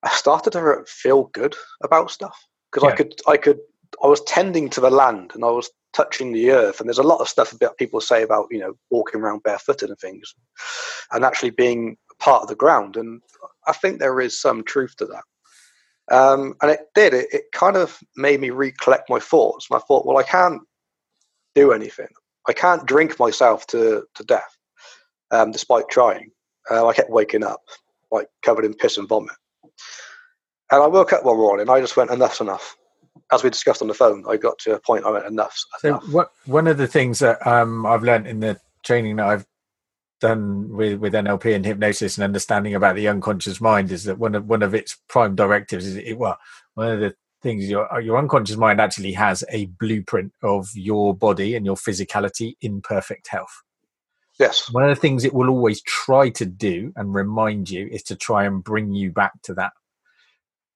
I 0.03 0.11
started 0.11 0.53
to 0.53 0.85
feel 0.87 1.25
good 1.35 1.55
about 1.83 2.11
stuff 2.11 2.39
because 2.73 2.85
Yeah. 2.85 2.93
I 2.93 2.97
could, 2.97 3.15
I 3.29 3.37
could, 3.37 3.59
I 4.03 4.07
was 4.07 4.23
tending 4.23 4.71
to 4.71 4.81
the 4.81 4.91
land 4.91 5.33
and 5.35 5.45
I 5.45 5.51
was 5.51 5.71
touching 5.93 6.33
the 6.33 6.51
earth. 6.53 6.81
And 6.81 6.89
there's 6.89 6.99
a 6.99 7.03
lot 7.03 7.21
of 7.21 7.29
stuff 7.29 7.53
about 7.53 7.77
people 7.79 8.01
say 8.01 8.23
about 8.23 8.47
you 8.51 8.61
know 8.61 8.75
walking 8.91 9.21
around 9.21 9.43
barefooted 9.43 9.91
and 9.91 9.99
things, 9.99 10.35
and 11.13 11.25
actually 11.25 11.51
being 11.51 11.97
part 12.19 12.43
of 12.43 12.49
the 12.49 12.57
ground. 12.57 12.97
And 12.97 13.21
I 13.67 13.73
think 13.73 13.99
there 13.99 14.21
is 14.21 14.41
some 14.41 14.65
truth 14.65 14.97
to 14.99 15.07
that. 15.07 15.25
Um, 16.11 16.55
and 16.63 16.71
it 16.71 16.81
did. 16.95 17.15
It, 17.15 17.29
it 17.33 17.45
kind 17.53 17.77
of 17.77 17.99
made 18.17 18.41
me 18.41 18.51
recollect 18.51 19.09
my 19.11 19.19
thoughts. 19.19 19.67
And 19.71 19.77
I 19.77 19.81
thought, 19.87 20.07
well, 20.07 20.19
I 20.19 20.23
can't 20.23 20.63
do 21.55 21.73
anything. 21.73 22.09
I 22.49 22.53
can't 22.53 22.87
drink 22.87 23.19
myself 23.19 23.67
to, 23.69 24.05
to 24.15 24.25
death, 24.25 24.57
um, 25.31 25.51
despite 25.51 25.89
trying. 25.89 26.31
Uh, 26.71 26.87
I 26.87 26.93
kept 26.95 27.11
waking 27.11 27.43
up, 27.45 27.61
like 28.11 28.29
covered 28.43 28.65
in 28.65 28.75
piss 28.75 28.99
and 28.99 29.09
vomit. 29.09 29.35
And 30.71 30.83
I 30.83 30.87
woke 30.87 31.13
up 31.13 31.25
one 31.25 31.37
morning. 31.37 31.69
I 31.71 31.81
just 31.81 31.97
went, 31.97 32.11
enough's 32.11 32.41
enough. 32.41 32.77
As 33.33 33.43
we 33.43 33.51
discussed 33.51 33.81
on 33.81 33.89
the 33.89 33.95
phone, 33.95 34.25
I 34.29 34.37
got 34.37 34.59
to 34.61 34.75
a 34.75 34.81
point. 34.81 35.05
I 35.07 35.11
went, 35.11 35.27
enough's 35.27 35.67
So 35.79 35.89
enough. 35.89 36.09
what 36.11 36.31
one 36.47 36.67
of 36.67 36.77
the 36.79 36.87
things 36.87 37.21
that 37.21 37.45
um, 37.47 37.87
I've 37.87 38.03
learned 38.03 38.27
in 38.27 38.41
the 38.41 38.61
training 38.83 39.17
that 39.17 39.27
I've 39.27 39.47
done 40.25 40.75
with, 40.75 40.99
with 41.01 41.13
NLP 41.13 41.55
and 41.55 41.67
hypnosis 41.67 42.17
and 42.17 42.25
understanding 42.25 42.75
about 42.75 42.97
the 42.97 43.09
unconscious 43.09 43.61
mind 43.61 43.93
is 43.93 44.05
that 44.05 44.19
one 44.19 44.35
of 44.35 44.47
one 44.47 44.63
of 44.63 44.75
its 44.75 44.97
prime 45.07 45.35
directives 45.35 45.87
is 45.87 45.97
it, 45.97 46.17
well 46.17 46.39
one 46.73 46.91
of 46.91 47.01
the 47.01 47.15
things 47.43 47.69
your 47.69 47.87
your 48.01 48.17
unconscious 48.17 48.57
mind 48.57 48.81
actually 48.81 49.13
has 49.13 49.45
a 49.51 49.67
blueprint 49.79 50.33
of 50.43 50.67
your 50.75 51.15
body 51.15 51.55
and 51.55 51.67
your 51.67 51.77
physicality 51.77 52.55
in 52.63 52.81
perfect 52.81 53.29
health. 53.29 53.53
Yes. 54.41 54.73
One 54.73 54.85
of 54.85 54.89
the 54.89 55.01
things 55.01 55.25
it 55.25 55.35
will 55.35 55.51
always 55.51 55.83
try 55.83 56.31
to 56.31 56.47
do 56.47 56.91
and 56.97 57.15
remind 57.15 57.69
you 57.69 57.87
is 57.89 58.03
to 58.05 58.17
try 58.17 58.45
and 58.47 58.65
bring 58.65 58.95
you 58.95 59.13
back 59.13 59.43
to 59.43 59.55
that. 59.55 59.73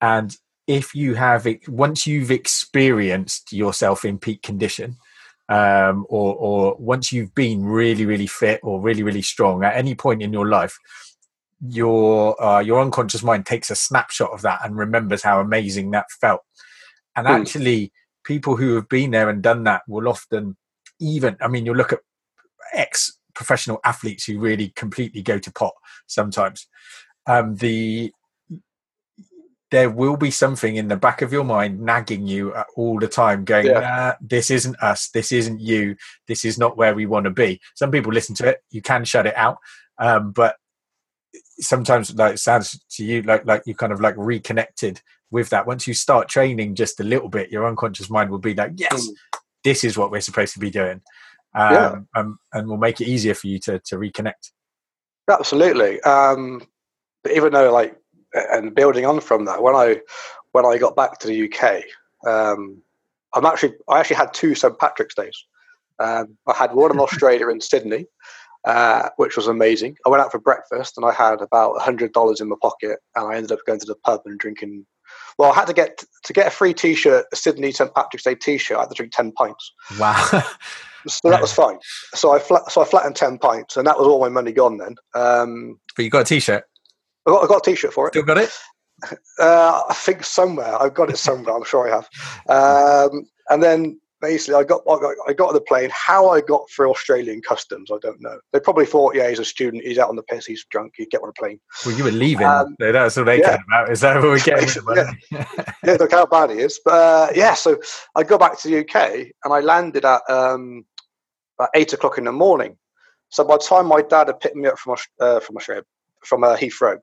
And 0.03 0.37
if 0.67 0.95
you 0.95 1.15
have 1.15 1.47
it, 1.47 1.67
once 1.69 2.07
you've 2.07 2.31
experienced 2.31 3.51
yourself 3.51 4.05
in 4.05 4.19
peak 4.19 4.43
condition, 4.43 4.99
um, 5.49 6.05
or, 6.09 6.35
or 6.35 6.77
once 6.79 7.13
you've 7.13 7.35
been 7.35 7.65
really, 7.65 8.05
really 8.05 8.27
fit 8.27 8.61
or 8.63 8.81
really, 8.81 9.03
really 9.03 9.23
strong 9.23 9.65
at 9.65 9.77
any 9.77 9.95
point 9.95 10.23
in 10.23 10.33
your 10.33 10.49
life, 10.49 10.79
your 11.61 12.41
uh, 12.43 12.61
your 12.61 12.81
unconscious 12.81 13.23
mind 13.23 13.47
takes 13.47 13.71
a 13.71 13.75
snapshot 13.75 14.31
of 14.31 14.43
that 14.43 14.61
and 14.65 14.77
remembers 14.77 15.23
how 15.23 15.41
amazing 15.41 15.91
that 15.91 16.07
felt. 16.21 16.43
And 17.17 17.27
Hmm. 17.27 17.33
actually, 17.33 17.93
people 18.25 18.57
who 18.57 18.75
have 18.77 18.89
been 18.89 19.11
there 19.11 19.29
and 19.29 19.43
done 19.43 19.65
that 19.65 19.83
will 19.89 20.09
often 20.09 20.57
even. 21.01 21.37
I 21.41 21.49
mean, 21.49 21.67
you'll 21.67 21.77
look 21.77 21.93
at 21.93 22.01
ex 22.73 23.19
professional 23.35 23.81
athletes 23.85 24.25
who 24.25 24.39
really 24.39 24.71
completely 24.77 25.23
go 25.23 25.39
to 25.39 25.53
pot 25.53 25.73
sometimes. 26.07 26.67
Um, 27.27 27.57
the 27.57 28.13
there 29.71 29.91
will 29.91 30.17
be 30.17 30.31
something 30.31 30.77
in 30.77 30.89
the 30.89 30.97
back 30.97 31.21
of 31.21 31.33
your 31.33 31.45
mind 31.45 31.81
nagging 31.81 32.27
you 32.27 32.53
uh, 32.55 32.65
all 32.77 32.99
the 32.99 33.09
time, 33.09 33.45
going, 33.45 33.67
Yeah. 33.67 33.81
nah, 33.81 34.15
"This 34.21 34.51
isn't 34.51 34.77
us. 34.83 35.11
This 35.11 35.31
isn't 35.33 35.61
you. 35.61 35.97
This 36.27 36.45
is 36.45 36.59
not 36.59 36.77
where 36.77 36.95
we 36.95 37.07
want 37.07 37.25
to 37.25 37.31
be." 37.31 37.61
Some 37.75 37.91
people 37.91 38.13
listen 38.13 38.35
to 38.37 38.49
it. 38.49 38.63
You 38.71 38.81
can 38.83 39.05
shut 39.05 39.27
it 39.27 39.37
out, 39.37 39.59
um, 39.99 40.33
but 40.33 40.57
sometimes, 41.61 42.15
like 42.15 42.35
it 42.35 42.39
sounds 42.39 42.79
to 42.93 43.05
you 43.05 43.23
like 43.23 43.45
like 43.45 43.63
you 43.67 43.75
kind 43.75 43.93
of 43.93 44.01
like 44.01 44.15
reconnected 44.17 45.03
with 45.31 45.51
that. 45.51 45.67
Once 45.67 45.87
you 45.87 45.93
start 45.93 46.29
training 46.29 46.75
just 46.75 47.01
a 47.01 47.05
little 47.05 47.29
bit, 47.29 47.51
your 47.51 47.67
unconscious 47.69 48.09
mind 48.09 48.31
will 48.31 48.39
be 48.39 48.55
like, 48.55 48.73
"Yes, 48.77 49.07
Mm. 49.09 49.15
this 49.65 49.85
is 49.85 49.99
what 49.99 50.11
we're 50.11 50.23
supposed 50.23 50.55
to 50.55 50.61
be 50.61 50.71
doing," 50.71 51.03
um, 51.55 51.73
Yeah. 51.75 51.97
um, 52.15 52.39
and 52.55 52.69
will 52.69 52.79
make 52.79 53.01
it 53.03 53.09
easier 53.09 53.35
for 53.35 53.49
you 53.49 53.59
to 53.61 53.79
to 53.81 53.97
reconnect. 53.97 54.53
Absolutely. 55.29 56.01
Um, 56.03 56.67
but 57.23 57.33
even 57.33 57.53
though, 57.53 57.71
like, 57.71 57.98
and 58.35 58.75
building 58.75 59.07
on 59.07 59.21
from 59.21 59.45
that, 59.47 59.63
when 59.63 59.75
I 59.75 60.01
when 60.53 60.67
I 60.67 60.79
got 60.79 60.97
back 60.97 61.19
to 61.19 61.27
the 61.27 61.53
UK, 61.53 61.85
um, 62.27 62.83
I'm 63.35 63.47
actually 63.47 63.75
I 63.89 64.01
actually 64.01 64.17
had 64.17 64.35
two 64.35 64.55
St 64.55 64.79
Patrick's 64.79 65.15
Days. 65.15 65.45
Um, 65.99 66.37
I 66.47 66.55
had 66.55 66.75
one 66.75 66.93
in 66.93 67.01
Australia 67.01 67.49
in 67.49 67.61
Sydney, 67.61 68.07
uh, 68.65 69.09
which 69.17 69.37
was 69.37 69.49
amazing. 69.49 69.97
I 70.07 70.11
went 70.11 70.23
out 70.23 70.31
for 70.31 70.39
breakfast 70.39 70.97
and 70.97 71.05
I 71.05 71.13
had 71.13 71.41
about 71.41 71.81
hundred 71.81 72.13
dollars 72.13 72.41
in 72.41 72.49
my 72.49 72.57
pocket, 72.61 72.99
and 73.15 73.27
I 73.27 73.37
ended 73.37 73.53
up 73.53 73.61
going 73.67 73.81
to 73.81 73.87
the 73.87 73.97
pub 73.97 74.23
and 74.25 74.39
drinking. 74.39 74.87
Well, 75.39 75.53
I 75.53 75.55
had 75.55 75.67
to 75.69 75.73
get 75.73 76.03
to 76.25 76.33
get 76.33 76.47
a 76.47 76.51
free 76.51 76.75
T-shirt, 76.75 77.27
a 77.33 77.37
Sydney 77.37 77.73
St 77.73 77.95
Patrick's 77.95 78.25
Day 78.25 78.35
T-shirt. 78.35 78.77
I 78.77 78.81
had 78.81 78.91
to 78.91 78.95
drink 78.95 79.13
ten 79.13 79.33
pints. 79.33 79.73
Wow. 79.99 80.43
So 81.07 81.31
that 81.31 81.41
was 81.41 81.53
fine. 81.53 81.79
So 82.15 82.33
I 82.33 82.41
flat, 82.41 82.71
so 82.71 82.83
I 82.83 82.85
flattened 82.85 83.17
ten 83.17 83.39
pints, 83.39 83.77
and 83.77 83.87
that 83.87 83.99
was 83.99 84.07
all 84.07 84.21
my 84.21 84.29
money 84.29 84.53
gone. 84.53 84.79
Then 84.79 84.97
um, 85.15 85.79
but 85.97 86.05
you 86.05 86.11
got 86.11 86.23
a 86.23 86.25
t-shirt. 86.25 86.65
I 87.29 87.31
got, 87.31 87.45
I 87.45 87.47
got 87.47 87.67
a 87.67 87.71
T-shirt 87.71 87.93
for 87.93 88.09
it. 88.09 88.13
Still 88.15 88.23
got 88.23 88.39
it? 88.39 88.51
Uh, 89.39 89.83
I 89.89 89.95
think 89.95 90.25
somewhere 90.25 90.81
I've 90.81 90.95
got 90.95 91.11
it 91.11 91.19
somewhere. 91.19 91.55
I'm 91.55 91.65
sure 91.65 91.89
I 91.89 91.95
have. 91.95 92.09
Um, 93.13 93.29
and 93.51 93.63
then 93.63 94.01
basically, 94.21 94.55
I 94.55 94.65
got, 94.65 94.83
I 94.91 94.99
got 94.99 95.15
I 95.29 95.33
got 95.33 95.49
on 95.49 95.55
the 95.55 95.61
plane. 95.61 95.91
How 95.93 96.31
I 96.31 96.41
got 96.41 96.69
through 96.75 96.91
Australian 96.91 97.41
customs, 97.43 97.91
I 97.93 97.99
don't 98.01 98.21
know. 98.21 98.41
They 98.53 98.61
probably 98.61 98.87
thought, 98.87 99.15
yeah, 99.15 99.29
he's 99.29 99.39
a 99.39 99.45
student. 99.45 99.85
He's 99.85 99.99
out 99.99 100.09
on 100.09 100.17
the 100.17 100.23
piss. 100.25 100.47
He's 100.47 100.65
drunk. 100.71 100.95
He'd 100.97 101.11
get 101.11 101.23
on 101.23 101.29
a 101.29 101.33
plane. 101.33 101.61
Well, 101.87 101.97
you 101.97 102.05
were 102.05 102.11
leaving. 102.11 102.47
Um, 102.47 102.75
so 102.81 102.91
that's 102.93 103.17
what 103.17 103.27
they 103.27 103.39
yeah. 103.39 103.49
care 103.49 103.65
about. 103.69 103.93
Is 103.93 104.01
that 104.01 104.17
what 104.17 104.25
we're 104.25 104.41
getting? 104.41 104.69
with 104.87 105.17
yeah, 105.31 105.97
look 106.01 106.11
how 106.11 106.27
bad 106.27 106.51
he 106.51 106.59
is. 106.59 106.81
But 106.85 106.95
uh, 106.95 107.29
yeah, 107.35 107.55
so 107.55 107.79
I 108.17 108.25
go 108.25 108.39
back 108.39 108.59
to 108.61 108.69
the 108.69 108.81
UK 108.81 109.29
and 109.45 109.53
I 109.53 109.61
landed 109.61 110.05
at 110.05 110.23
um, 110.29 110.85
about 111.59 111.71
eight 111.75 111.93
o'clock 111.93 112.19
in 112.19 112.25
the 112.25 112.33
morning. 112.33 112.77
So 113.31 113.45
by 113.45 113.57
the 113.57 113.65
time 113.65 113.87
my 113.87 114.03
dad 114.03 114.29
had 114.29 114.41
picked 114.41 114.57
me 114.57 114.69
up 114.69 114.79
from 114.79 114.97
uh, 115.21 115.41
from 115.41 115.57
Australia, 115.57 115.85
from 116.25 116.43
uh, 116.43 116.57
Heathrow, 116.57 116.99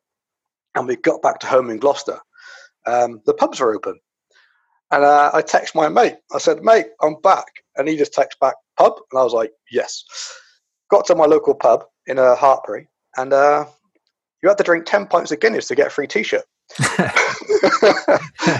and 0.75 0.87
we 0.87 0.95
got 0.97 1.21
back 1.21 1.39
to 1.39 1.47
home 1.47 1.69
in 1.69 1.77
Gloucester, 1.77 2.19
um, 2.85 3.21
the 3.25 3.33
pubs 3.33 3.59
were 3.59 3.73
open. 3.73 3.99
And 4.91 5.03
uh, 5.03 5.31
I 5.33 5.41
text 5.41 5.75
my 5.75 5.89
mate. 5.89 6.15
I 6.33 6.37
said, 6.37 6.63
"Mate, 6.63 6.87
I'm 7.01 7.19
back," 7.21 7.47
and 7.75 7.87
he 7.87 7.97
just 7.97 8.13
texts 8.13 8.37
back, 8.39 8.53
"Pub," 8.77 8.93
and 9.11 9.19
I 9.19 9.23
was 9.23 9.33
like, 9.33 9.51
"Yes." 9.71 10.03
Got 10.91 11.05
to 11.07 11.15
my 11.15 11.25
local 11.25 11.55
pub 11.55 11.85
in 12.05 12.19
uh, 12.19 12.35
Hartpury, 12.35 12.87
and 13.17 13.33
uh, 13.33 13.65
you 14.43 14.49
had 14.49 14.59
to 14.59 14.63
drink 14.63 14.85
ten 14.85 15.07
pints 15.07 15.31
of 15.31 15.39
Guinness 15.39 15.67
to 15.69 15.75
get 15.75 15.87
a 15.87 15.89
free 15.89 16.05
T-shirt. 16.05 16.43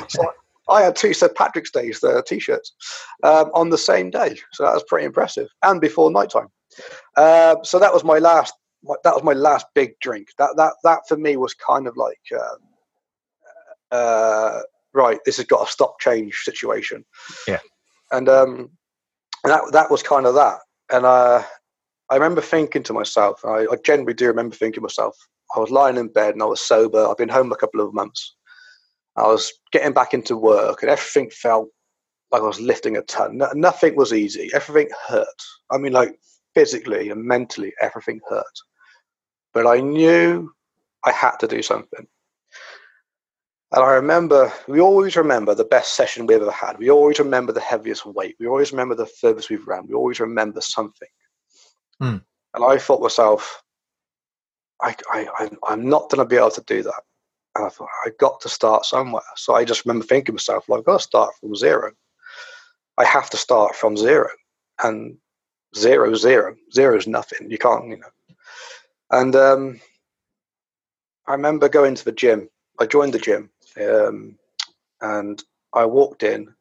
so 0.10 0.34
I 0.68 0.82
had 0.82 0.96
two 0.96 1.14
St 1.14 1.36
Patrick's 1.36 1.72
Days 1.72 2.04
uh, 2.04 2.22
T-shirts 2.26 2.74
um, 3.24 3.52
on 3.54 3.70
the 3.70 3.78
same 3.78 4.10
day, 4.10 4.36
so 4.52 4.64
that 4.64 4.74
was 4.74 4.84
pretty 4.88 5.06
impressive, 5.06 5.48
and 5.64 5.80
before 5.80 6.10
night 6.10 6.32
time. 6.32 6.48
Uh, 7.16 7.58
so 7.64 7.78
that 7.78 7.94
was 7.94 8.04
my 8.04 8.18
last. 8.18 8.54
My, 8.86 8.96
that 9.04 9.14
was 9.14 9.24
my 9.24 9.34
last 9.34 9.66
big 9.74 10.00
drink. 10.00 10.30
That 10.38 10.52
that 10.58 10.74
that 10.84 11.02
for 11.08 11.18
me 11.18 11.38
was 11.38 11.54
kind 11.54 11.88
of 11.88 11.98
like, 11.98 12.22
um, 12.34 12.58
uh, 13.92 14.60
right, 14.94 15.20
this 15.26 15.38
has 15.38 15.46
got 15.46 15.68
a 15.68 15.72
stop 15.72 16.00
change 16.00 16.36
situation. 16.44 17.04
Yeah. 17.48 17.60
and 18.12 18.30
um, 18.30 18.70
and 19.44 19.52
that 19.54 19.62
that 19.72 19.92
was 19.92 20.04
kind 20.04 20.26
of 20.26 20.36
that. 20.36 20.60
And 20.92 21.06
uh, 21.06 21.44
I 22.10 22.14
remember 22.14 22.42
thinking 22.42 22.84
to 22.84 22.94
myself, 22.94 23.44
I, 23.44 23.66
I 23.72 23.76
generally 23.84 24.14
do 24.14 24.28
remember 24.28 24.56
thinking 24.56 24.76
to 24.76 24.82
myself, 24.82 25.16
I 25.56 25.60
was 25.60 25.72
lying 25.72 25.98
in 25.98 26.08
bed 26.10 26.34
and 26.34 26.44
I 26.44 26.46
was 26.46 26.62
sober. 26.62 27.06
I've 27.06 27.18
been 27.18 27.30
home 27.30 27.52
a 27.52 27.58
couple 27.58 27.82
of 27.82 27.94
months. 27.94 28.36
I 29.16 29.24
was 29.24 29.52
getting 29.72 29.94
back 29.94 30.14
into 30.14 30.36
work 30.36 30.82
and 30.82 30.92
everything 30.92 31.30
felt 31.30 31.70
like 32.32 32.42
I 32.42 32.48
was 32.48 32.60
lifting 32.60 32.98
a 32.98 33.02
ton. 33.04 33.38
No, 33.38 33.50
nothing 33.54 33.96
was 33.96 34.14
easy. 34.14 34.50
Everything 34.54 34.90
hurt. 35.08 35.28
I 35.72 35.78
mean, 35.78 35.94
like 35.94 36.20
physically 36.54 37.10
and 37.10 37.24
mentally, 37.24 37.74
everything 37.82 38.20
hurt. 38.30 38.44
But 39.56 39.66
I 39.66 39.80
knew 39.80 40.54
I 41.06 41.12
had 41.12 41.38
to 41.38 41.48
do 41.48 41.64
something. 41.64 42.06
And 43.72 43.84
I 43.84 43.94
remember, 43.94 44.54
we 44.68 44.80
always 44.80 45.16
remember 45.16 45.56
the 45.56 45.64
best 45.66 45.96
session 45.96 46.28
we 46.28 46.36
ever 46.36 46.52
had. 46.52 46.78
We 46.78 46.92
always 46.92 47.20
remember 47.20 47.52
the 47.54 47.62
heaviest 47.62 48.06
weight. 48.06 48.36
We 48.40 48.48
always 48.48 48.72
remember 48.72 48.96
the 48.96 49.06
furthest 49.06 49.50
we've 49.50 49.68
ran. 49.68 49.88
We 49.88 49.96
always 49.96 50.20
remember 50.20 50.62
something. 50.62 51.08
Hmm. 52.00 52.18
And 52.54 52.64
I 52.64 52.78
thought 52.78 52.98
to 52.98 53.04
myself, 53.04 53.64
I, 54.82 54.96
I, 55.10 55.28
I'm- 55.64 55.90
not 55.90 56.10
going 56.10 56.20
to 56.20 56.30
be 56.30 56.36
able 56.36 56.52
to 56.52 56.64
do 56.68 56.84
that. 56.84 57.02
And 57.56 57.66
I 57.66 57.70
thought, 57.70 57.90
I 58.06 58.12
got 58.20 58.42
to 58.42 58.50
start 58.50 58.86
somewhere. 58.86 59.24
So 59.38 59.56
I 59.56 59.64
just 59.64 59.86
remember 59.86 60.06
thinking 60.06 60.26
to 60.28 60.34
myself, 60.34 60.68
well, 60.68 60.80
I've 60.80 60.86
got 60.86 60.98
to 60.98 61.04
start 61.04 61.34
from 61.40 61.56
zero. 61.56 61.92
I 62.98 63.06
have 63.06 63.30
to 63.30 63.38
start 63.38 63.76
from 63.76 63.96
zero. 63.96 64.30
And 64.84 65.18
zero, 65.76 66.14
zero, 66.16 66.56
zero 66.74 66.98
is 66.98 67.08
nothing. 67.08 67.50
You 67.50 67.58
can't, 67.58 67.88
you 67.88 67.98
know. 67.98 68.08
And 69.12 69.36
um, 69.36 69.80
I 71.28 71.34
remember 71.34 71.70
going 71.70 71.96
to 71.96 72.06
the 72.06 72.12
gym. 72.12 72.50
I 72.80 72.86
joined 72.86 73.14
the 73.14 73.20
gym 73.20 73.50
um, 73.82 74.38
and 75.02 75.42
I 75.74 75.86
walked 75.86 76.24
in 76.24 76.54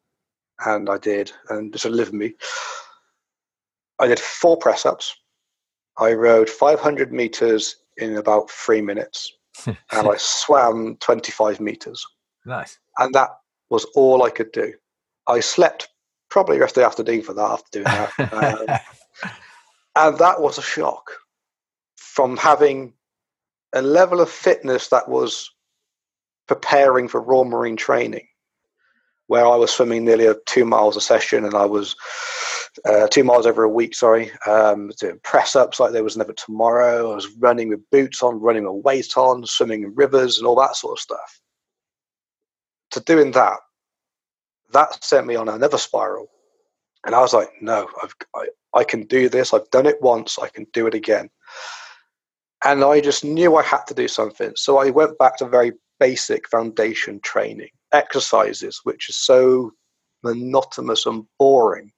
and 0.65 0.89
I 0.89 0.97
did, 0.97 1.31
and 1.49 1.73
just 1.73 1.85
live 1.85 2.07
with 2.07 2.13
me. 2.13 2.33
I 3.99 4.07
did 4.07 4.19
four 4.19 4.57
press 4.57 4.85
ups. 4.85 5.15
I 5.97 6.13
rode 6.13 6.49
500 6.49 7.11
meters 7.11 7.77
in 7.97 8.17
about 8.17 8.49
three 8.49 8.81
minutes 8.81 9.31
and 9.65 9.77
I 9.91 10.15
swam 10.17 10.97
25 10.99 11.59
meters. 11.59 12.05
nice. 12.45 12.77
And 12.97 13.13
that 13.13 13.29
was 13.69 13.85
all 13.95 14.23
I 14.23 14.29
could 14.29 14.51
do. 14.51 14.73
I 15.27 15.39
slept 15.39 15.89
probably 16.29 16.57
the 16.57 16.61
rest 16.61 16.77
of 16.77 16.81
the 16.81 16.87
afternoon 16.87 17.21
for 17.21 17.33
that 17.33 17.41
after 17.41 17.69
doing 17.71 17.85
that. 17.85 18.33
Um, 18.33 19.31
and 19.95 20.17
that 20.17 20.41
was 20.41 20.57
a 20.57 20.61
shock. 20.61 21.11
From 22.15 22.37
having 22.37 22.93
a 23.73 23.81
level 23.81 24.21
of 24.21 24.29
fitness 24.29 24.87
that 24.87 25.09
was 25.09 25.51
preparing 26.47 27.09
for 27.09 27.21
Royal 27.21 27.43
Marine 27.43 27.75
training, 27.75 28.25
where 29.27 29.45
I 29.45 29.57
was 29.57 29.71
swimming 29.71 30.05
nearly 30.05 30.33
two 30.45 30.63
miles 30.63 30.95
a 30.95 31.01
session 31.01 31.43
and 31.43 31.53
I 31.53 31.65
was 31.65 31.97
uh, 32.85 33.07
two 33.07 33.25
miles 33.25 33.45
over 33.45 33.63
a 33.63 33.69
week, 33.69 33.95
sorry, 33.95 34.31
um, 34.47 34.91
doing 34.97 35.19
press 35.23 35.57
ups 35.57 35.77
like 35.79 35.91
there 35.91 36.05
was 36.05 36.15
never 36.15 36.31
tomorrow. 36.31 37.11
I 37.11 37.15
was 37.15 37.27
running 37.37 37.67
with 37.67 37.89
boots 37.89 38.23
on, 38.23 38.39
running 38.39 38.63
with 38.63 38.85
weight 38.85 39.17
on, 39.17 39.45
swimming 39.45 39.83
in 39.83 39.93
rivers 39.93 40.37
and 40.37 40.47
all 40.47 40.55
that 40.55 40.77
sort 40.77 40.97
of 40.97 41.01
stuff. 41.01 41.41
To 42.91 43.01
doing 43.01 43.31
that, 43.31 43.59
that 44.71 45.03
sent 45.03 45.27
me 45.27 45.35
on 45.35 45.49
another 45.49 45.77
spiral. 45.77 46.27
And 47.05 47.13
I 47.13 47.19
was 47.19 47.33
like, 47.33 47.49
no, 47.61 47.89
I've, 48.01 48.15
I, 48.33 48.47
I 48.73 48.83
can 48.85 49.03
do 49.03 49.27
this. 49.27 49.53
I've 49.53 49.69
done 49.69 49.85
it 49.85 50.01
once. 50.01 50.39
I 50.39 50.47
can 50.47 50.65
do 50.71 50.87
it 50.87 50.93
again. 50.93 51.29
And 52.65 52.83
I 52.83 52.99
just 52.99 53.23
knew 53.23 53.55
I 53.55 53.63
had 53.63 53.83
to 53.87 53.93
do 53.93 54.07
something. 54.07 54.51
So 54.55 54.79
I 54.79 54.89
went 54.89 55.17
back 55.19 55.37
to 55.37 55.45
very 55.45 55.73
basic 55.99 56.49
foundation 56.49 57.19
training, 57.21 57.69
exercises, 57.93 58.81
which 58.83 59.07
is 59.07 59.17
so 59.17 59.71
monotonous 60.23 61.05
and 61.05 61.25
boring, 61.37 61.91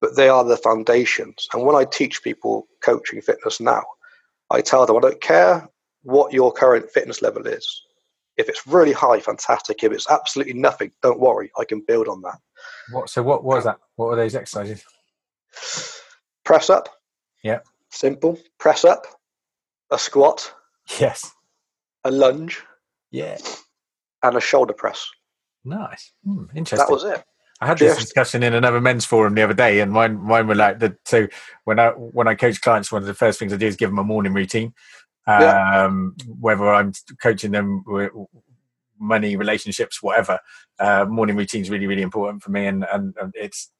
but 0.00 0.14
they 0.14 0.28
are 0.28 0.44
the 0.44 0.56
foundations. 0.56 1.48
And 1.52 1.64
when 1.64 1.74
I 1.74 1.84
teach 1.84 2.22
people 2.22 2.68
coaching 2.82 3.20
fitness 3.20 3.60
now, 3.60 3.82
I 4.50 4.60
tell 4.60 4.86
them 4.86 4.96
I 4.96 5.00
don't 5.00 5.20
care 5.20 5.68
what 6.04 6.32
your 6.32 6.52
current 6.52 6.88
fitness 6.90 7.20
level 7.20 7.44
is. 7.46 7.82
If 8.36 8.48
it's 8.48 8.66
really 8.66 8.92
high, 8.92 9.18
fantastic. 9.18 9.82
If 9.82 9.90
it's 9.90 10.08
absolutely 10.08 10.54
nothing, 10.54 10.92
don't 11.02 11.18
worry. 11.18 11.50
I 11.58 11.64
can 11.64 11.80
build 11.80 12.06
on 12.06 12.22
that. 12.22 12.38
What? 12.92 13.10
So 13.10 13.24
what 13.24 13.42
was 13.42 13.64
that? 13.64 13.78
What 13.96 14.10
were 14.10 14.16
those 14.16 14.36
exercises? 14.36 14.84
Press 16.44 16.70
up. 16.70 16.88
Yeah. 17.42 17.58
Simple. 17.90 18.38
Press 18.60 18.84
up. 18.84 19.06
A 19.90 19.98
squat. 19.98 20.52
Yes. 21.00 21.32
A 22.04 22.10
lunge. 22.10 22.62
Yeah. 23.10 23.38
And 24.22 24.36
a 24.36 24.40
shoulder 24.40 24.72
press. 24.72 25.08
Nice. 25.64 26.12
Hmm, 26.24 26.44
interesting. 26.54 26.86
That 26.86 26.92
was 26.92 27.04
it. 27.04 27.24
I 27.60 27.66
had 27.66 27.78
this 27.78 27.98
discussion 27.98 28.42
in 28.42 28.52
another 28.52 28.80
men's 28.80 29.06
forum 29.06 29.34
the 29.34 29.42
other 29.42 29.54
day, 29.54 29.80
and 29.80 29.90
mine 29.90 30.20
mine 30.20 30.46
were 30.46 30.54
like 30.54 30.78
the 30.78 30.96
so 31.06 31.26
when 31.64 31.78
I 31.78 31.88
when 31.90 32.28
I 32.28 32.34
coach 32.34 32.60
clients, 32.60 32.92
one 32.92 33.02
of 33.02 33.06
the 33.06 33.14
first 33.14 33.38
things 33.38 33.52
I 33.52 33.56
do 33.56 33.66
is 33.66 33.76
give 33.76 33.88
them 33.88 33.98
a 33.98 34.04
morning 34.04 34.34
routine. 34.34 34.74
Um, 35.26 36.14
Whether 36.38 36.72
I'm 36.72 36.92
coaching 37.20 37.52
them 37.52 37.82
with 37.86 38.12
money, 39.00 39.36
relationships, 39.36 40.02
whatever, 40.02 40.38
uh, 40.78 41.06
morning 41.08 41.36
routine 41.36 41.62
is 41.62 41.70
really 41.70 41.86
really 41.86 42.02
important 42.02 42.42
for 42.42 42.50
me, 42.50 42.66
and 42.66 42.84
and, 42.92 43.16
and 43.20 43.32
it's 43.34 43.70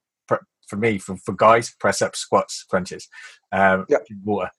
for 0.67 0.77
me 0.77 0.99
for, 0.99 1.17
for 1.19 1.33
guys 1.35 1.75
press 1.81 2.03
ups, 2.03 2.21
squats, 2.21 2.65
crunches, 2.69 3.09
um, 3.53 3.87
Yeah. 3.89 3.99
water. 4.25 4.51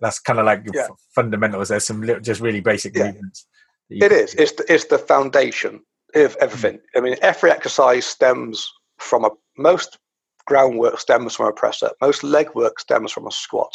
That's 0.00 0.18
kind 0.18 0.38
of 0.38 0.46
like 0.46 0.62
your 0.64 0.74
Yeah. 0.74 0.88
f- 0.90 0.98
fundamentals. 1.14 1.68
There's 1.68 1.86
some 1.86 2.02
little, 2.02 2.20
just 2.20 2.40
really 2.40 2.60
basic 2.60 2.96
Yeah. 2.96 3.06
movements. 3.12 3.46
It 3.90 4.10
is. 4.12 4.32
do. 4.32 4.42
It's 4.42 4.52
the, 4.52 4.72
it's 4.72 4.84
the 4.86 4.98
foundation 4.98 5.80
of 6.14 6.36
everything. 6.40 6.80
I 6.96 7.00
mean, 7.00 7.16
every 7.22 7.50
exercise 7.50 8.04
stems 8.06 8.72
from 8.98 9.24
a 9.24 9.30
most 9.58 9.98
groundwork 10.46 10.98
stems 11.00 11.34
from 11.34 11.46
a 11.46 11.52
press 11.52 11.82
up. 11.82 11.96
Most 12.00 12.22
leg 12.22 12.48
work 12.54 12.78
stems 12.78 13.10
from 13.12 13.26
a 13.26 13.32
squat. 13.32 13.72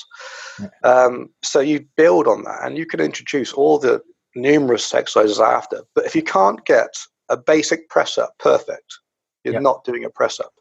Yeah. 0.60 0.68
Um, 0.84 1.30
so 1.44 1.60
you 1.60 1.86
build 1.98 2.28
on 2.28 2.44
that, 2.44 2.64
and 2.64 2.78
you 2.78 2.86
can 2.86 3.00
introduce 3.02 3.52
all 3.54 3.78
the 3.78 4.02
numerous 4.36 4.94
exercises 4.94 5.40
after. 5.40 5.84
But 5.96 6.06
if 6.06 6.16
you 6.16 6.24
can't 6.24 6.64
get 6.66 6.94
a 7.30 7.36
basic 7.38 7.90
press 7.90 8.18
up 8.18 8.34
perfect, 8.40 9.00
you're 9.44 9.60
not 9.60 9.84
doing 9.84 10.06
a 10.06 10.10
press 10.10 10.40
up. 10.40 10.54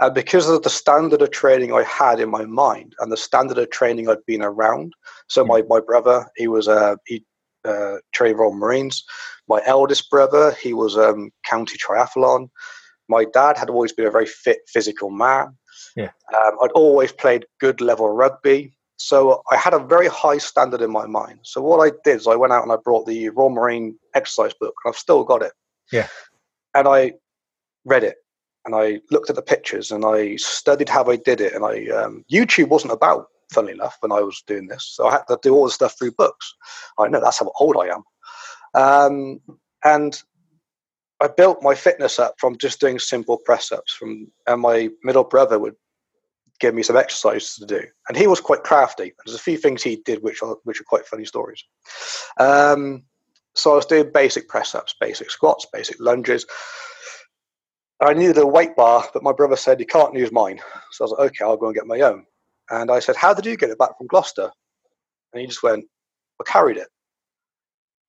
And 0.00 0.14
because 0.14 0.48
of 0.48 0.62
the 0.62 0.70
standard 0.70 1.22
of 1.22 1.30
training 1.30 1.72
I 1.72 1.82
had 1.84 2.20
in 2.20 2.28
my 2.30 2.44
mind 2.44 2.94
and 2.98 3.12
the 3.12 3.16
standard 3.16 3.58
of 3.58 3.70
training 3.70 4.08
I'd 4.08 4.24
been 4.26 4.42
around, 4.42 4.92
so 5.28 5.44
my, 5.44 5.62
my 5.68 5.80
brother, 5.80 6.26
he 6.36 6.48
was 6.48 6.68
uh, 6.68 6.96
he 7.06 7.24
uh, 7.64 7.96
trained 8.12 8.38
Royal 8.38 8.54
Marines. 8.54 9.04
My 9.48 9.60
eldest 9.64 10.10
brother, 10.10 10.52
he 10.60 10.74
was 10.74 10.96
um, 10.96 11.30
county 11.44 11.78
triathlon. 11.78 12.48
My 13.08 13.24
dad 13.24 13.56
had 13.56 13.70
always 13.70 13.92
been 13.92 14.06
a 14.06 14.10
very 14.10 14.26
fit, 14.26 14.58
physical 14.66 15.10
man. 15.10 15.56
Yeah. 15.96 16.10
Um, 16.34 16.56
I'd 16.62 16.72
always 16.74 17.12
played 17.12 17.46
good 17.60 17.80
level 17.80 18.08
rugby. 18.08 18.74
So 18.96 19.42
I 19.50 19.56
had 19.56 19.74
a 19.74 19.78
very 19.78 20.08
high 20.08 20.38
standard 20.38 20.80
in 20.80 20.90
my 20.90 21.06
mind. 21.06 21.40
So 21.42 21.60
what 21.60 21.80
I 21.80 21.92
did 22.04 22.16
is 22.16 22.26
I 22.26 22.36
went 22.36 22.52
out 22.52 22.62
and 22.62 22.72
I 22.72 22.76
brought 22.76 23.06
the 23.06 23.28
Royal 23.30 23.50
Marine 23.50 23.98
exercise 24.14 24.54
book, 24.58 24.74
and 24.84 24.92
I've 24.92 24.98
still 24.98 25.24
got 25.24 25.42
it. 25.42 25.52
Yeah. 25.92 26.06
And 26.74 26.88
I 26.88 27.14
read 27.84 28.04
it, 28.04 28.16
and 28.64 28.74
I 28.74 29.00
looked 29.10 29.30
at 29.30 29.36
the 29.36 29.42
pictures, 29.42 29.90
and 29.90 30.04
I 30.04 30.36
studied 30.36 30.88
how 30.88 31.04
I 31.10 31.16
did 31.16 31.40
it. 31.40 31.54
And 31.54 31.64
I 31.64 31.86
um, 31.88 32.24
YouTube 32.30 32.68
wasn't 32.68 32.92
about, 32.92 33.26
funnily 33.52 33.72
enough, 33.72 33.96
when 34.00 34.12
I 34.12 34.20
was 34.20 34.42
doing 34.46 34.68
this. 34.68 34.92
So 34.94 35.06
I 35.06 35.12
had 35.12 35.26
to 35.28 35.38
do 35.42 35.54
all 35.54 35.64
the 35.64 35.70
stuff 35.70 35.96
through 35.98 36.12
books. 36.12 36.54
I 36.98 37.08
know 37.08 37.20
that's 37.20 37.40
how 37.40 37.52
old 37.58 37.76
I 37.76 37.88
am. 37.88 38.02
Um, 38.74 39.40
and 39.84 40.20
I 41.20 41.28
built 41.28 41.62
my 41.62 41.74
fitness 41.74 42.18
up 42.18 42.34
from 42.38 42.58
just 42.58 42.80
doing 42.80 42.98
simple 42.98 43.38
press 43.38 43.70
ups. 43.70 43.92
From 43.92 44.30
and 44.46 44.60
my 44.60 44.90
middle 45.02 45.24
brother 45.24 45.58
would 45.58 45.76
give 46.60 46.74
me 46.74 46.82
some 46.82 46.96
exercises 46.96 47.56
to 47.56 47.66
do, 47.66 47.82
and 48.08 48.16
he 48.16 48.26
was 48.26 48.40
quite 48.40 48.62
crafty. 48.62 49.12
There's 49.24 49.36
a 49.36 49.42
few 49.42 49.56
things 49.56 49.82
he 49.82 49.96
did 50.04 50.22
which 50.22 50.42
are 50.42 50.56
which 50.64 50.80
are 50.80 50.84
quite 50.84 51.06
funny 51.06 51.24
stories. 51.24 51.62
Um, 52.38 53.04
so 53.54 53.72
I 53.72 53.76
was 53.76 53.86
doing 53.86 54.10
basic 54.12 54.48
press 54.48 54.74
ups, 54.74 54.94
basic 55.00 55.30
squats, 55.30 55.66
basic 55.72 56.00
lunges. 56.00 56.44
I 58.04 58.12
needed 58.12 58.38
a 58.38 58.46
weight 58.46 58.76
bar, 58.76 59.08
but 59.12 59.22
my 59.22 59.32
brother 59.32 59.56
said 59.56 59.80
you 59.80 59.86
can't 59.86 60.14
use 60.14 60.32
mine. 60.32 60.60
So 60.90 61.04
I 61.04 61.06
was 61.06 61.12
like, 61.12 61.30
okay, 61.30 61.44
I'll 61.44 61.56
go 61.56 61.66
and 61.66 61.74
get 61.74 61.86
my 61.86 62.00
own. 62.00 62.24
And 62.70 62.90
I 62.90 62.98
said, 62.98 63.16
how 63.16 63.34
did 63.34 63.46
you 63.46 63.56
get 63.56 63.70
it 63.70 63.78
back 63.78 63.96
from 63.98 64.06
Gloucester? 64.06 64.50
And 65.32 65.40
he 65.40 65.46
just 65.46 65.62
went, 65.62 65.84
I 66.40 66.44
carried 66.50 66.76
it. 66.76 66.88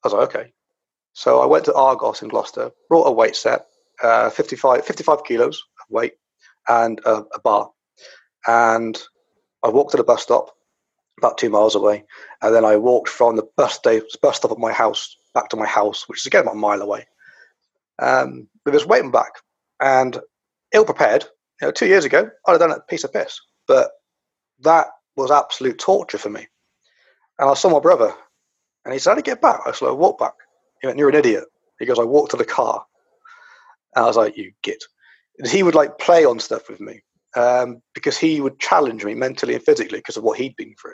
I 0.04 0.08
was 0.08 0.14
like, 0.14 0.36
okay. 0.36 0.52
So 1.14 1.40
I 1.40 1.46
went 1.46 1.66
to 1.66 1.74
Argos 1.74 2.22
in 2.22 2.28
Gloucester, 2.28 2.72
brought 2.90 3.08
a 3.08 3.12
weight 3.12 3.36
set, 3.36 3.66
uh, 4.04 4.30
55, 4.30 4.86
55 4.86 5.24
kilos 5.24 5.64
of 5.82 5.94
weight, 5.94 6.14
and 6.68 7.00
a, 7.06 7.24
a 7.34 7.40
bar. 7.44 7.70
And 8.48 9.02
I 9.64 9.70
walked 9.70 9.92
to 9.92 9.98
the 9.98 10.04
bus 10.04 10.24
stop, 10.24 10.52
about 11.18 11.38
two 11.38 11.50
miles 11.50 11.76
away, 11.76 12.04
and 12.42 12.54
then 12.54 12.66
I 12.66 12.76
walked 12.76 13.10
from 13.10 13.36
the 13.36 13.48
bus, 13.56 13.80
day, 13.80 14.02
bus 14.22 14.38
stop 14.38 14.52
at 14.52 14.60
my 14.60 14.74
house 14.74 15.16
back 15.34 15.50
to 15.50 15.58
my 15.58 15.66
house, 15.66 16.08
which 16.08 16.20
is 16.22 16.26
again 16.26 16.42
about 16.42 16.56
a 16.56 16.60
mile 16.60 16.82
away, 16.82 17.08
um, 18.00 18.48
with 18.66 18.74
this 18.74 18.86
weight 18.86 19.10
back. 19.12 19.32
And 19.86 20.20
ill 20.74 20.84
prepared, 20.84 21.26
you 21.62 21.68
know, 21.68 21.72
two 21.72 21.86
years 21.86 22.06
ago, 22.06 22.28
I'd 22.48 22.52
have 22.54 22.60
done 22.60 22.72
a 22.72 22.80
piece 22.90 23.04
of 23.04 23.14
piss. 23.14 23.40
But 23.68 23.92
that 24.62 24.88
was 25.16 25.30
absolute 25.30 25.78
torture 25.78 26.18
for 26.18 26.32
me. 26.32 26.48
And 27.38 27.48
I 27.48 27.54
saw 27.54 27.70
my 27.70 27.80
brother, 27.80 28.12
and 28.84 28.94
he 28.94 29.00
said, 29.00 29.12
How 29.12 29.16
did 29.16 29.28
you 29.28 29.34
get 29.34 29.44
back? 29.44 29.60
I 29.64 29.72
said, 29.72 29.88
I 29.88 29.92
walked 29.92 30.20
back. 30.20 30.34
He 30.82 30.88
went, 30.88 30.98
You're 30.98 31.10
an 31.10 31.16
idiot. 31.16 31.44
He 31.80 31.86
goes, 31.86 32.00
I 32.00 32.04
walked 32.04 32.32
to 32.32 32.38
the 32.38 32.46
car. 32.46 32.84
And 33.96 34.06
I 34.06 34.08
was 34.08 34.18
like, 34.18 34.36
You 34.36 34.52
git. 34.64 34.84
And 35.38 35.48
he 35.48 35.62
would 35.62 35.76
like 35.76 36.00
play 36.00 36.26
on 36.26 36.40
stuff 36.40 36.68
with 36.68 36.82
me 36.82 37.02
um, 37.36 37.80
because 37.94 38.18
he 38.18 38.42
would 38.42 38.60
challenge 38.60 39.06
me 39.06 39.14
mentally 39.14 39.54
and 39.54 39.64
physically 39.64 40.00
because 40.00 40.18
of 40.18 40.24
what 40.24 40.40
he'd 40.40 40.56
been 40.56 40.74
through. 40.82 40.94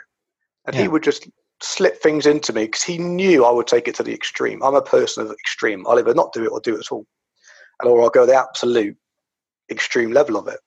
And 0.66 0.76
he 0.76 0.88
would 0.88 1.02
just 1.02 1.28
slip 1.62 2.02
things 2.02 2.26
into 2.26 2.52
me 2.52 2.64
because 2.64 2.82
he 2.82 2.98
knew 2.98 3.44
I 3.44 3.50
would 3.52 3.66
take 3.66 3.88
it 3.88 3.94
to 3.94 4.02
the 4.02 4.12
extreme. 4.12 4.62
I'm 4.62 4.74
a 4.74 4.82
person 4.82 5.24
of 5.24 5.32
extreme. 5.32 5.86
I'll 5.86 5.98
either 5.98 6.12
not 6.12 6.34
do 6.34 6.44
it 6.44 6.52
or 6.52 6.60
do 6.60 6.74
it 6.74 6.80
at 6.80 6.92
all. 6.92 7.06
And 7.80 7.90
or 7.90 8.02
I'll 8.02 8.10
go 8.10 8.26
the 8.26 8.34
absolute 8.34 8.96
extreme 9.70 10.12
level 10.12 10.36
of 10.36 10.48
it. 10.48 10.60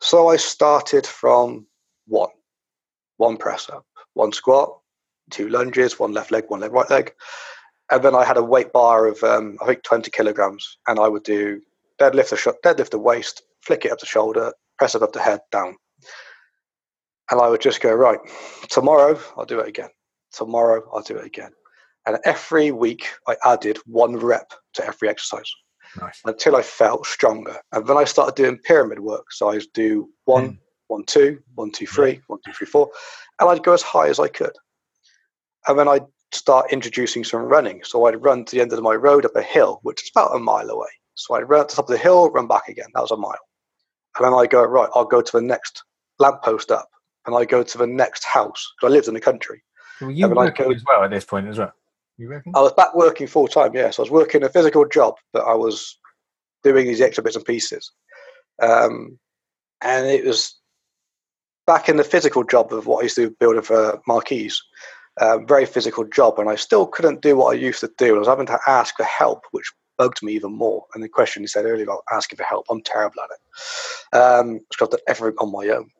So 0.00 0.28
I 0.28 0.36
started 0.36 1.06
from 1.06 1.66
one, 2.06 2.30
one 3.18 3.36
press 3.36 3.70
up, 3.70 3.86
one 4.14 4.32
squat, 4.32 4.78
two 5.30 5.48
lunges, 5.48 5.98
one 5.98 6.12
left 6.12 6.32
leg, 6.32 6.44
one 6.48 6.60
leg, 6.60 6.72
right 6.72 6.90
leg. 6.90 7.14
And 7.90 8.02
then 8.02 8.14
I 8.14 8.24
had 8.24 8.36
a 8.36 8.42
weight 8.42 8.72
bar 8.72 9.06
of, 9.06 9.22
um, 9.22 9.58
I 9.62 9.66
think, 9.66 9.84
20 9.84 10.10
kilograms. 10.10 10.78
And 10.88 10.98
I 10.98 11.06
would 11.06 11.22
do 11.22 11.60
deadlift 12.00 12.30
the, 12.30 12.36
sh- 12.36 12.48
deadlift 12.64 12.90
the 12.90 12.98
waist, 12.98 13.42
flick 13.60 13.84
it 13.84 13.92
up 13.92 14.00
the 14.00 14.06
shoulder, 14.06 14.52
press 14.78 14.94
it 14.94 15.02
up 15.02 15.12
the 15.12 15.20
head, 15.20 15.40
down. 15.52 15.76
And 17.30 17.40
I 17.40 17.48
would 17.48 17.60
just 17.60 17.80
go, 17.80 17.94
right, 17.94 18.18
tomorrow 18.68 19.18
I'll 19.36 19.46
do 19.46 19.60
it 19.60 19.68
again. 19.68 19.90
Tomorrow 20.32 20.82
I'll 20.92 21.02
do 21.02 21.16
it 21.16 21.26
again. 21.26 21.52
And 22.06 22.18
every 22.24 22.72
week 22.72 23.08
I 23.28 23.36
added 23.44 23.78
one 23.86 24.16
rep 24.16 24.52
to 24.74 24.84
every 24.84 25.08
exercise 25.08 25.50
Nice. 26.00 26.20
until 26.24 26.56
I 26.56 26.62
felt 26.62 27.04
stronger. 27.06 27.56
And 27.72 27.86
then 27.86 27.96
I 27.96 28.04
started 28.04 28.34
doing 28.34 28.58
pyramid 28.58 28.98
work. 29.00 29.30
So 29.32 29.48
I 29.50 29.54
would 29.54 29.66
do 29.74 30.08
one, 30.24 30.50
Mm. 30.52 30.58
one, 30.88 31.04
two, 31.04 31.40
one, 31.54 31.70
two, 31.70 31.86
three, 31.86 32.20
one, 32.28 32.38
two, 32.46 32.52
three, 32.52 32.66
four, 32.66 32.90
and 33.40 33.48
I'd 33.50 33.62
go 33.62 33.72
as 33.72 33.82
high 33.82 34.08
as 34.08 34.18
I 34.18 34.28
could. 34.28 34.52
And 35.68 35.78
then 35.78 35.88
I'd 35.88 36.06
start 36.32 36.72
introducing 36.72 37.24
some 37.24 37.42
running. 37.42 37.84
So 37.84 38.06
I'd 38.06 38.22
run 38.24 38.44
to 38.46 38.56
the 38.56 38.62
end 38.62 38.72
of 38.72 38.82
my 38.82 38.94
road 38.94 39.24
up 39.26 39.36
a 39.36 39.42
hill, 39.42 39.80
which 39.82 40.02
is 40.02 40.10
about 40.14 40.34
a 40.34 40.38
mile 40.38 40.70
away. 40.70 40.88
So 41.14 41.34
I'd 41.34 41.48
run 41.48 41.66
to 41.66 41.74
the 41.74 41.76
top 41.82 41.90
of 41.90 41.96
the 41.96 42.02
hill, 42.02 42.30
run 42.30 42.46
back 42.48 42.68
again. 42.68 42.88
That 42.94 43.02
was 43.02 43.10
a 43.10 43.16
mile. 43.16 43.38
And 44.16 44.24
then 44.26 44.34
I 44.34 44.46
go, 44.46 44.62
right, 44.62 44.88
I'll 44.94 45.04
go 45.04 45.20
to 45.22 45.32
the 45.32 45.42
next 45.42 45.82
lamppost 46.18 46.70
up. 46.70 46.88
And 47.26 47.36
I 47.36 47.44
go 47.44 47.62
to 47.62 47.78
the 47.78 47.86
next 47.86 48.24
house 48.24 48.72
because 48.80 48.90
I 48.90 48.94
lived 48.94 49.08
in 49.08 49.14
the 49.14 49.20
country. 49.20 49.62
Were 50.00 50.10
you 50.10 50.28
working 50.28 50.66
go- 50.66 50.72
as 50.72 50.82
well 50.86 51.04
at 51.04 51.10
this 51.10 51.24
point 51.24 51.46
as 51.48 51.58
well? 51.58 51.72
You 52.18 52.28
reckon? 52.28 52.52
I 52.54 52.60
was 52.60 52.72
back 52.72 52.94
working 52.94 53.26
full 53.26 53.48
time, 53.48 53.74
yes. 53.74 53.98
I 53.98 54.02
was 54.02 54.10
working 54.10 54.42
a 54.44 54.48
physical 54.48 54.86
job, 54.86 55.14
but 55.32 55.44
I 55.44 55.54
was 55.54 55.98
doing 56.62 56.86
these 56.86 57.00
extra 57.00 57.24
bits 57.24 57.36
and 57.36 57.44
pieces. 57.44 57.90
Um, 58.62 59.18
and 59.82 60.06
it 60.06 60.24
was 60.24 60.58
back 61.66 61.88
in 61.88 61.96
the 61.96 62.04
physical 62.04 62.44
job 62.44 62.72
of 62.72 62.86
what 62.86 63.00
I 63.00 63.02
used 63.04 63.16
to 63.16 63.28
do 63.28 63.36
building 63.40 63.62
for 63.62 64.00
marquees. 64.06 64.62
Very 65.46 65.66
physical 65.66 66.04
job, 66.04 66.38
and 66.38 66.48
I 66.48 66.54
still 66.54 66.86
couldn't 66.86 67.22
do 67.22 67.36
what 67.36 67.56
I 67.56 67.58
used 67.58 67.80
to 67.80 67.90
do. 67.98 68.14
I 68.14 68.18
was 68.18 68.28
having 68.28 68.46
to 68.46 68.58
ask 68.66 68.96
for 68.96 69.04
help, 69.04 69.44
which 69.50 69.72
bugged 69.98 70.22
me 70.22 70.32
even 70.32 70.52
more. 70.52 70.86
And 70.94 71.02
the 71.02 71.08
question 71.08 71.42
you 71.42 71.48
said 71.48 71.64
earlier 71.64 71.84
about 71.84 72.04
asking 72.12 72.36
for 72.36 72.44
help, 72.44 72.66
I'm 72.70 72.82
terrible 72.82 73.20
at 73.22 73.30
it. 73.30 74.16
Um, 74.16 74.60
I've 74.80 74.90
done 74.90 75.00
everything 75.08 75.38
on 75.38 75.52
my 75.52 75.68
own. 75.68 75.90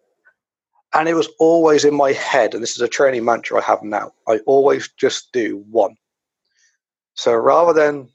And 0.94 1.08
it 1.08 1.14
was 1.14 1.28
always 1.38 1.84
in 1.84 1.94
my 1.94 2.12
head, 2.12 2.52
and 2.54 2.62
this 2.62 2.76
is 2.76 2.82
a 2.82 2.88
training 2.88 3.24
mantra 3.24 3.58
I 3.58 3.62
have 3.62 3.82
now. 3.82 4.12
I 4.28 4.38
always 4.46 4.90
just 4.98 5.32
do 5.32 5.64
one. 5.70 5.96
So 7.14 7.34
rather 7.34 7.72
than 7.72 8.08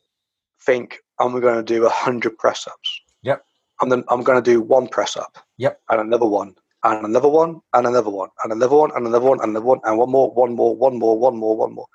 think 0.65 0.99
I'm 1.19 1.39
going 1.39 1.55
to 1.55 1.63
do 1.63 1.85
a 1.85 1.89
hundred 1.89 2.37
press 2.37 2.67
ups, 2.67 3.01
Yep. 3.23 3.43
I'm 3.81 3.89
then 3.89 4.03
I'm 4.09 4.23
going 4.23 4.41
to 4.41 4.51
do 4.51 4.61
one 4.61 4.87
press 4.87 5.17
up, 5.17 5.37
Yep. 5.57 5.79
and 5.89 6.01
another 6.01 6.25
one, 6.25 6.55
and 6.83 7.05
another 7.05 7.27
one, 7.29 7.61
and 7.73 7.87
another 7.87 8.09
one, 8.09 8.29
and 8.43 8.53
another 8.53 8.75
one, 8.75 8.91
and 8.95 9.07
another 9.07 9.25
one, 9.25 9.39
and 9.41 9.49
another 9.49 9.65
one, 9.65 9.79
and 9.83 9.97
one 9.97 10.09
more, 10.11 10.31
one 10.33 10.53
more, 10.55 10.75
one 10.75 10.99
more, 10.99 11.17
one 11.17 11.37
more, 11.37 11.57
one 11.57 11.73
more, 11.73 11.87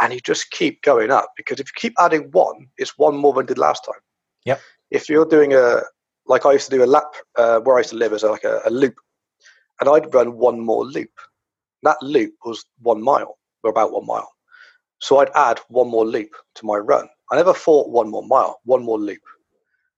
and 0.00 0.12
you 0.12 0.20
just 0.20 0.50
keep 0.50 0.82
going 0.82 1.10
up 1.10 1.28
because 1.36 1.60
if 1.60 1.68
you 1.68 1.72
keep 1.76 1.94
adding 1.98 2.30
one, 2.32 2.66
it's 2.78 2.96
one 2.98 3.16
more 3.16 3.32
than 3.34 3.46
did 3.46 3.58
last 3.58 3.84
time. 3.84 4.00
Yep. 4.46 4.60
If 4.90 5.08
you're 5.08 5.26
doing 5.26 5.54
a 5.54 5.82
like 6.26 6.46
I 6.46 6.52
used 6.52 6.70
to 6.70 6.76
do 6.76 6.84
a 6.84 6.86
lap 6.86 7.14
uh, 7.36 7.60
where 7.60 7.76
I 7.76 7.80
used 7.80 7.90
to 7.90 7.96
live 7.96 8.12
as 8.12 8.22
like 8.22 8.44
a, 8.44 8.60
a 8.64 8.70
loop, 8.70 8.94
and 9.80 9.88
I'd 9.88 10.12
run 10.14 10.36
one 10.36 10.60
more 10.60 10.84
loop. 10.84 11.10
That 11.82 12.00
loop 12.02 12.34
was 12.44 12.64
one 12.80 13.02
mile, 13.02 13.38
or 13.62 13.70
about 13.70 13.92
one 13.92 14.06
mile. 14.06 14.32
So 15.00 15.18
I'd 15.18 15.30
add 15.34 15.60
one 15.68 15.88
more 15.88 16.06
loop 16.06 16.30
to 16.56 16.66
my 16.66 16.76
run. 16.76 17.08
I 17.30 17.36
never 17.36 17.52
thought 17.52 17.88
one 17.90 18.08
more 18.08 18.24
mile, 18.24 18.60
one 18.64 18.84
more 18.84 18.98
loop. 18.98 19.22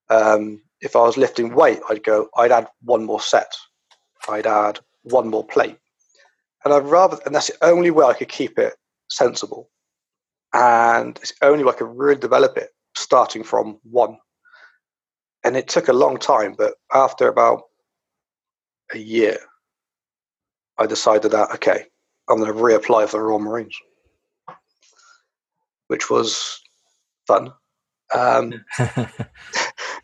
Um, 0.08 0.62
if 0.80 0.96
I 0.96 1.00
was 1.00 1.16
lifting 1.16 1.54
weight, 1.54 1.80
I'd 1.90 2.04
go, 2.04 2.28
I'd 2.36 2.52
add 2.52 2.68
one 2.82 3.04
more 3.04 3.20
set. 3.20 3.52
I'd 4.28 4.46
add 4.46 4.78
one 5.02 5.28
more 5.28 5.44
plate. 5.44 5.76
And 6.64 6.72
I'd 6.72 6.84
rather, 6.84 7.18
and 7.26 7.34
that's 7.34 7.48
the 7.48 7.66
only 7.66 7.90
way 7.90 8.06
I 8.06 8.14
could 8.14 8.28
keep 8.28 8.58
it 8.58 8.74
sensible. 9.10 9.68
And 10.54 11.18
it's 11.18 11.32
only 11.42 11.64
way 11.64 11.72
I 11.72 11.76
could 11.76 11.98
really 11.98 12.18
develop 12.18 12.56
it, 12.56 12.70
starting 12.96 13.42
from 13.42 13.78
one. 13.82 14.16
And 15.44 15.56
it 15.56 15.68
took 15.68 15.88
a 15.88 15.92
long 15.92 16.16
time, 16.16 16.54
but 16.56 16.74
after 16.94 17.28
about 17.28 17.64
a 18.92 18.98
year, 18.98 19.36
I 20.78 20.86
decided 20.86 21.30
that, 21.32 21.50
okay, 21.54 21.84
I'm 22.28 22.38
going 22.38 22.52
to 22.52 22.58
reapply 22.58 23.08
for 23.08 23.18
the 23.18 23.22
Royal 23.22 23.38
Marines, 23.38 23.76
which 25.88 26.10
was 26.10 26.60
fun. 27.26 27.52
Um, 28.14 28.64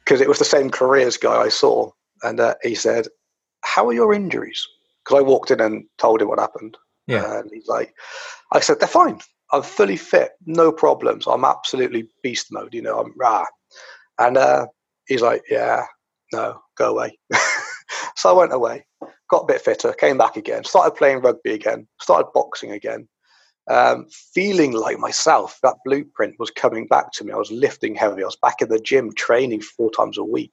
because 0.05 0.21
it 0.21 0.29
was 0.29 0.39
the 0.39 0.45
same 0.45 0.71
careers 0.71 1.17
guy 1.17 1.37
I 1.43 1.49
saw, 1.49 1.91
and 2.23 2.41
uh, 2.41 2.55
he 2.63 2.75
said, 2.75 3.07
"How 3.63 3.87
are 3.89 3.93
your 3.93 4.13
injuries?" 4.13 4.67
Because 5.05 5.19
I 5.21 5.23
walked 5.23 5.51
in 5.51 5.61
and 5.61 5.85
told 5.99 6.21
him 6.21 6.29
what 6.29 6.41
happened, 6.41 6.77
Yeah. 7.07 7.39
and 7.39 7.51
he's 7.53 7.69
like, 7.69 7.95
"I 8.53 8.61
said 8.61 8.81
they're 8.81 8.89
fine. 8.89 9.21
I'm 9.53 9.63
fully 9.63 9.97
fit, 9.97 10.33
no 10.47 10.73
problems. 10.73 11.27
I'm 11.27 11.45
absolutely 11.45 12.09
beast 12.23 12.49
mode. 12.51 12.75
You 12.75 12.83
know, 12.83 12.99
I'm 12.99 13.15
rah." 13.17 13.45
And 14.19 14.37
uh, 14.37 14.67
he's 15.07 15.23
like, 15.23 15.43
"Yeah, 15.49 15.85
no, 16.33 16.61
go 16.77 16.91
away." 16.91 17.17
so 18.17 18.31
I 18.31 18.33
went 18.33 18.53
away, 18.53 18.87
got 19.31 19.43
a 19.45 19.47
bit 19.47 19.61
fitter, 19.61 19.93
came 19.93 20.19
back 20.19 20.37
again, 20.37 20.65
started 20.65 20.97
playing 20.97 21.21
rugby 21.21 21.53
again, 21.53 21.87
started 22.01 22.29
boxing 22.35 22.73
again. 22.73 23.09
Um, 23.69 24.07
feeling 24.35 24.73
like 24.73 24.99
myself, 24.99 25.61
that 25.63 25.77
blueprint 25.85 26.35
was 26.41 26.51
coming 26.51 26.89
back 26.89 27.13
to 27.13 27.25
me. 27.25 27.33
I 27.33 27.37
was 27.37 27.53
lifting 27.53 27.95
heavy. 27.95 28.23
I 28.23 28.27
was 28.27 28.39
back 28.43 28.57
in 28.61 28.69
the 28.69 28.81
gym 28.81 29.13
training 29.15 29.61
four 29.61 29.93
times 29.93 30.19
a 30.19 30.25
week. 30.25 30.51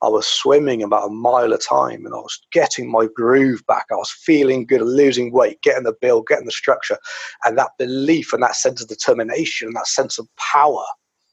I 0.00 0.08
was 0.08 0.28
swimming 0.28 0.80
about 0.80 1.08
a 1.08 1.12
mile 1.12 1.52
a 1.52 1.58
time 1.58 2.06
and 2.06 2.14
I 2.14 2.18
was 2.18 2.40
getting 2.52 2.88
my 2.88 3.08
groove 3.16 3.62
back. 3.66 3.86
I 3.90 3.96
was 3.96 4.12
feeling 4.12 4.64
good, 4.64 4.82
losing 4.82 5.32
weight, 5.32 5.60
getting 5.62 5.82
the 5.82 5.94
build, 6.00 6.28
getting 6.28 6.44
the 6.46 6.52
structure. 6.52 6.98
And 7.44 7.58
that 7.58 7.70
belief 7.78 8.32
and 8.32 8.42
that 8.44 8.54
sense 8.54 8.80
of 8.80 8.86
determination 8.86 9.66
and 9.66 9.76
that 9.76 9.88
sense 9.88 10.18
of 10.18 10.28
power 10.36 10.84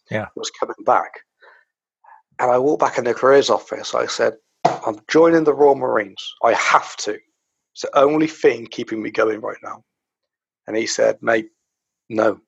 Yeah. 0.10 0.30
was 0.36 0.49
coming 0.60 0.84
back. 0.84 1.12
And 2.39 2.49
I 2.49 2.58
walked 2.58 2.82
back 2.82 2.97
in 2.97 3.04
the 3.04 3.13
careers 3.13 3.52
office. 3.52 3.93
I 3.93 4.08
said, 4.08 4.34
I'm 4.65 4.98
joining 5.10 5.43
the 5.43 5.54
Royal 5.54 5.76
Marines. 5.76 6.34
I 6.43 6.54
have 6.54 6.95
to. 6.98 7.17
It's 7.74 7.82
the 7.82 7.98
only 7.98 8.28
thing 8.28 8.67
keeping 8.67 9.02
me 9.02 9.12
going 9.12 9.41
right 9.41 9.58
now. 9.63 9.84
And 10.67 10.76
he 10.76 10.86
said, 10.86 11.17
mate, 11.22 11.50
no. 12.10 12.39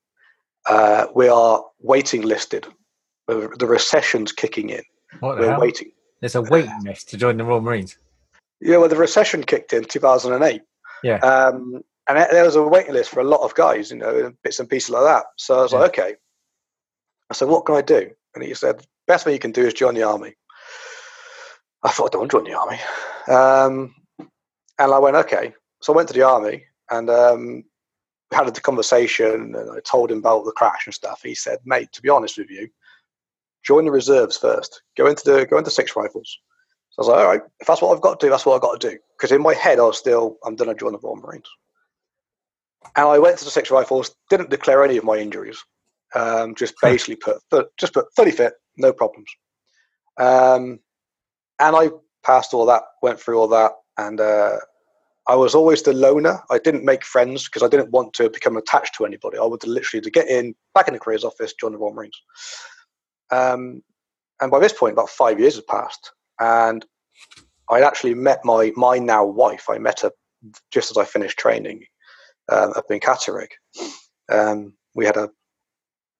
Uh, 0.68 1.08
we 1.16 1.28
are 1.28 1.64
waiting 1.80 2.22
listed. 2.22 2.68
The, 3.28 3.66
recession's 3.66 4.32
kicking 4.32 4.70
in. 4.70 4.84
What 5.22 5.40
We're 5.40 5.52
hell? 5.52 5.60
waiting. 5.60 5.92
There's 6.20 6.36
a 6.36 6.42
waiting 6.42 6.84
list 6.84 7.10
to 7.10 7.18
join 7.18 7.38
the 7.38 7.44
Royal 7.44 7.62
Marines. 7.62 7.98
Yeah, 8.60 8.78
well, 8.78 8.90
the 8.90 8.96
recession 8.96 9.44
kicked 9.44 9.74
in 9.74 9.86
2008. 9.86 10.62
Yeah. 11.04 11.18
Um, 11.18 11.82
and 12.08 12.18
there 12.32 12.44
was 12.44 12.56
a 12.56 12.64
waiting 12.64 12.94
list 12.94 13.10
for 13.10 13.22
a 13.22 13.24
lot 13.24 13.42
of 13.42 13.56
guys, 13.56 13.92
you 13.92 13.98
know, 13.98 14.34
bits 14.44 14.60
and 14.60 14.70
pieces 14.70 14.90
like 14.90 15.04
that. 15.04 15.26
So 15.38 15.60
I 15.60 15.62
was 15.62 15.74
like, 15.74 15.90
okay. 15.92 16.16
I 17.30 17.34
said, 17.34 17.48
what 17.48 17.66
can 17.66 17.76
I 17.76 17.82
do? 17.82 18.12
And 18.36 18.44
he 18.44 18.54
said, 18.54 18.86
best 19.08 19.24
thing 19.24 19.34
you 19.34 19.40
can 19.40 19.52
do 19.52 19.66
is 19.66 19.74
join 19.74 19.96
the 19.96 20.04
army. 20.04 20.36
I 21.84 21.90
thought, 21.90 22.08
I 22.08 22.10
don't 22.12 22.22
want 22.22 22.32
to 22.32 22.38
join 22.38 22.44
the 22.46 22.58
army. 22.58 22.80
Um, 23.28 23.96
and 24.78 24.94
I 24.94 25.00
went, 25.00 25.16
okay. 25.18 25.54
So 25.82 25.94
I 25.94 25.96
went 25.96 26.08
to 26.10 26.14
the 26.14 26.24
army 26.24 26.64
and 26.90 27.10
um, 27.10 27.64
we 28.30 28.38
had 28.38 28.48
a 28.48 28.52
conversation 28.52 29.56
and 29.56 29.72
I 29.72 29.80
told 29.84 30.12
him 30.12 30.20
about 30.20 30.46
the 30.46 30.52
crash 30.52 30.86
and 30.86 30.94
stuff. 30.94 31.22
He 31.24 31.36
said, 31.36 31.60
mate, 31.66 31.92
to 31.94 32.02
be 32.02 32.10
honest 32.10 32.38
with 32.38 32.50
you, 32.50 32.70
join 33.64 33.86
the 33.86 33.92
reserves 33.92 34.38
first. 34.38 34.82
Go 34.98 35.08
into 35.08 35.24
the 35.26 35.46
go 35.46 35.58
into 35.58 35.72
six 35.72 35.96
rifles. 35.96 36.38
So 36.92 37.00
I 37.00 37.02
was 37.02 37.08
like, 37.08 37.20
all 37.20 37.32
right, 37.32 37.42
if 37.60 37.68
that's 37.68 37.82
what 37.82 37.96
I've 37.96 38.02
got 38.02 38.20
to 38.20 38.26
do, 38.26 38.30
that's 38.30 38.46
what 38.46 38.56
I've 38.56 38.62
got 38.62 38.80
to 38.80 38.90
do. 38.90 38.98
Because 39.18 39.32
in 39.32 39.42
my 39.42 39.54
head, 39.54 39.80
I 39.80 39.84
was 39.84 39.98
still, 39.98 40.38
I'm 40.46 40.56
going 40.56 40.70
to 40.70 40.76
join 40.76 40.92
the 40.92 41.00
Royal 41.00 41.16
Marines. 41.16 41.50
And 42.96 43.08
I 43.08 43.18
went 43.18 43.38
to 43.38 43.46
the 43.46 43.52
six 43.52 43.72
rifles, 43.72 44.14
didn't 44.30 44.50
declare 44.50 44.84
any 44.84 44.98
of 44.98 45.06
my 45.06 45.16
injuries. 45.18 45.64
Um, 46.14 46.54
just 46.56 46.76
basically 46.82 47.16
put, 47.16 47.38
put, 47.50 47.76
just 47.78 47.94
put 47.94 48.14
fully 48.16 48.32
fit, 48.32 48.54
no 48.76 48.92
problems. 48.92 49.30
Um, 50.18 50.80
and 51.62 51.76
I 51.76 51.92
passed 52.24 52.54
all 52.54 52.66
that, 52.66 52.84
went 53.02 53.20
through 53.20 53.40
all 53.40 53.48
that, 53.50 53.74
and 53.98 54.20
uh, 54.20 54.58
I 55.28 55.36
was 55.36 55.54
always 55.54 55.84
the 55.84 55.94
loner. 55.94 56.42
I 56.50 56.58
didn't 56.58 56.84
make 56.84 57.06
friends 57.06 57.46
because 57.46 57.62
I 57.62 57.70
didn't 57.70 57.92
want 57.92 58.14
to 58.16 58.30
become 58.30 58.58
attached 58.58 58.96
to 58.96 59.06
anybody. 59.06 59.38
I 59.38 59.46
would 59.46 59.66
literally 59.66 60.02
to 60.02 60.10
get 60.10 60.28
in, 60.28 60.56
back 60.74 60.88
in 60.88 60.96
the 60.96 61.00
careers 61.00 61.24
office, 61.24 61.54
join 61.54 61.72
the 61.72 61.78
Royal 61.78 61.94
Marines. 61.94 62.20
Um, 63.30 63.84
and 64.42 64.50
by 64.50 64.60
this 64.60 64.74
point, 64.74 64.94
about 64.94 65.10
five 65.10 65.40
years 65.40 65.56
had 65.56 65.68
passed, 65.68 66.12
and 66.40 66.84
I'd 67.70 67.84
actually 67.84 68.16
met 68.16 68.44
my 68.44 68.72
my 68.76 68.98
now 68.98 69.24
wife. 69.24 69.70
I 69.70 69.78
met 69.78 70.02
her 70.02 70.12
just 70.72 70.90
as 70.90 70.98
I 70.98 71.06
finished 71.06 71.38
training 71.38 71.86
um, 72.50 72.74
up 72.76 72.90
in 72.90 73.00
Catterick. 73.00 73.52
Um, 74.30 74.74
we 74.96 75.06
had 75.06 75.16
a 75.16 75.30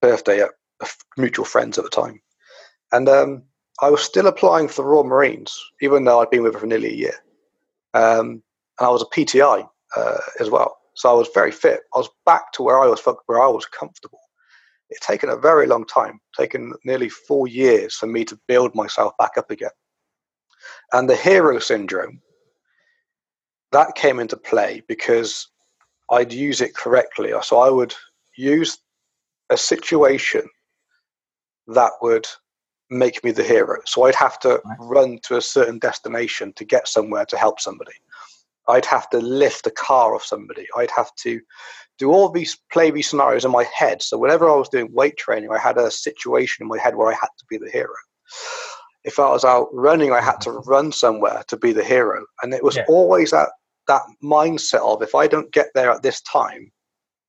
birthday 0.02 0.42
at 0.42 0.52
mutual 1.18 1.46
friends 1.46 1.80
at 1.80 1.84
the 1.84 1.90
time, 1.90 2.22
and 2.92 3.10
um, 3.10 3.44
I 3.80 3.90
was 3.90 4.02
still 4.02 4.28
applying 4.28 4.68
for 4.68 4.82
the 4.82 4.88
Royal 4.88 5.04
Marines, 5.04 5.58
even 5.82 6.04
though 6.04 6.20
I'd 6.20 6.30
been 6.30 6.44
with 6.44 6.54
her 6.54 6.60
for 6.60 6.68
nearly 6.68 6.90
a 6.90 6.96
year. 6.96 7.16
Um, 7.94 8.44
and 8.80 8.88
I 8.88 8.90
was 8.90 9.02
a 9.02 9.06
PTI 9.06 9.68
uh, 9.96 10.18
as 10.40 10.50
well, 10.50 10.78
so 10.96 11.10
I 11.10 11.14
was 11.14 11.30
very 11.34 11.52
fit. 11.52 11.82
I 11.96 12.00
was 12.00 12.10
back 12.26 12.52
to 12.54 12.64
where 12.64 12.80
I 12.80 12.88
was 12.88 13.02
where 13.26 13.42
I 13.42 13.48
was 13.48 13.66
comfortable. 13.66 14.20
It's 14.90 15.06
taken 15.06 15.30
a 15.30 15.38
very 15.38 15.68
long 15.68 15.86
time, 15.86 16.20
taken 16.38 16.74
nearly 16.84 17.10
four 17.10 17.48
years 17.48 17.96
for 17.96 18.08
me 18.08 18.26
to 18.26 18.40
build 18.48 18.76
myself 18.76 19.14
back 19.18 19.38
up 19.38 19.50
again. 19.50 19.72
And 20.94 21.10
the 21.10 21.16
hero 21.16 21.60
syndrome 21.60 22.22
that 23.72 23.96
came 23.96 24.20
into 24.20 24.38
play 24.38 24.84
because 24.88 25.48
I'd 26.10 26.34
use 26.34 26.62
it 26.62 26.76
correctly. 26.76 27.32
So 27.42 27.60
I 27.60 27.70
would 27.70 27.96
use 28.38 28.78
a 29.50 29.58
situation 29.58 30.48
that 31.68 31.92
would 32.02 32.28
make 32.92 33.24
me 33.24 33.32
the 33.32 33.44
hero. 33.44 33.80
So 33.86 34.04
I'd 34.04 34.16
have 34.16 34.38
to 34.42 34.62
Nice. 34.66 34.78
run 34.80 35.20
to 35.24 35.38
a 35.38 35.42
certain 35.42 35.80
destination 35.80 36.54
to 36.54 36.66
get 36.66 36.88
somewhere 36.88 37.26
to 37.26 37.38
help 37.38 37.60
somebody. 37.60 37.94
I'd 38.68 38.86
have 38.86 39.10
to 39.10 39.18
lift 39.20 39.66
a 39.66 39.72
car 39.72 40.14
off 40.14 40.24
somebody. 40.24 40.68
I'd 40.78 40.92
have 40.92 41.14
to 41.24 41.42
do 41.98 42.12
all 42.12 42.30
these 42.30 42.58
play 42.72 42.92
these 42.92 43.10
scenarios 43.10 43.46
in 43.46 43.52
my 43.52 43.64
head. 43.76 44.02
So 44.02 44.18
whenever 44.18 44.50
I 44.50 44.56
was 44.56 44.70
doing 44.70 44.94
weight 44.94 45.18
training, 45.18 45.52
I 45.52 45.58
had 45.58 45.78
a 45.78 45.90
situation 45.90 46.64
in 46.64 46.68
my 46.68 46.78
head 46.78 46.96
where 46.96 47.12
I 47.12 47.16
had 47.16 47.30
to 47.40 47.46
be 47.50 47.58
the 47.58 47.70
hero. 47.72 47.96
If 49.04 49.20
I 49.20 49.30
was 49.30 49.44
out 49.44 49.70
running, 49.74 50.12
I 50.12 50.22
had 50.22 50.42
to 50.42 50.52
run 50.52 50.92
somewhere 50.92 51.44
to 51.48 51.58
be 51.58 51.74
the 51.74 51.84
hero. 51.84 52.24
And 52.44 52.54
it 52.54 52.64
was 52.64 52.76
Yeah. 52.76 52.86
always 52.88 53.32
that 53.32 53.50
that 53.88 54.04
mindset 54.24 54.82
of 54.82 55.02
if 55.02 55.16
I 55.16 55.28
don't 55.28 55.52
get 55.52 55.72
there 55.74 55.90
at 55.90 56.04
this 56.04 56.22
time, 56.22 56.72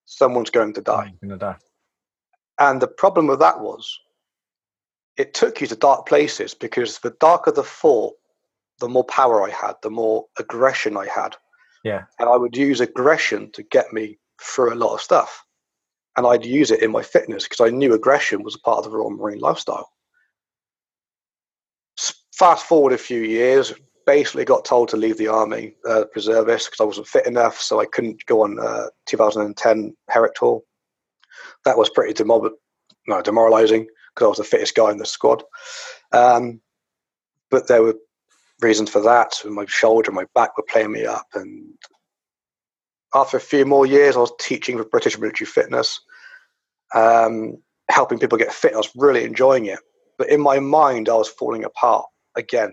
someone's 0.04 0.50
going 0.50 0.74
to 0.74 0.82
die. 0.82 1.12
Gonna 1.22 1.38
die. 1.38 1.56
And 2.58 2.80
the 2.80 2.88
problem 2.88 3.26
with 3.26 3.38
that 3.40 3.60
was 3.60 3.98
it 5.16 5.34
took 5.34 5.60
you 5.60 5.66
to 5.66 5.76
dark 5.76 6.06
places 6.06 6.54
because 6.54 6.98
the 6.98 7.14
darker 7.20 7.52
the 7.52 7.62
thought, 7.62 8.14
the 8.80 8.88
more 8.88 9.04
power 9.04 9.46
I 9.46 9.50
had, 9.50 9.74
the 9.82 9.90
more 9.90 10.26
aggression 10.38 10.96
I 10.96 11.06
had. 11.06 11.36
Yeah. 11.84 12.04
And 12.18 12.28
I 12.28 12.36
would 12.36 12.56
use 12.56 12.80
aggression 12.80 13.50
to 13.52 13.62
get 13.62 13.92
me 13.92 14.18
through 14.40 14.72
a 14.72 14.76
lot 14.76 14.94
of 14.94 15.00
stuff. 15.00 15.44
And 16.16 16.26
I'd 16.26 16.44
use 16.44 16.70
it 16.70 16.82
in 16.82 16.90
my 16.90 17.02
fitness 17.02 17.44
because 17.44 17.60
I 17.60 17.70
knew 17.70 17.94
aggression 17.94 18.42
was 18.42 18.54
a 18.54 18.60
part 18.60 18.78
of 18.78 18.84
the 18.84 18.96
Royal 18.96 19.10
Marine 19.10 19.38
lifestyle. 19.38 19.90
Fast 22.34 22.66
forward 22.66 22.92
a 22.92 22.98
few 22.98 23.20
years, 23.20 23.72
basically 24.06 24.44
got 24.44 24.64
told 24.64 24.88
to 24.88 24.96
leave 24.96 25.16
the 25.16 25.28
army, 25.28 25.74
uh, 25.88 26.04
reservist, 26.14 26.70
because 26.70 26.80
I 26.80 26.86
wasn't 26.86 27.06
fit 27.06 27.26
enough, 27.26 27.60
so 27.60 27.80
I 27.80 27.86
couldn't 27.86 28.24
go 28.26 28.42
on 28.42 28.58
uh, 28.58 28.86
2010 29.06 29.94
Herrick 30.08 30.34
tour. 30.34 30.60
That 31.64 31.78
was 31.78 31.90
pretty 31.90 32.14
demob- 32.14 32.50
no, 33.06 33.22
demoralizing 33.22 33.86
because 34.14 34.24
I 34.24 34.28
was 34.28 34.38
the 34.38 34.44
fittest 34.44 34.74
guy 34.74 34.90
in 34.90 34.98
the 34.98 35.06
squad. 35.06 35.42
Um, 36.12 36.60
but 37.50 37.68
there 37.68 37.82
were 37.82 37.96
reasons 38.60 38.90
for 38.90 39.00
that. 39.02 39.34
My 39.44 39.64
shoulder, 39.66 40.12
my 40.12 40.26
back 40.34 40.56
were 40.56 40.64
playing 40.68 40.92
me 40.92 41.04
up, 41.04 41.26
and 41.34 41.74
after 43.14 43.36
a 43.36 43.40
few 43.40 43.64
more 43.64 43.86
years, 43.86 44.16
I 44.16 44.20
was 44.20 44.32
teaching 44.40 44.78
for 44.78 44.84
British 44.84 45.18
military 45.18 45.46
fitness, 45.46 46.00
um, 46.94 47.58
helping 47.90 48.18
people 48.18 48.38
get 48.38 48.52
fit. 48.52 48.74
I 48.74 48.78
was 48.78 48.90
really 48.96 49.24
enjoying 49.24 49.66
it, 49.66 49.80
but 50.18 50.30
in 50.30 50.40
my 50.40 50.60
mind, 50.60 51.08
I 51.08 51.14
was 51.14 51.28
falling 51.28 51.64
apart 51.64 52.06
again 52.36 52.72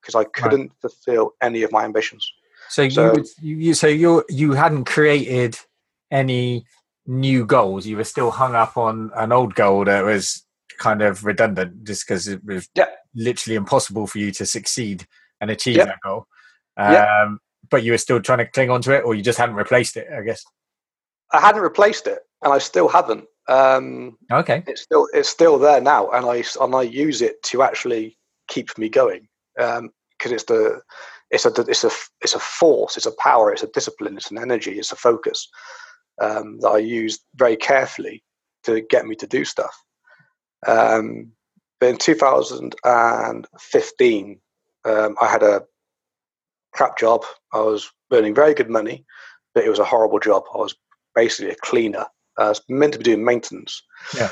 because 0.00 0.14
I 0.14 0.24
couldn't 0.24 0.60
right. 0.60 0.70
fulfill 0.80 1.32
any 1.40 1.62
of 1.62 1.72
my 1.72 1.84
ambitions. 1.84 2.30
So, 2.68 2.88
so 2.88 3.06
you, 3.06 3.12
would, 3.12 3.26
you, 3.40 3.74
so 3.74 3.86
you 3.88 4.24
you 4.28 4.52
hadn't 4.52 4.84
created 4.84 5.58
any 6.10 6.64
new 7.06 7.44
goals. 7.44 7.86
You 7.86 7.96
were 7.96 8.04
still 8.04 8.30
hung 8.30 8.54
up 8.54 8.76
on 8.76 9.10
an 9.16 9.32
old 9.32 9.54
goal 9.54 9.84
that 9.84 10.04
was 10.04 10.44
kind 10.80 11.02
of 11.02 11.24
redundant, 11.24 11.84
just 11.84 12.04
because 12.04 12.26
it 12.26 12.44
was 12.44 12.68
literally 13.14 13.54
impossible 13.54 14.08
for 14.08 14.18
you 14.18 14.32
to 14.32 14.44
succeed 14.44 15.06
and 15.40 15.50
achieve 15.50 15.76
that 15.76 16.00
goal. 16.04 16.26
Um. 16.76 17.38
But 17.70 17.84
you 17.84 17.92
were 17.92 17.98
still 17.98 18.20
trying 18.20 18.38
to 18.38 18.46
cling 18.46 18.70
on 18.70 18.82
to 18.82 18.96
it, 18.96 19.04
or 19.04 19.14
you 19.14 19.22
just 19.22 19.38
hadn't 19.38 19.54
replaced 19.54 19.96
it. 19.96 20.08
I 20.12 20.22
guess 20.22 20.42
I 21.32 21.40
hadn't 21.40 21.62
replaced 21.62 22.06
it, 22.08 22.20
and 22.42 22.52
I 22.52 22.58
still 22.58 22.88
haven't. 22.88 23.26
Um, 23.48 24.16
okay, 24.32 24.64
it's 24.66 24.82
still 24.82 25.06
it's 25.12 25.28
still 25.28 25.58
there 25.58 25.80
now, 25.80 26.10
and 26.10 26.26
I 26.26 26.42
and 26.60 26.74
I 26.74 26.82
use 26.82 27.22
it 27.22 27.40
to 27.44 27.62
actually 27.62 28.18
keep 28.48 28.76
me 28.76 28.88
going 28.88 29.28
because 29.54 29.78
um, 29.78 29.90
it's 30.24 30.44
the 30.44 30.80
it's 31.30 31.46
a 31.46 31.52
it's 31.68 31.84
a 31.84 31.90
it's 32.22 32.34
a 32.34 32.40
force, 32.40 32.96
it's 32.96 33.06
a 33.06 33.16
power, 33.16 33.52
it's 33.52 33.62
a 33.62 33.68
discipline, 33.68 34.16
it's 34.16 34.30
an 34.30 34.38
energy, 34.38 34.78
it's 34.78 34.92
a 34.92 34.96
focus 34.96 35.48
um, 36.20 36.58
that 36.60 36.68
I 36.68 36.78
use 36.78 37.20
very 37.36 37.56
carefully 37.56 38.22
to 38.64 38.80
get 38.90 39.06
me 39.06 39.14
to 39.16 39.26
do 39.26 39.44
stuff. 39.44 39.74
Um, 40.66 41.32
but 41.78 41.88
in 41.88 41.96
2015, 41.96 44.40
um, 44.84 45.16
I 45.20 45.26
had 45.26 45.42
a 45.42 45.62
crap 46.72 46.96
job. 46.98 47.24
I 47.52 47.60
was 47.60 47.90
earning 48.12 48.34
very 48.34 48.54
good 48.54 48.70
money, 48.70 49.04
but 49.54 49.64
it 49.64 49.70
was 49.70 49.78
a 49.78 49.84
horrible 49.84 50.20
job. 50.20 50.44
I 50.54 50.58
was 50.58 50.74
basically 51.14 51.52
a 51.52 51.56
cleaner. 51.56 52.06
I 52.38 52.48
was 52.48 52.62
meant 52.68 52.92
to 52.92 52.98
be 52.98 53.04
doing 53.04 53.24
maintenance. 53.24 53.82
Yeah. 54.16 54.30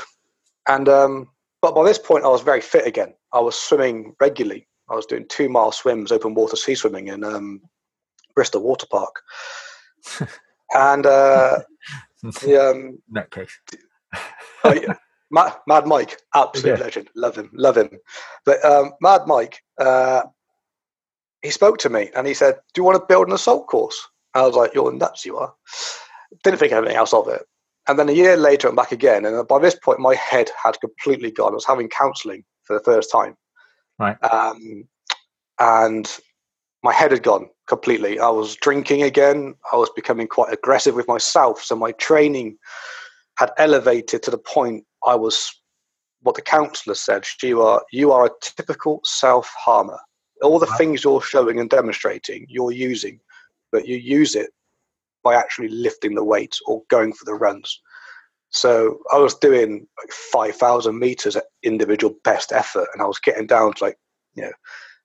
And 0.67 0.87
um, 0.87 1.27
but 1.61 1.75
by 1.75 1.83
this 1.83 1.99
point, 1.99 2.23
I 2.23 2.29
was 2.29 2.41
very 2.41 2.61
fit 2.61 2.87
again. 2.87 3.13
I 3.33 3.39
was 3.39 3.55
swimming 3.55 4.15
regularly. 4.21 4.67
I 4.89 4.95
was 4.95 5.05
doing 5.05 5.25
two 5.27 5.49
mile 5.49 5.71
swims, 5.71 6.11
open 6.11 6.33
water 6.33 6.55
sea 6.55 6.75
swimming 6.75 7.07
in 7.07 7.23
um, 7.23 7.61
Bristol 8.35 8.61
Water 8.61 8.87
Park. 8.89 9.21
and 10.73 11.05
uh, 11.05 11.59
the, 12.23 12.57
um, 12.57 12.77
in 12.77 13.13
that 13.13 13.31
case, 13.31 13.51
oh, 14.63 14.73
yeah. 14.73 14.95
Mad, 15.31 15.53
Mad, 15.67 15.85
Mike, 15.85 16.17
absolute 16.33 16.77
yeah. 16.77 16.83
legend, 16.83 17.09
love 17.15 17.35
him, 17.35 17.49
love 17.53 17.77
him. 17.77 17.89
But 18.45 18.63
um, 18.65 18.93
Mad 19.01 19.21
Mike, 19.27 19.61
uh, 19.79 20.23
he 21.41 21.51
spoke 21.51 21.77
to 21.79 21.89
me 21.89 22.09
and 22.15 22.27
he 22.27 22.33
said, 22.33 22.55
"Do 22.73 22.81
you 22.81 22.83
want 22.83 22.99
to 22.99 23.05
build 23.05 23.27
an 23.27 23.33
assault 23.33 23.67
course?" 23.67 23.99
I 24.33 24.41
was 24.41 24.55
like, 24.55 24.73
"You're 24.73 24.91
nuts, 24.91 25.25
you 25.25 25.37
are." 25.37 25.53
Didn't 26.43 26.59
think 26.59 26.73
anything 26.73 26.95
else 26.95 27.13
of 27.13 27.27
it. 27.27 27.43
And 27.87 27.97
then 27.97 28.09
a 28.09 28.13
year 28.13 28.37
later, 28.37 28.67
I'm 28.67 28.75
back 28.75 28.91
again, 28.91 29.25
and 29.25 29.47
by 29.47 29.59
this 29.59 29.75
point, 29.75 29.99
my 29.99 30.15
head 30.15 30.49
had 30.61 30.79
completely 30.79 31.31
gone. 31.31 31.51
I 31.53 31.55
was 31.55 31.65
having 31.65 31.89
counselling 31.89 32.43
for 32.63 32.73
the 32.73 32.83
first 32.83 33.11
time, 33.11 33.35
right? 33.97 34.17
Um, 34.23 34.87
and 35.59 36.19
my 36.83 36.93
head 36.93 37.11
had 37.11 37.23
gone 37.23 37.49
completely. 37.67 38.19
I 38.19 38.29
was 38.29 38.55
drinking 38.55 39.03
again. 39.03 39.55
I 39.71 39.75
was 39.75 39.89
becoming 39.95 40.27
quite 40.27 40.53
aggressive 40.53 40.95
with 40.95 41.07
myself. 41.07 41.61
So 41.61 41.75
my 41.75 41.91
training 41.93 42.57
had 43.37 43.51
elevated 43.57 44.23
to 44.23 44.31
the 44.31 44.37
point 44.37 44.85
I 45.05 45.15
was 45.15 45.51
what 46.21 46.35
the 46.35 46.41
counsellor 46.41 46.95
said. 46.95 47.25
You 47.41 47.61
are 47.61 47.81
you 47.91 48.11
are 48.11 48.25
a 48.25 48.31
typical 48.41 49.01
self 49.03 49.47
harmer. 49.57 49.99
All 50.41 50.59
the 50.59 50.67
wow. 50.67 50.77
things 50.77 51.03
you're 51.03 51.21
showing 51.21 51.59
and 51.59 51.69
demonstrating, 51.69 52.45
you're 52.49 52.71
using, 52.71 53.19
but 53.71 53.87
you 53.87 53.97
use 53.97 54.35
it 54.35 54.51
by 55.23 55.35
actually 55.35 55.67
lifting 55.67 56.15
the 56.15 56.23
weights 56.23 56.61
or 56.65 56.81
going 56.89 57.11
for 57.11 57.25
the 57.25 57.33
runs. 57.33 57.81
So 58.51 58.99
I 59.13 59.17
was 59.17 59.35
doing 59.35 59.85
like 60.01 60.11
five 60.11 60.55
thousand 60.55 60.97
meters 60.97 61.35
at 61.35 61.45
individual 61.63 62.15
best 62.23 62.51
effort, 62.51 62.87
and 62.93 63.01
I 63.01 63.05
was 63.05 63.19
getting 63.19 63.47
down 63.47 63.73
to 63.73 63.83
like 63.83 63.97
you 64.35 64.43
know 64.43 64.51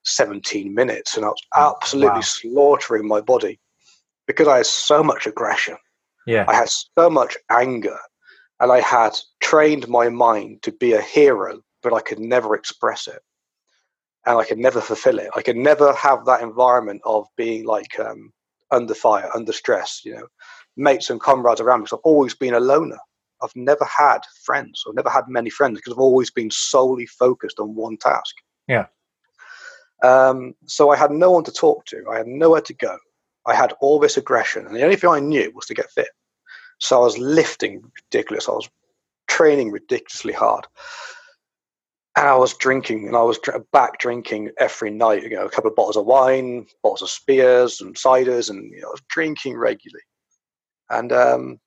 17 0.05 0.75
minutes 0.75 1.17
and 1.17 1.25
I 1.25 1.29
was 1.29 1.43
oh, 1.57 1.75
absolutely 1.77 2.11
wow. 2.11 2.21
slaughtering 2.21 3.09
my 3.09 3.21
body 3.21 3.59
because 4.27 4.49
I 4.49 4.59
had 4.59 4.67
so 4.67 5.03
much 5.03 5.27
aggression. 5.27 5.77
Yeah. 6.27 6.45
I 6.49 6.55
had 6.55 6.69
so 6.69 7.11
much 7.11 7.37
anger 7.51 7.99
and 8.61 8.71
I 8.73 8.81
had 8.81 9.13
trained 9.41 9.89
my 9.89 10.09
mind 10.09 10.63
to 10.63 10.73
be 10.73 10.93
a 10.93 11.01
hero, 11.01 11.61
but 11.83 11.93
I 11.93 12.01
could 12.01 12.21
never 12.21 12.55
express 12.55 13.07
it. 13.07 13.21
And 14.27 14.39
I 14.39 14.45
could 14.45 14.59
never 14.59 14.81
fulfill 14.81 15.19
it. 15.19 15.29
I 15.37 15.43
could 15.43 15.57
never 15.57 15.93
have 15.95 16.25
that 16.25 16.41
environment 16.41 17.03
of 17.05 17.27
being 17.37 17.67
like 17.67 17.99
um, 18.01 18.33
under 18.71 18.95
fire, 18.95 19.29
under 19.35 19.53
stress, 19.53 20.01
you 20.05 20.15
know, 20.15 20.27
mates 20.77 21.11
and 21.11 21.21
comrades 21.21 21.61
around 21.61 21.81
me. 21.81 21.85
Because 21.85 21.99
I've 21.99 22.11
always 22.11 22.35
been 22.35 22.55
a 22.55 22.61
loner. 22.61 22.99
I've 23.43 23.55
never 23.55 23.85
had 23.85 24.21
friends. 24.45 24.83
I've 24.89 24.95
never 24.95 25.11
had 25.11 25.29
many 25.29 25.51
friends 25.51 25.79
because 25.79 25.93
I've 25.93 25.99
always 26.01 26.31
been 26.31 26.51
solely 26.51 27.07
focused 27.07 27.61
on 27.61 27.75
one 27.75 27.99
task. 27.99 28.35
Yeah. 28.67 28.87
Um, 30.03 30.55
so 30.67 30.91
I 30.91 30.97
had 30.97 31.11
no 31.11 31.31
one 31.31 31.45
to 31.45 31.53
talk 31.53 31.85
to. 31.87 32.05
I 32.11 32.19
had 32.19 32.27
nowhere 32.27 32.63
to 32.63 32.75
go. 32.75 32.97
I 33.47 33.55
had 33.55 33.75
all 33.81 33.99
this 33.99 34.17
aggression, 34.17 34.67
and 34.67 34.75
the 34.75 34.83
only 34.83 34.97
thing 34.97 35.11
I 35.11 35.21
knew 35.21 35.53
was 35.55 35.67
to 35.67 35.75
get 35.75 35.91
fit. 35.91 36.09
So 36.79 37.01
I 37.01 37.05
was 37.05 37.19
lifting 37.19 37.83
ridiculous. 37.95 38.49
I 38.49 38.53
was 38.53 38.69
training 39.29 39.71
ridiculously 39.71 40.33
hard, 40.33 40.67
and 42.17 42.29
I 42.29 42.37
was 42.37 42.55
drinking, 42.55 43.07
and 43.07 43.17
I 43.17 43.23
was 43.23 43.39
back 43.73 43.99
drinking 43.99 44.51
every 44.59 44.91
night. 44.91 45.23
You 45.23 45.31
know, 45.31 45.47
a 45.47 45.51
couple 45.51 45.71
of 45.71 45.77
bottles 45.77 45.97
of 45.97 46.07
wine, 46.07 46.67
bottles 46.83 47.03
of 47.03 47.11
spears, 47.11 47.81
and 47.81 47.97
ciders, 47.97 48.51
and 48.51 48.71
you 48.73 48.81
know, 48.81 48.89
I 48.89 48.93
was 48.93 49.03
drinking 49.09 49.57
regularly. 49.57 50.03
And 50.91 51.13
um, 51.13 51.61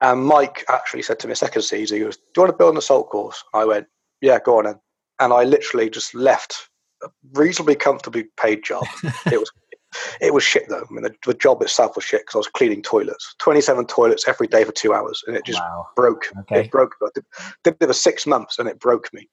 and 0.00 0.24
Mike 0.24 0.64
actually 0.68 1.02
said 1.02 1.18
to 1.20 1.28
me 1.28 1.34
second 1.34 1.62
season, 1.62 1.98
he 1.98 2.04
goes, 2.04 2.16
"Do 2.16 2.22
you 2.36 2.42
want 2.42 2.52
to 2.52 2.58
build 2.58 2.72
an 2.72 2.78
assault 2.78 3.10
course?" 3.10 3.42
I 3.54 3.64
went, 3.64 3.86
"Yeah, 4.20 4.38
go 4.44 4.58
on 4.58 4.64
then." 4.64 4.80
And 5.18 5.32
I 5.32 5.44
literally 5.44 5.90
just 5.90 6.14
left 6.14 6.70
a 7.02 7.08
reasonably 7.34 7.74
comfortably 7.74 8.28
paid 8.38 8.64
job. 8.64 8.86
it 9.26 9.38
was 9.38 9.50
it 10.20 10.32
was 10.32 10.42
shit 10.42 10.68
though. 10.68 10.86
I 10.88 10.92
mean, 10.92 11.02
the, 11.02 11.14
the 11.26 11.34
job 11.34 11.62
itself 11.62 11.96
was 11.96 12.04
shit 12.04 12.22
because 12.22 12.34
I 12.36 12.38
was 12.38 12.48
cleaning 12.48 12.82
toilets, 12.82 13.34
twenty-seven 13.38 13.86
toilets 13.86 14.28
every 14.28 14.46
day 14.46 14.64
for 14.64 14.72
two 14.72 14.94
hours, 14.94 15.22
and 15.26 15.36
it 15.36 15.44
just 15.44 15.60
wow. 15.60 15.88
broke. 15.96 16.26
Okay. 16.40 16.60
It 16.60 16.70
broke. 16.70 16.94
I 17.02 17.08
did, 17.14 17.24
did 17.64 17.76
it 17.80 17.86
for 17.86 17.92
six 17.92 18.26
months, 18.26 18.58
and 18.58 18.68
it 18.68 18.78
broke 18.80 19.12
me. 19.12 19.28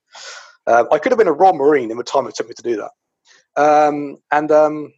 Um, 0.65 0.87
I 0.91 0.99
could 0.99 1.11
have 1.11 1.19
been 1.19 1.27
a 1.27 1.33
Royal 1.33 1.53
Marine 1.53 1.91
in 1.91 1.97
the 1.97 2.03
time 2.03 2.27
it 2.27 2.35
took 2.35 2.47
me 2.47 2.53
to 2.53 2.63
do 2.63 2.75
that. 2.77 2.91
Um, 3.61 4.17
and 4.31 4.51
um, 4.51 4.93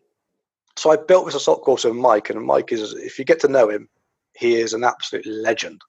so 0.76 0.92
I 0.92 0.98
built 0.98 1.26
this 1.26 1.36
assault 1.36 1.64
course 1.64 1.84
with 1.84 1.96
Mike, 1.96 2.30
and 2.30 2.44
Mike 2.44 2.72
is, 2.72 2.94
if 2.94 3.20
you 3.20 3.26
get 3.26 3.40
to 3.42 3.48
know 3.48 3.70
him, 3.70 3.88
he 4.36 4.56
is 4.56 4.74
an 4.74 4.84
absolute 4.84 5.26
legend. 5.26 5.82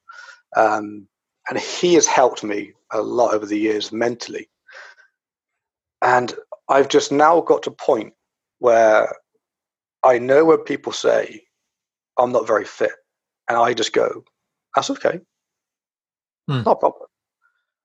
Um, 0.57 1.09
and 1.49 1.59
he 1.59 1.95
has 1.95 2.07
helped 2.07 2.45
me 2.45 2.73
a 2.93 3.01
lot 3.01 3.35
over 3.35 3.47
the 3.47 3.59
years 3.59 3.91
mentally. 3.91 4.49
And 6.03 6.35
I've 6.69 6.89
just 6.89 7.11
now 7.11 7.41
got 7.41 7.63
to 7.65 7.71
a 7.71 7.75
point 7.75 8.13
where 8.59 9.17
I 10.03 10.19
know 10.19 10.45
when 10.45 10.59
people 10.59 10.93
say 10.93 11.43
I'm 12.19 12.33
not 12.33 12.47
very 12.47 12.65
fit, 12.65 12.93
and 13.49 13.59
I 13.59 13.75
just 13.75 13.93
go, 13.93 14.25
"That's 14.75 14.91
okay, 14.91 15.21
hmm. 16.49 16.63
not 16.63 16.77
a 16.77 16.77
problem." 16.77 17.07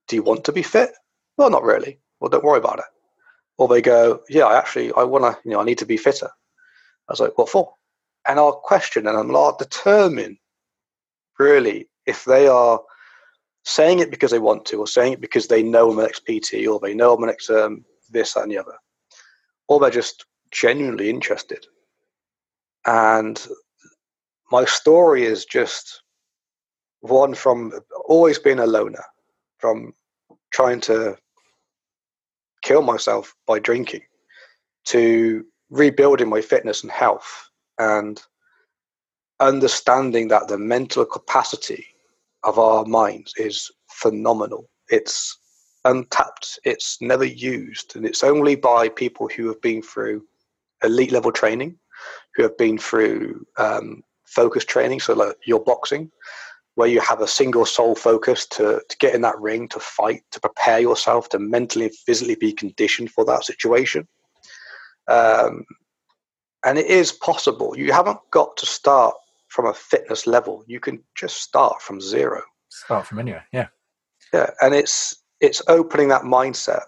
Do 0.08 0.16
you 0.16 0.24
want 0.24 0.46
to 0.46 0.52
be 0.52 0.62
fit? 0.62 0.92
Well, 1.38 1.50
not 1.50 1.64
really. 1.64 2.00
Well, 2.20 2.30
don't 2.30 2.44
worry 2.44 2.60
about 2.60 2.80
it. 2.80 2.86
Or 3.58 3.68
they 3.68 3.82
go, 3.82 4.22
"Yeah, 4.30 4.46
I 4.46 4.58
actually 4.58 4.92
I 4.94 5.04
want 5.04 5.24
to. 5.26 5.38
You 5.44 5.52
know, 5.56 5.62
I 5.62 5.66
need 5.66 5.80
to 5.80 5.86
be 5.86 5.98
fitter." 5.98 6.30
I 7.08 7.12
was 7.12 7.20
like, 7.20 7.38
"What 7.38 7.50
for?" 7.50 7.74
And 8.28 8.40
I'll 8.40 8.54
question 8.54 9.06
and 9.08 9.18
I'll 9.18 9.58
determine 9.58 10.40
really 11.38 11.88
if 12.06 12.26
they 12.26 12.48
are 12.48 12.82
saying 13.66 14.00
it 14.00 14.12
because 14.12 14.32
they 14.32 14.40
want 14.40 14.66
to, 14.66 14.80
or 14.80 14.88
saying 14.88 15.14
it 15.14 15.22
because 15.22 15.48
they 15.48 15.64
know 15.64 15.92
I'm 15.92 16.00
an 16.00 16.06
ex 16.06 16.20
PT, 16.20 16.68
or 16.68 16.80
they 16.80 16.94
know 16.94 17.14
I'm 17.14 17.24
an 17.24 17.30
ex 17.30 17.50
um, 17.50 17.84
this, 18.10 18.34
that, 18.34 18.44
and 18.44 18.52
the 18.52 18.58
other. 18.58 18.76
Or 19.68 19.80
they're 19.80 19.90
just 19.90 20.26
genuinely 20.52 21.10
interested. 21.10 21.66
And 22.86 23.46
my 24.52 24.66
story 24.66 25.26
is 25.26 25.46
just 25.46 26.02
one 27.02 27.34
from 27.34 27.74
always 28.08 28.40
being 28.40 28.60
a 28.60 28.68
loner, 28.68 29.04
from 29.60 29.94
trying 30.52 30.82
to 30.82 31.18
kill 32.64 32.82
myself 32.82 33.36
by 33.48 33.60
drinking, 33.60 34.02
to 34.86 35.46
rebuilding 35.70 36.30
my 36.30 36.42
fitness 36.42 36.84
and 36.84 36.92
health, 36.92 37.50
and 37.80 38.22
understanding 39.40 40.28
that 40.30 40.48
the 40.48 40.58
mental 40.58 41.06
capacity 41.06 41.86
of 42.44 42.60
our 42.60 42.86
minds 42.86 43.34
is 43.38 43.72
phenomenal. 43.90 44.70
It's 44.90 45.38
untapped. 45.84 46.60
It's 46.64 47.00
never 47.02 47.26
used, 47.26 47.96
and 47.96 48.06
it's 48.06 48.24
only 48.24 48.56
by 48.56 48.90
people 48.90 49.28
who 49.28 49.48
have 49.48 49.62
been 49.62 49.82
through 49.82 50.26
elite 50.84 51.12
level 51.12 51.32
training, 51.32 51.78
who 52.36 52.44
have 52.44 52.58
been 52.58 52.78
through 52.78 53.46
um, 53.58 54.04
focus 54.26 54.66
training, 54.66 55.00
so 55.00 55.14
like 55.14 55.36
your 55.46 55.64
boxing, 55.64 56.12
where 56.76 56.90
you 56.90 57.00
have 57.00 57.22
a 57.22 57.28
single 57.28 57.66
sole 57.66 57.96
focus 57.96 58.46
to, 58.48 58.82
to 58.90 58.98
get 59.00 59.16
in 59.16 59.22
that 59.22 59.40
ring, 59.40 59.68
to 59.70 59.80
fight, 59.80 60.22
to 60.32 60.40
prepare 60.40 60.80
yourself, 60.80 61.30
to 61.30 61.40
mentally 61.40 61.86
and 61.86 61.96
physically 61.96 62.36
be 62.36 62.52
conditioned 62.52 63.10
for 63.12 63.24
that 63.26 63.46
situation. 63.46 64.08
Um, 65.08 65.64
and 66.66 66.78
it 66.78 66.88
is 66.88 67.12
possible. 67.12 67.78
You 67.78 67.94
haven't 67.94 68.20
got 68.32 68.58
to 68.58 68.66
start 68.66 69.16
from 69.48 69.68
a 69.68 69.74
fitness 69.74 70.28
level. 70.28 70.64
You 70.68 70.80
can 70.80 71.02
just 71.16 71.38
start 71.38 71.82
from 71.82 72.02
zero. 72.02 72.42
Start 72.70 73.08
from 73.08 73.20
anywhere, 73.20 73.46
yeah. 73.54 73.68
Yeah, 74.34 74.50
and 74.62 74.74
it's 74.74 75.24
it's 75.40 75.62
opening 75.68 76.10
that 76.10 76.24
mindset. 76.24 76.82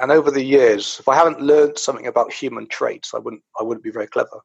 And 0.00 0.12
over 0.12 0.30
the 0.30 0.44
years, 0.44 0.98
if 1.00 1.08
I 1.08 1.16
haven't 1.16 1.40
learned 1.40 1.78
something 1.78 2.06
about 2.06 2.32
human 2.32 2.68
traits, 2.68 3.12
I 3.12 3.18
wouldn't 3.18 3.42
I 3.58 3.64
wouldn't 3.64 3.82
be 3.82 3.90
very 3.90 4.06
clever. 4.06 4.40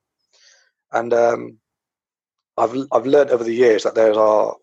And 0.96 1.14
um, 1.14 1.60
I've 2.58 2.76
I've 2.92 3.06
learned 3.06 3.30
over 3.30 3.44
the 3.44 3.54
years 3.54 3.84
that 3.84 3.96
there 3.96 4.14
are 4.14 4.56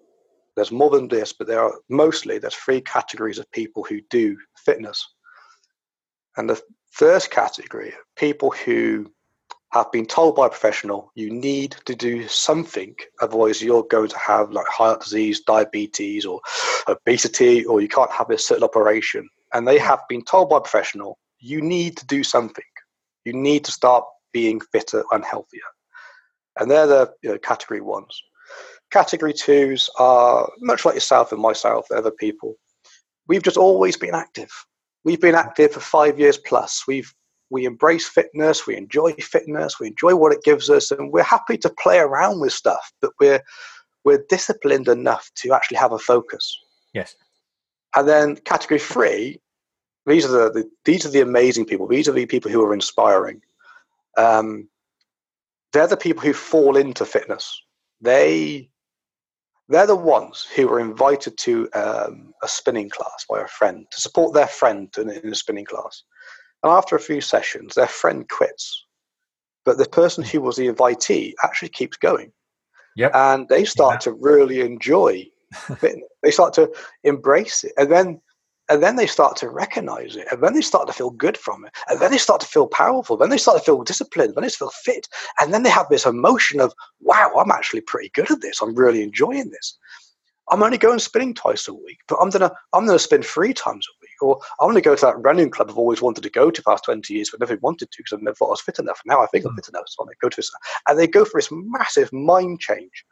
there's 0.56 0.72
more 0.72 0.90
than 0.90 1.08
this, 1.08 1.32
but 1.32 1.46
there 1.46 1.62
are 1.62 1.74
mostly 1.88 2.38
there's 2.38 2.54
three 2.54 2.80
categories 2.80 3.38
of 3.38 3.50
people 3.52 3.84
who 3.84 4.00
do 4.10 4.36
fitness. 4.56 5.06
And 6.36 6.48
the 6.48 6.60
first 6.90 7.30
category, 7.30 7.92
people 8.16 8.50
who 8.50 9.10
have 9.72 9.90
been 9.92 10.06
told 10.06 10.36
by 10.36 10.46
a 10.46 10.50
professional 10.50 11.10
you 11.14 11.30
need 11.30 11.76
to 11.84 11.94
do 11.94 12.26
something, 12.28 12.94
otherwise 13.20 13.62
you're 13.62 13.84
going 13.84 14.08
to 14.08 14.18
have 14.18 14.52
like 14.52 14.66
heart 14.66 15.02
disease, 15.02 15.40
diabetes, 15.40 16.24
or 16.24 16.40
obesity, 16.88 17.64
or 17.64 17.80
you 17.80 17.88
can't 17.88 18.10
have 18.10 18.30
a 18.30 18.38
certain 18.38 18.64
operation. 18.64 19.28
And 19.52 19.68
they 19.68 19.78
have 19.78 20.00
been 20.08 20.22
told 20.24 20.48
by 20.48 20.58
a 20.58 20.60
professional 20.60 21.18
you 21.38 21.60
need 21.60 21.96
to 21.98 22.06
do 22.06 22.24
something. 22.24 22.64
You 23.24 23.34
need 23.34 23.64
to 23.64 23.72
start 23.72 24.04
being 24.32 24.60
fitter 24.72 25.04
and 25.12 25.24
healthier. 25.24 25.60
And 26.58 26.70
they're 26.70 26.86
the 26.86 27.12
you 27.22 27.30
know, 27.30 27.38
category 27.38 27.80
ones. 27.80 28.20
Category 28.90 29.32
twos 29.32 29.88
are 29.98 30.48
much 30.60 30.84
like 30.84 30.94
yourself 30.94 31.32
and 31.32 31.40
myself, 31.40 31.86
other 31.90 32.10
people. 32.10 32.54
We've 33.26 33.42
just 33.42 33.56
always 33.56 33.96
been 33.96 34.14
active. 34.14 34.50
We've 35.04 35.20
been 35.20 35.34
active 35.34 35.72
for 35.72 35.80
five 35.80 36.18
years 36.18 36.38
plus. 36.38 36.84
We've 36.86 37.12
we 37.52 37.66
embrace 37.66 38.08
fitness, 38.08 38.66
we 38.66 38.76
enjoy 38.76 39.12
fitness, 39.12 39.78
we 39.78 39.88
enjoy 39.88 40.16
what 40.16 40.32
it 40.32 40.42
gives 40.42 40.70
us, 40.70 40.90
and 40.90 41.12
we're 41.12 41.22
happy 41.22 41.58
to 41.58 41.70
play 41.78 41.98
around 41.98 42.40
with 42.40 42.52
stuff, 42.52 42.92
but 43.02 43.10
we're 43.20 43.42
we're 44.04 44.24
disciplined 44.28 44.88
enough 44.88 45.30
to 45.36 45.52
actually 45.52 45.76
have 45.76 45.92
a 45.92 45.98
focus. 45.98 46.58
Yes. 46.94 47.14
And 47.94 48.08
then 48.08 48.36
category 48.36 48.80
three, 48.80 49.40
these 50.06 50.24
are 50.24 50.28
the, 50.28 50.50
the 50.50 50.70
these 50.84 51.04
are 51.04 51.10
the 51.10 51.20
amazing 51.20 51.66
people. 51.66 51.86
These 51.86 52.08
are 52.08 52.12
the 52.12 52.26
people 52.26 52.50
who 52.50 52.64
are 52.64 52.74
inspiring. 52.74 53.42
Um, 54.16 54.68
they're 55.72 55.86
the 55.86 55.96
people 55.96 56.22
who 56.22 56.32
fall 56.32 56.76
into 56.76 57.04
fitness. 57.04 57.60
They 58.00 58.68
they're 59.68 59.86
the 59.86 59.96
ones 59.96 60.46
who 60.54 60.68
were 60.68 60.80
invited 60.80 61.38
to 61.38 61.68
um, 61.74 62.34
a 62.42 62.48
spinning 62.48 62.90
class 62.90 63.24
by 63.28 63.40
a 63.40 63.46
friend 63.48 63.86
to 63.90 64.00
support 64.00 64.34
their 64.34 64.48
friend 64.48 64.92
in, 64.98 65.08
in 65.08 65.28
a 65.32 65.34
spinning 65.34 65.64
class. 65.64 66.02
And 66.62 66.72
after 66.72 66.94
a 66.96 67.00
few 67.00 67.20
sessions, 67.20 67.74
their 67.74 67.86
friend 67.86 68.28
quits. 68.28 68.84
But 69.64 69.78
the 69.78 69.88
person 69.88 70.24
who 70.24 70.40
was 70.40 70.56
the 70.56 70.66
invitee 70.68 71.32
actually 71.42 71.70
keeps 71.70 71.96
going. 71.96 72.32
Yep. 72.96 73.12
And 73.14 73.48
they 73.48 73.64
start 73.64 73.94
Yeah. 73.94 73.98
to 74.12 74.12
really 74.12 74.60
enjoy 74.60 75.26
fitness. 75.78 76.08
they 76.22 76.30
start 76.32 76.52
to 76.54 76.70
embrace 77.04 77.64
it. 77.64 77.72
And 77.78 77.90
then 77.90 78.20
and 78.72 78.82
then 78.82 78.96
they 78.96 79.06
start 79.06 79.36
to 79.36 79.50
recognize 79.50 80.16
it. 80.16 80.26
And 80.32 80.42
then 80.42 80.54
they 80.54 80.62
start 80.62 80.86
to 80.86 80.94
feel 80.94 81.10
good 81.10 81.36
from 81.36 81.66
it. 81.66 81.76
And 81.90 82.00
then 82.00 82.10
they 82.10 82.16
start 82.16 82.40
to 82.40 82.46
feel 82.46 82.66
powerful. 82.66 83.18
Then 83.18 83.28
they 83.28 83.36
start 83.36 83.58
to 83.58 83.64
feel 83.64 83.82
disciplined. 83.82 84.34
Then 84.34 84.44
they 84.44 84.48
feel 84.48 84.70
fit. 84.70 85.08
And 85.42 85.52
then 85.52 85.62
they 85.62 85.68
have 85.68 85.90
this 85.90 86.06
emotion 86.06 86.58
of, 86.58 86.72
wow, 87.02 87.30
I'm 87.38 87.50
actually 87.50 87.82
pretty 87.82 88.08
good 88.14 88.30
at 88.30 88.40
this. 88.40 88.62
I'm 88.62 88.74
really 88.74 89.02
enjoying 89.02 89.50
this. 89.50 89.76
I'm 90.50 90.62
only 90.62 90.78
going 90.78 91.00
spinning 91.00 91.34
twice 91.34 91.68
a 91.68 91.74
week, 91.74 91.98
but 92.08 92.16
I'm 92.16 92.30
gonna 92.30 92.50
I'm 92.72 92.86
gonna 92.86 92.98
spin 92.98 93.22
three 93.22 93.52
times 93.52 93.86
a 93.86 93.94
week. 94.00 94.22
Or 94.22 94.40
I'm 94.58 94.70
gonna 94.70 94.80
go 94.80 94.96
to 94.96 95.06
that 95.06 95.18
running 95.18 95.50
club 95.50 95.68
I've 95.70 95.76
always 95.76 96.00
wanted 96.00 96.22
to 96.22 96.30
go 96.30 96.50
to 96.50 96.62
past 96.62 96.84
20 96.84 97.12
years, 97.12 97.28
but 97.30 97.40
never 97.40 97.58
wanted 97.60 97.90
to 97.90 97.98
because 97.98 98.18
I 98.18 98.22
never 98.22 98.34
thought 98.34 98.46
I 98.46 98.50
was 98.50 98.62
fit 98.62 98.78
enough. 98.78 99.00
Now 99.04 99.22
I 99.22 99.26
think 99.26 99.44
I'm 99.44 99.50
hmm. 99.50 99.56
fit 99.56 99.68
enough, 99.68 99.84
so 99.86 100.02
I'm 100.02 100.06
gonna 100.06 100.16
go 100.22 100.30
to 100.30 100.36
this. 100.36 100.50
And 100.88 100.98
they 100.98 101.06
go 101.06 101.26
for 101.26 101.40
this 101.40 101.50
massive 101.52 102.10
mind 102.10 102.60
change. 102.60 103.04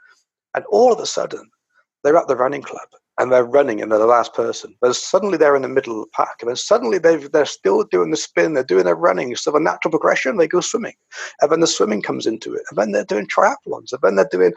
And 0.54 0.64
all 0.70 0.92
of 0.92 1.00
a 1.00 1.06
sudden, 1.06 1.48
they're 2.02 2.16
at 2.16 2.28
the 2.28 2.36
running 2.36 2.62
club 2.62 2.88
and 3.20 3.30
they're 3.30 3.44
running 3.44 3.82
and 3.82 3.92
they're 3.92 3.98
the 3.98 4.06
last 4.06 4.32
person. 4.32 4.74
But 4.80 4.96
suddenly 4.96 5.36
they're 5.36 5.54
in 5.54 5.60
the 5.60 5.68
middle 5.68 6.00
of 6.00 6.06
the 6.06 6.10
pack. 6.12 6.36
And 6.40 6.48
then 6.48 6.56
suddenly 6.56 6.98
they've, 6.98 7.30
they're 7.30 7.44
still 7.44 7.84
doing 7.84 8.10
the 8.10 8.16
spin, 8.16 8.54
they're 8.54 8.64
doing 8.64 8.84
their 8.84 8.96
running. 8.96 9.36
So 9.36 9.50
the 9.50 9.60
natural 9.60 9.90
progression, 9.90 10.38
they 10.38 10.48
go 10.48 10.62
swimming. 10.62 10.94
And 11.42 11.52
then 11.52 11.60
the 11.60 11.66
swimming 11.66 12.00
comes 12.00 12.26
into 12.26 12.54
it. 12.54 12.62
And 12.70 12.78
then 12.78 12.92
they're 12.92 13.04
doing 13.04 13.26
triathlons. 13.26 13.92
And 13.92 14.00
then 14.02 14.16
they're 14.16 14.28
doing 14.30 14.54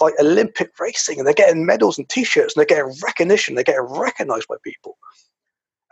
like 0.00 0.14
Olympic 0.20 0.72
racing 0.80 1.18
and 1.18 1.26
they're 1.26 1.32
getting 1.32 1.64
medals 1.64 1.96
and 1.96 2.08
t-shirts 2.08 2.56
and 2.56 2.60
they're 2.60 2.76
getting 2.76 2.92
recognition. 3.04 3.54
They're 3.54 3.62
getting 3.62 3.82
recognized 3.82 4.48
by 4.48 4.56
people. 4.64 4.98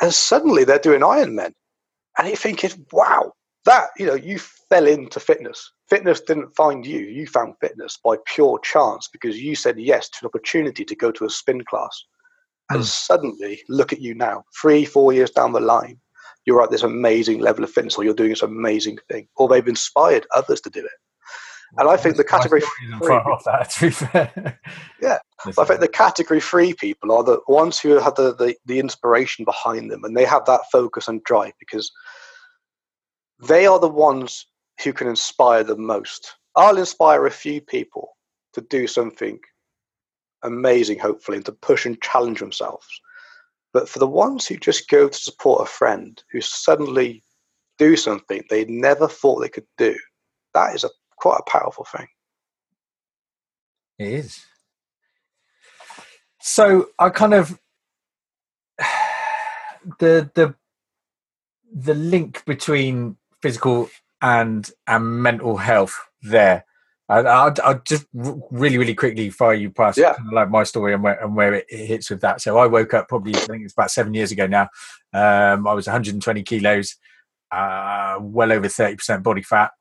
And 0.03 0.12
suddenly 0.12 0.64
they're 0.64 0.80
doing 0.80 1.01
Ironman. 1.01 1.53
And 2.18 2.26
you're 2.26 2.36
thinking, 2.36 2.86
wow, 2.90 3.32
that, 3.65 3.89
you 3.99 4.07
know, 4.07 4.15
you 4.15 4.39
fell 4.39 4.87
into 4.87 5.21
fitness. 5.21 5.73
Fitness 5.89 6.21
didn't 6.21 6.55
find 6.57 6.87
you. 6.87 7.01
You 7.01 7.27
found 7.27 7.55
fitness 7.61 7.99
by 8.03 8.17
pure 8.27 8.59
chance 8.62 9.09
because 9.12 9.39
you 9.41 9.55
said 9.55 9.79
yes 9.79 10.09
to 10.09 10.17
an 10.23 10.27
opportunity 10.27 10.85
to 10.85 10.95
go 10.97 11.11
to 11.12 11.25
a 11.25 11.31
spin 11.31 11.62
class. 11.65 12.05
And 12.71 12.81
Mm. 12.81 12.85
suddenly, 12.85 13.62
look 13.69 13.93
at 13.93 14.01
you 14.01 14.15
now, 14.15 14.45
three, 14.61 14.85
four 14.85 15.12
years 15.12 15.31
down 15.31 15.53
the 15.53 15.61
line, 15.61 16.01
you're 16.47 16.62
at 16.62 16.71
this 16.71 16.83
amazing 16.83 17.41
level 17.41 17.65
of 17.65 17.71
fitness 17.71 17.97
or 17.97 18.05
you're 18.05 18.15
doing 18.15 18.31
this 18.31 18.43
amazing 18.43 18.99
thing, 19.11 19.29
or 19.37 19.49
they've 19.49 19.69
inspired 19.69 20.27
others 20.35 20.61
to 20.62 20.71
do 20.71 20.81
it. 20.85 20.91
And 21.77 21.89
I 21.89 21.97
think 21.97 22.17
the 22.17 22.25
category 22.25 22.61
three- 22.61 23.09
far 23.09 23.31
off 23.33 23.45
that, 23.45 23.71
to 23.71 23.87
be 23.87 23.91
fair. 23.91 24.59
Yeah. 25.03 25.19
I 25.59 25.65
think 25.65 25.81
the 25.81 25.89
category 25.89 26.41
three 26.41 26.73
people 26.73 27.12
are 27.12 27.25
the 27.25 27.41
ones 27.49 27.81
who 27.81 27.99
have 27.99 28.15
the, 28.15 28.35
the, 28.35 28.55
the 28.65 28.79
inspiration 28.79 29.45
behind 29.45 29.91
them 29.91 30.05
and 30.05 30.17
they 30.17 30.25
have 30.25 30.45
that 30.47 30.61
focus 30.71 31.09
and 31.09 31.23
drive 31.25 31.53
because 31.59 31.91
they 33.41 33.66
are 33.66 33.78
the 33.78 33.89
ones 33.89 34.47
who 34.82 34.93
can 34.93 35.09
inspire 35.09 35.64
the 35.64 35.76
most. 35.76 36.35
I'll 36.57 36.78
inspire 36.78 37.26
a 37.26 37.30
few 37.30 37.61
people 37.61 38.16
to 38.55 38.61
do 38.61 38.87
something 38.87 39.41
amazing, 40.43 40.99
hopefully, 40.99 41.39
and 41.39 41.47
to 41.47 41.53
push 41.53 41.87
and 41.87 42.01
challenge 42.01 42.39
themselves. 42.39 42.87
But 43.72 43.89
for 43.89 43.99
the 43.99 44.07
ones 44.07 44.47
who 44.47 44.57
just 44.57 44.89
go 44.89 45.09
to 45.09 45.18
support 45.18 45.62
a 45.62 45.70
friend 45.70 46.22
who 46.30 46.41
suddenly 46.41 47.24
do 47.78 47.97
something 47.97 48.45
they 48.49 48.64
never 48.66 49.09
thought 49.09 49.41
they 49.41 49.49
could 49.49 49.66
do, 49.76 49.97
that 50.53 50.74
is 50.74 50.85
a 50.85 50.91
quite 51.16 51.41
a 51.41 51.51
powerful 51.51 51.85
thing. 51.85 52.07
It 53.99 54.09
is. 54.09 54.45
So 56.41 56.89
I 56.99 57.11
kind 57.11 57.35
of 57.35 57.59
the 59.99 60.30
the 60.35 60.55
the 61.76 61.95
link 61.95 62.45
between 62.45 63.16
physical 63.45 63.90
and 64.22 64.70
and 64.86 65.22
mental 65.22 65.59
health 65.59 65.95
there. 66.22 66.64
I'll, 67.11 67.53
I'll 67.62 67.82
just 67.84 68.07
really, 68.14 68.78
really 68.78 68.95
quickly 68.95 69.28
fire 69.28 69.53
you 69.53 69.70
past 69.70 69.99
Yeah. 69.99 70.14
kind 70.14 70.28
of 70.28 70.32
like 70.32 70.49
my 70.51 70.64
story 70.64 70.95
and 70.95 71.03
where 71.03 71.22
and 71.22 71.36
where 71.36 71.53
it, 71.53 71.66
it 71.68 71.84
hits 71.86 72.09
with 72.09 72.22
that. 72.22 72.40
So 72.40 72.57
I 72.57 72.66
woke 72.66 72.95
up 72.95 73.09
probably 73.09 73.34
I 73.34 73.40
think 73.40 73.62
it's 73.64 73.74
about 73.74 73.90
seven 73.90 74.14
years 74.14 74.32
ago 74.32 74.47
now. 74.47 74.68
Um, 75.12 75.66
I 75.66 75.74
was 75.74 75.86
120 75.86 76.42
kilos, 76.45 76.97
uh, 77.53 78.16
well 78.22 78.51
over 78.51 78.68
30 78.68 78.97
percent 78.97 79.22
body 79.22 79.42
fat. 79.42 79.72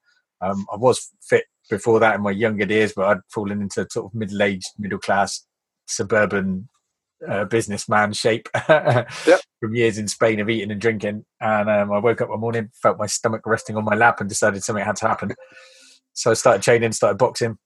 Um, 0.41 0.65
I 0.73 0.75
was 0.75 1.09
fit 1.21 1.45
before 1.69 2.01
that 2.01 2.15
in 2.15 2.21
my 2.21 2.31
younger 2.31 2.65
days, 2.65 2.91
but 2.93 3.05
I'd 3.07 3.21
fallen 3.29 3.61
into 3.61 3.87
sort 3.89 4.07
of 4.07 4.13
middle-aged, 4.13 4.71
middle-class, 4.77 5.45
suburban 5.87 6.67
uh, 7.25 7.45
businessman 7.45 8.11
shape 8.11 8.49
from 9.63 9.75
years 9.75 9.97
in 9.97 10.09
Spain 10.09 10.41
of 10.41 10.49
eating 10.49 10.71
and 10.71 10.81
drinking. 10.81 11.23
And 11.39 11.69
um, 11.69 11.89
I 11.93 11.99
woke 11.99 12.19
up 12.19 12.27
one 12.27 12.41
morning, 12.41 12.69
felt 12.73 12.97
my 12.99 13.05
stomach 13.05 13.43
resting 13.45 13.77
on 13.77 13.85
my 13.85 13.95
lap, 13.95 14.19
and 14.19 14.27
decided 14.27 14.61
something 14.61 14.83
had 14.83 14.97
to 14.97 15.07
happen. 15.07 15.31
So 16.15 16.29
I 16.29 16.35
started 16.35 16.61
training, 16.61 16.91
started 16.91 17.17
boxing 17.17 17.57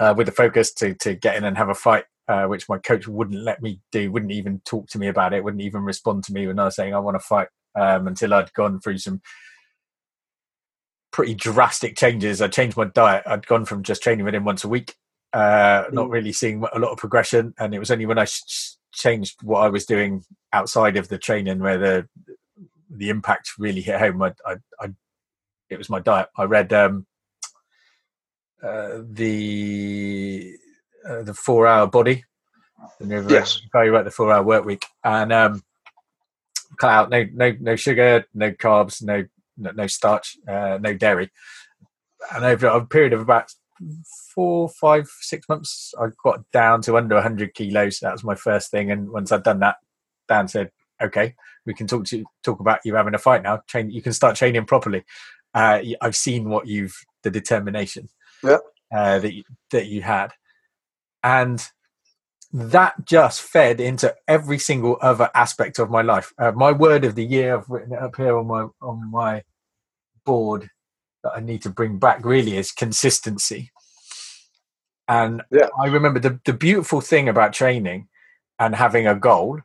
uh, 0.00 0.14
with 0.16 0.26
the 0.26 0.32
focus 0.32 0.72
to 0.74 0.94
to 0.94 1.14
get 1.14 1.36
in 1.36 1.44
and 1.44 1.56
have 1.56 1.68
a 1.68 1.74
fight. 1.76 2.02
Uh, 2.26 2.46
which 2.46 2.68
my 2.68 2.76
coach 2.76 3.06
wouldn't 3.06 3.40
let 3.44 3.62
me 3.62 3.78
do, 3.92 4.10
wouldn't 4.10 4.32
even 4.32 4.60
talk 4.64 4.88
to 4.88 4.98
me 4.98 5.06
about 5.06 5.32
it, 5.32 5.44
wouldn't 5.44 5.62
even 5.62 5.82
respond 5.82 6.24
to 6.24 6.32
me 6.32 6.48
when 6.48 6.58
I 6.58 6.64
was 6.64 6.74
saying 6.74 6.92
I 6.92 6.98
want 6.98 7.14
to 7.14 7.20
fight 7.20 7.46
um, 7.78 8.08
until 8.08 8.34
I'd 8.34 8.52
gone 8.54 8.80
through 8.80 8.98
some 8.98 9.20
pretty 11.12 11.34
drastic 11.36 11.96
changes. 11.96 12.42
I 12.42 12.48
changed 12.48 12.76
my 12.76 12.86
diet. 12.86 13.22
I'd 13.26 13.46
gone 13.46 13.64
from 13.64 13.84
just 13.84 14.02
training 14.02 14.24
with 14.24 14.34
him 14.34 14.44
once 14.44 14.64
a 14.64 14.68
week, 14.68 14.96
uh, 15.32 15.84
not 15.92 16.08
Mm. 16.08 16.10
really 16.10 16.32
seeing 16.32 16.64
a 16.72 16.80
lot 16.80 16.90
of 16.90 16.98
progression, 16.98 17.54
and 17.60 17.72
it 17.76 17.78
was 17.78 17.92
only 17.92 18.06
when 18.06 18.18
I 18.18 18.24
sh- 18.24 18.74
changed 18.96 19.42
what 19.42 19.60
I 19.60 19.68
was 19.68 19.86
doing 19.86 20.24
outside 20.52 20.96
of 20.96 21.08
the 21.08 21.18
training 21.18 21.60
where 21.60 21.78
the 21.78 22.08
the 22.90 23.10
impact 23.10 23.52
really 23.58 23.82
hit 23.82 24.00
home. 24.00 24.22
I, 24.22 24.32
I, 24.46 24.56
I 24.80 24.88
it 25.70 25.78
was 25.78 25.90
my 25.90 26.00
diet. 26.00 26.28
I 26.36 26.44
read 26.44 26.72
um, 26.72 27.06
uh, 28.62 29.00
the 29.08 30.54
uh, 31.08 31.22
the 31.22 31.34
Four 31.34 31.66
Hour 31.66 31.86
Body. 31.88 32.24
The 33.00 33.06
Yes. 33.28 33.60
guy 33.72 33.86
who 33.86 33.92
wrote 33.92 34.04
the 34.04 34.10
Four 34.10 34.32
Hour 34.32 34.42
Work 34.44 34.64
Week, 34.64 34.84
and 35.04 35.32
um, 35.32 35.62
cut 36.78 36.90
out 36.90 37.10
no 37.10 37.24
no 37.32 37.54
no 37.60 37.76
sugar, 37.76 38.26
no 38.34 38.52
carbs, 38.52 39.02
no 39.02 39.24
no, 39.56 39.70
no 39.72 39.86
starch, 39.86 40.36
uh, 40.48 40.78
no 40.80 40.94
dairy. 40.94 41.30
And 42.34 42.44
over 42.44 42.66
a 42.68 42.84
period 42.86 43.12
of 43.12 43.20
about 43.20 43.52
four, 44.34 44.68
five, 44.68 45.08
six 45.20 45.48
months, 45.48 45.94
I 46.00 46.06
got 46.24 46.50
down 46.52 46.82
to 46.82 46.96
under 46.96 47.14
100 47.16 47.54
kilos. 47.54 48.00
That 48.00 48.12
was 48.12 48.24
my 48.24 48.34
first 48.34 48.70
thing. 48.70 48.90
And 48.90 49.10
once 49.10 49.32
I'd 49.32 49.42
done 49.42 49.60
that, 49.60 49.76
Dan 50.28 50.48
said, 50.48 50.70
"Okay, 51.02 51.34
we 51.66 51.74
can 51.74 51.86
talk 51.86 52.04
to 52.06 52.24
talk 52.42 52.60
about 52.60 52.80
you 52.84 52.94
having 52.94 53.14
a 53.14 53.18
fight 53.18 53.42
now. 53.42 53.62
Train, 53.68 53.90
you 53.90 54.02
can 54.02 54.12
start 54.12 54.36
training 54.36 54.64
properly. 54.66 55.04
Uh, 55.54 55.80
I've 56.00 56.16
seen 56.16 56.48
what 56.48 56.66
you've 56.66 56.94
the 57.22 57.30
determination 57.30 58.08
Yeah. 58.42 58.58
uh, 58.94 59.18
that 59.18 59.32
you, 59.34 59.44
that 59.70 59.86
you 59.86 60.02
had, 60.02 60.32
and 61.22 61.66
that 62.52 63.04
just 63.04 63.42
fed 63.42 63.80
into 63.80 64.14
every 64.28 64.58
single 64.58 64.96
other 65.00 65.30
aspect 65.34 65.78
of 65.78 65.90
my 65.90 66.02
life. 66.02 66.32
Uh, 66.38 66.52
my 66.52 66.72
word 66.72 67.04
of 67.04 67.14
the 67.14 67.24
year, 67.24 67.56
I've 67.56 67.68
written 67.68 67.92
it 67.92 67.98
up 68.00 68.16
here 68.16 68.36
on 68.36 68.46
my 68.46 68.66
on 68.80 69.10
my 69.10 69.42
board 70.24 70.70
that 71.26 71.36
I 71.36 71.40
need 71.40 71.62
to 71.62 71.70
bring 71.70 71.98
back. 71.98 72.24
Really, 72.24 72.56
is 72.56 72.72
consistency. 72.72 73.70
And 75.08 75.42
Yeah. 75.50 75.68
I 75.80 75.86
remember 75.86 76.20
the 76.20 76.40
the 76.44 76.52
beautiful 76.52 77.00
thing 77.00 77.28
about 77.28 77.52
training 77.52 78.08
and 78.58 78.74
having 78.74 79.06
a 79.06 79.14
goal 79.14 79.60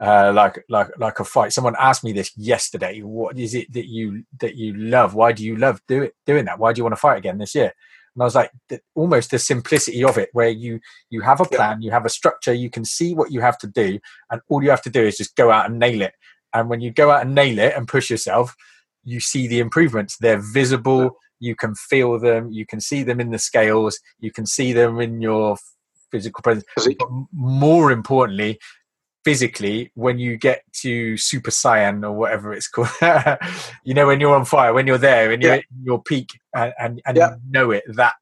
uh, 0.00 0.32
like 0.34 0.64
like 0.68 0.88
like 0.98 1.20
a 1.20 1.24
fight. 1.24 1.52
Someone 1.52 1.76
asked 1.78 2.04
me 2.04 2.12
this 2.12 2.32
yesterday. 2.36 3.00
What 3.00 3.38
is 3.38 3.54
it 3.54 3.72
that 3.72 3.86
you 3.86 4.24
that 4.40 4.56
you 4.56 4.74
love? 4.74 5.14
Why 5.14 5.32
do 5.32 5.44
you 5.44 5.56
love 5.56 5.80
do 5.88 6.02
it, 6.02 6.14
doing 6.26 6.44
that? 6.46 6.58
Why 6.58 6.72
do 6.72 6.78
you 6.78 6.84
want 6.84 6.94
to 6.94 7.00
fight 7.00 7.18
again 7.18 7.38
this 7.38 7.54
year? 7.54 7.72
And 8.14 8.22
I 8.22 8.24
was 8.24 8.34
like, 8.34 8.50
the, 8.70 8.80
almost 8.94 9.30
the 9.30 9.38
simplicity 9.38 10.02
of 10.04 10.18
it, 10.18 10.30
where 10.32 10.48
you 10.48 10.80
you 11.10 11.22
have 11.22 11.40
a 11.40 11.46
Yeah. 11.50 11.56
plan, 11.56 11.82
you 11.82 11.90
have 11.90 12.06
a 12.06 12.10
structure, 12.10 12.52
you 12.52 12.70
can 12.70 12.84
see 12.84 13.14
what 13.14 13.30
you 13.32 13.40
have 13.40 13.58
to 13.58 13.66
do, 13.66 13.98
and 14.30 14.40
all 14.48 14.62
you 14.62 14.70
have 14.70 14.82
to 14.82 14.90
do 14.90 15.02
is 15.02 15.18
just 15.18 15.36
go 15.36 15.50
out 15.50 15.68
and 15.68 15.78
nail 15.78 16.02
it. 16.02 16.14
And 16.54 16.70
when 16.70 16.80
you 16.80 16.90
go 16.90 17.10
out 17.10 17.22
and 17.24 17.34
nail 17.34 17.58
it 17.58 17.74
and 17.76 17.88
push 17.88 18.10
yourself, 18.10 18.54
you 19.06 19.20
see 19.20 19.46
the 19.46 19.60
improvements. 19.60 20.18
They're 20.18 20.42
visible. 20.52 21.12
You 21.38 21.54
can 21.54 21.74
feel 21.74 22.18
them. 22.18 22.50
You 22.50 22.66
can 22.66 22.80
see 22.80 23.02
them 23.02 23.20
in 23.20 23.30
the 23.30 23.38
scales. 23.38 23.98
You 24.18 24.32
can 24.32 24.46
see 24.46 24.72
them 24.72 25.00
in 25.00 25.20
your 25.22 25.56
physical 26.10 26.42
presence. 26.42 26.64
But 26.98 27.08
more 27.32 27.92
importantly, 27.92 28.58
physically, 29.24 29.92
when 29.94 30.18
you 30.18 30.36
get 30.36 30.62
to 30.82 31.16
Super 31.16 31.50
Saiyan 31.50 32.04
or 32.04 32.12
whatever 32.12 32.52
it's 32.52 32.68
called, 32.74 32.88
you 33.84 33.94
know, 33.94 34.06
when 34.08 34.20
you're 34.20 34.34
on 34.34 34.44
fire, 34.44 34.72
when 34.74 34.86
you're 34.86 34.98
there, 34.98 35.28
when 35.30 35.40
you're 35.40 35.56
Yeah. 35.56 35.62
your 35.82 36.02
peak 36.02 36.30
and, 36.54 36.74
and, 36.78 37.02
and 37.06 37.16
Yeah. 37.16 37.30
you 37.30 37.36
know 37.50 37.70
it, 37.70 37.84
that 37.94 38.14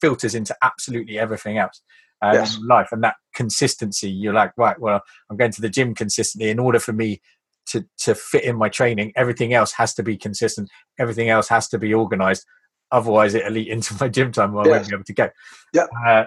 filters 0.00 0.34
into 0.34 0.56
absolutely 0.62 1.18
everything 1.18 1.58
else. 1.58 1.80
Um, 2.22 2.34
Yes. 2.34 2.56
in 2.58 2.66
life 2.66 2.88
and 2.92 3.02
that 3.02 3.14
consistency 3.34 4.10
you're 4.10 4.34
like 4.34 4.52
right 4.58 4.78
well 4.78 5.00
i'm 5.30 5.38
going 5.38 5.52
to 5.52 5.62
the 5.62 5.70
gym 5.70 5.94
consistently 5.94 6.50
in 6.50 6.58
order 6.58 6.78
for 6.78 6.92
me 6.92 7.18
to 7.66 7.84
to 7.98 8.14
fit 8.14 8.44
in 8.44 8.56
my 8.56 8.68
training 8.68 9.12
everything 9.16 9.54
else 9.54 9.72
has 9.72 9.94
to 9.94 10.02
be 10.02 10.16
consistent 10.16 10.68
everything 10.98 11.28
else 11.28 11.48
has 11.48 11.68
to 11.68 11.78
be 11.78 11.92
organized 11.94 12.44
otherwise 12.92 13.34
it'll 13.34 13.56
eat 13.56 13.68
into 13.76 13.94
my 14.00 14.08
gym 14.08 14.32
time 14.32 14.56
i 14.56 14.66
won't 14.66 14.88
be 14.88 14.94
able 14.94 15.04
to 15.04 15.12
go 15.14 15.28
Yeah. 15.72 15.86
uh, 16.06 16.24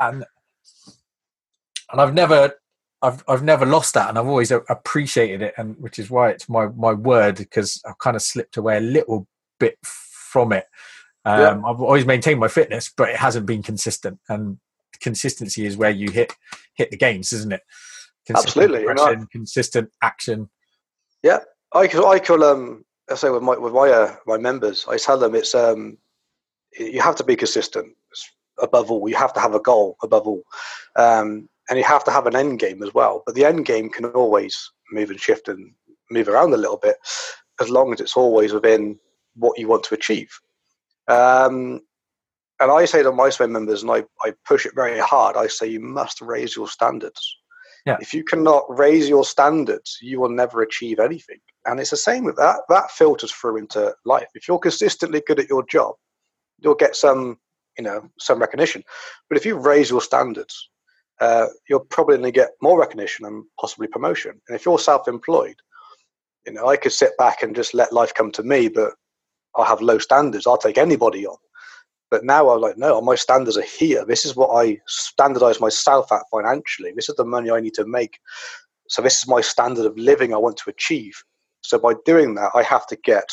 and 0.00 0.24
and 1.90 2.00
i've 2.00 2.14
never 2.14 2.52
I've 3.04 3.24
I've 3.26 3.42
never 3.42 3.66
lost 3.66 3.94
that, 3.94 4.08
and 4.08 4.16
I've 4.16 4.28
always 4.28 4.52
appreciated 4.52 5.42
it, 5.42 5.54
and 5.58 5.74
which 5.80 5.98
is 5.98 6.08
why 6.08 6.30
it's 6.30 6.48
my 6.48 6.68
my 6.68 6.92
word 6.92 7.34
because 7.34 7.82
I've 7.84 7.98
kind 7.98 8.14
of 8.14 8.22
slipped 8.22 8.56
away 8.56 8.76
a 8.76 8.80
little 8.80 9.26
bit 9.58 9.76
from 9.82 10.52
it. 10.52 10.66
Um, 11.24 11.40
Yeah. 11.40 11.50
I've 11.68 11.80
always 11.80 12.06
maintained 12.06 12.38
my 12.38 12.46
fitness, 12.46 12.92
but 12.96 13.08
it 13.08 13.16
hasn't 13.16 13.44
been 13.44 13.60
consistent, 13.60 14.20
and 14.28 14.58
consistency 15.00 15.66
is 15.66 15.76
where 15.76 15.90
you 15.90 16.12
hit 16.12 16.32
hit 16.74 16.92
the 16.92 16.96
games, 16.96 17.32
isn't 17.32 17.52
it? 17.52 17.62
Consistent 18.24 18.70
Absolutely, 18.70 19.02
I- 19.02 19.26
consistent 19.32 19.90
action. 20.00 20.48
I 21.74 21.88
call, 21.88 22.06
I 22.06 22.18
call 22.18 22.44
um 22.44 22.84
I 23.10 23.14
say 23.14 23.30
with 23.30 23.42
my 23.42 23.56
with 23.56 23.72
my 23.72 23.90
uh, 23.90 24.16
my 24.26 24.38
members, 24.38 24.86
I 24.88 24.96
tell 24.96 25.18
them 25.18 25.34
it's 25.34 25.54
um 25.54 25.98
you 26.78 27.00
have 27.00 27.16
to 27.16 27.24
be 27.24 27.36
consistent 27.36 27.94
above 28.60 28.90
all. 28.90 29.08
You 29.08 29.16
have 29.16 29.32
to 29.34 29.40
have 29.40 29.54
a 29.54 29.60
goal 29.60 29.96
above 30.02 30.26
all, 30.26 30.42
um, 30.96 31.48
and 31.68 31.78
you 31.78 31.84
have 31.84 32.04
to 32.04 32.10
have 32.10 32.26
an 32.26 32.36
end 32.36 32.58
game 32.58 32.82
as 32.82 32.94
well. 32.94 33.22
But 33.26 33.34
the 33.34 33.44
end 33.44 33.66
game 33.66 33.90
can 33.90 34.06
always 34.06 34.70
move 34.92 35.10
and 35.10 35.20
shift 35.20 35.48
and 35.48 35.72
move 36.10 36.28
around 36.28 36.52
a 36.54 36.58
little 36.58 36.78
bit, 36.78 36.96
as 37.60 37.70
long 37.70 37.92
as 37.92 38.00
it's 38.00 38.16
always 38.16 38.52
within 38.52 38.98
what 39.34 39.58
you 39.58 39.68
want 39.68 39.84
to 39.84 39.94
achieve. 39.94 40.30
Um, 41.08 41.80
and 42.60 42.70
I 42.70 42.84
say 42.84 43.02
to 43.02 43.12
my 43.12 43.28
swim 43.30 43.52
members, 43.52 43.82
and 43.82 43.90
I, 43.90 44.04
I 44.22 44.32
push 44.46 44.66
it 44.66 44.74
very 44.74 44.98
hard. 45.00 45.36
I 45.36 45.48
say 45.48 45.66
you 45.66 45.80
must 45.80 46.20
raise 46.20 46.54
your 46.54 46.68
standards. 46.68 47.36
Yeah. 47.84 47.96
If 48.00 48.14
you 48.14 48.22
cannot 48.22 48.64
raise 48.68 49.08
your 49.08 49.24
standards, 49.24 49.98
you 50.00 50.20
will 50.20 50.28
never 50.28 50.62
achieve 50.62 51.00
anything. 51.00 51.38
And 51.66 51.80
it's 51.80 51.90
the 51.90 51.96
same 51.96 52.24
with 52.24 52.36
that. 52.36 52.60
That 52.68 52.90
filters 52.90 53.32
through 53.32 53.56
into 53.58 53.94
life. 54.04 54.28
If 54.34 54.46
you're 54.46 54.58
consistently 54.58 55.22
good 55.26 55.40
at 55.40 55.48
your 55.48 55.64
job, 55.66 55.94
you'll 56.58 56.74
get 56.74 56.94
some, 56.94 57.38
you 57.76 57.84
know, 57.84 58.08
some 58.18 58.38
recognition. 58.38 58.84
But 59.28 59.36
if 59.36 59.44
you 59.44 59.56
raise 59.56 59.90
your 59.90 60.00
standards, 60.00 60.68
uh, 61.20 61.46
you're 61.68 61.80
probably 61.80 62.16
going 62.16 62.32
to 62.32 62.40
get 62.40 62.50
more 62.60 62.78
recognition 62.78 63.26
and 63.26 63.44
possibly 63.60 63.88
promotion. 63.88 64.40
And 64.48 64.56
if 64.56 64.64
you're 64.64 64.78
self-employed, 64.78 65.56
you 66.46 66.52
know, 66.52 66.66
I 66.68 66.76
could 66.76 66.92
sit 66.92 67.16
back 67.18 67.42
and 67.42 67.54
just 67.54 67.74
let 67.74 67.92
life 67.92 68.14
come 68.14 68.32
to 68.32 68.42
me, 68.42 68.68
but 68.68 68.92
I'll 69.54 69.64
have 69.64 69.80
low 69.80 69.98
standards. 69.98 70.46
I'll 70.46 70.56
take 70.56 70.78
anybody 70.78 71.26
on. 71.26 71.36
But 72.12 72.26
now 72.26 72.50
I'm 72.50 72.60
like, 72.60 72.76
no, 72.76 73.00
my 73.00 73.14
standards 73.14 73.56
are 73.56 73.62
here. 73.62 74.04
This 74.04 74.26
is 74.26 74.36
what 74.36 74.50
I 74.50 74.78
standardize 74.86 75.60
myself 75.60 76.12
at 76.12 76.20
financially. 76.30 76.92
This 76.94 77.08
is 77.08 77.16
the 77.16 77.24
money 77.24 77.50
I 77.50 77.58
need 77.58 77.72
to 77.72 77.86
make. 77.86 78.20
So 78.88 79.00
this 79.00 79.16
is 79.16 79.26
my 79.26 79.40
standard 79.40 79.86
of 79.86 79.96
living 79.96 80.34
I 80.34 80.36
want 80.36 80.58
to 80.58 80.68
achieve. 80.68 81.14
So 81.62 81.78
by 81.78 81.94
doing 82.04 82.34
that, 82.34 82.50
I 82.54 82.64
have 82.64 82.86
to 82.88 82.96
get 82.96 83.32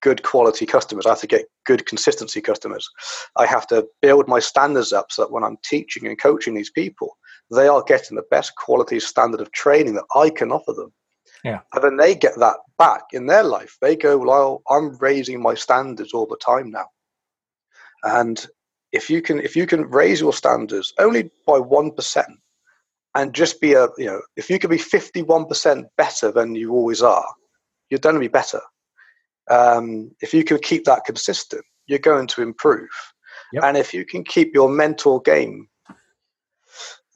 good 0.00 0.22
quality 0.22 0.64
customers. 0.64 1.04
I 1.04 1.10
have 1.10 1.20
to 1.20 1.26
get 1.26 1.50
good 1.66 1.84
consistency 1.84 2.40
customers. 2.40 2.88
I 3.36 3.44
have 3.44 3.66
to 3.66 3.86
build 4.00 4.26
my 4.26 4.38
standards 4.38 4.94
up 4.94 5.12
so 5.12 5.22
that 5.22 5.30
when 5.30 5.44
I'm 5.44 5.58
teaching 5.62 6.06
and 6.06 6.18
coaching 6.18 6.54
these 6.54 6.70
people, 6.70 7.18
they 7.50 7.68
are 7.68 7.82
getting 7.82 8.16
the 8.16 8.24
best 8.30 8.56
quality 8.56 9.00
standard 9.00 9.42
of 9.42 9.52
training 9.52 9.96
that 9.96 10.06
I 10.16 10.30
can 10.30 10.50
offer 10.50 10.72
them. 10.72 10.94
Yeah. 11.44 11.60
And 11.74 11.84
then 11.84 11.98
they 11.98 12.14
get 12.14 12.38
that 12.38 12.56
back 12.78 13.02
in 13.12 13.26
their 13.26 13.44
life. 13.44 13.76
They 13.82 13.96
go, 13.96 14.16
well, 14.16 14.62
I'm 14.70 14.96
raising 14.96 15.42
my 15.42 15.54
standards 15.54 16.14
all 16.14 16.26
the 16.26 16.38
time 16.38 16.70
now. 16.70 16.86
And 18.04 18.44
if 18.92 19.10
you 19.10 19.20
can 19.22 19.40
if 19.40 19.54
you 19.56 19.66
can 19.66 19.88
raise 19.90 20.20
your 20.20 20.32
standards 20.32 20.92
only 20.98 21.30
by 21.46 21.58
one 21.58 21.90
percent 21.90 22.38
and 23.14 23.34
just 23.34 23.60
be 23.60 23.74
a 23.74 23.88
you 23.98 24.06
know, 24.06 24.20
if 24.36 24.48
you 24.48 24.58
can 24.58 24.70
be 24.70 24.78
fifty 24.78 25.22
one 25.22 25.46
percent 25.46 25.86
better 25.96 26.30
than 26.30 26.54
you 26.54 26.72
always 26.72 27.02
are, 27.02 27.26
you're 27.90 28.00
going 28.00 28.14
to 28.14 28.20
be 28.20 28.28
better. 28.28 28.60
Um, 29.50 30.10
if 30.20 30.34
you 30.34 30.44
can 30.44 30.58
keep 30.58 30.84
that 30.84 31.04
consistent, 31.06 31.64
you're 31.86 31.98
going 31.98 32.26
to 32.28 32.42
improve. 32.42 32.88
Yep. 33.52 33.64
And 33.64 33.76
if 33.76 33.94
you 33.94 34.04
can 34.04 34.24
keep 34.24 34.54
your 34.54 34.68
mental 34.68 35.20
game, 35.20 35.68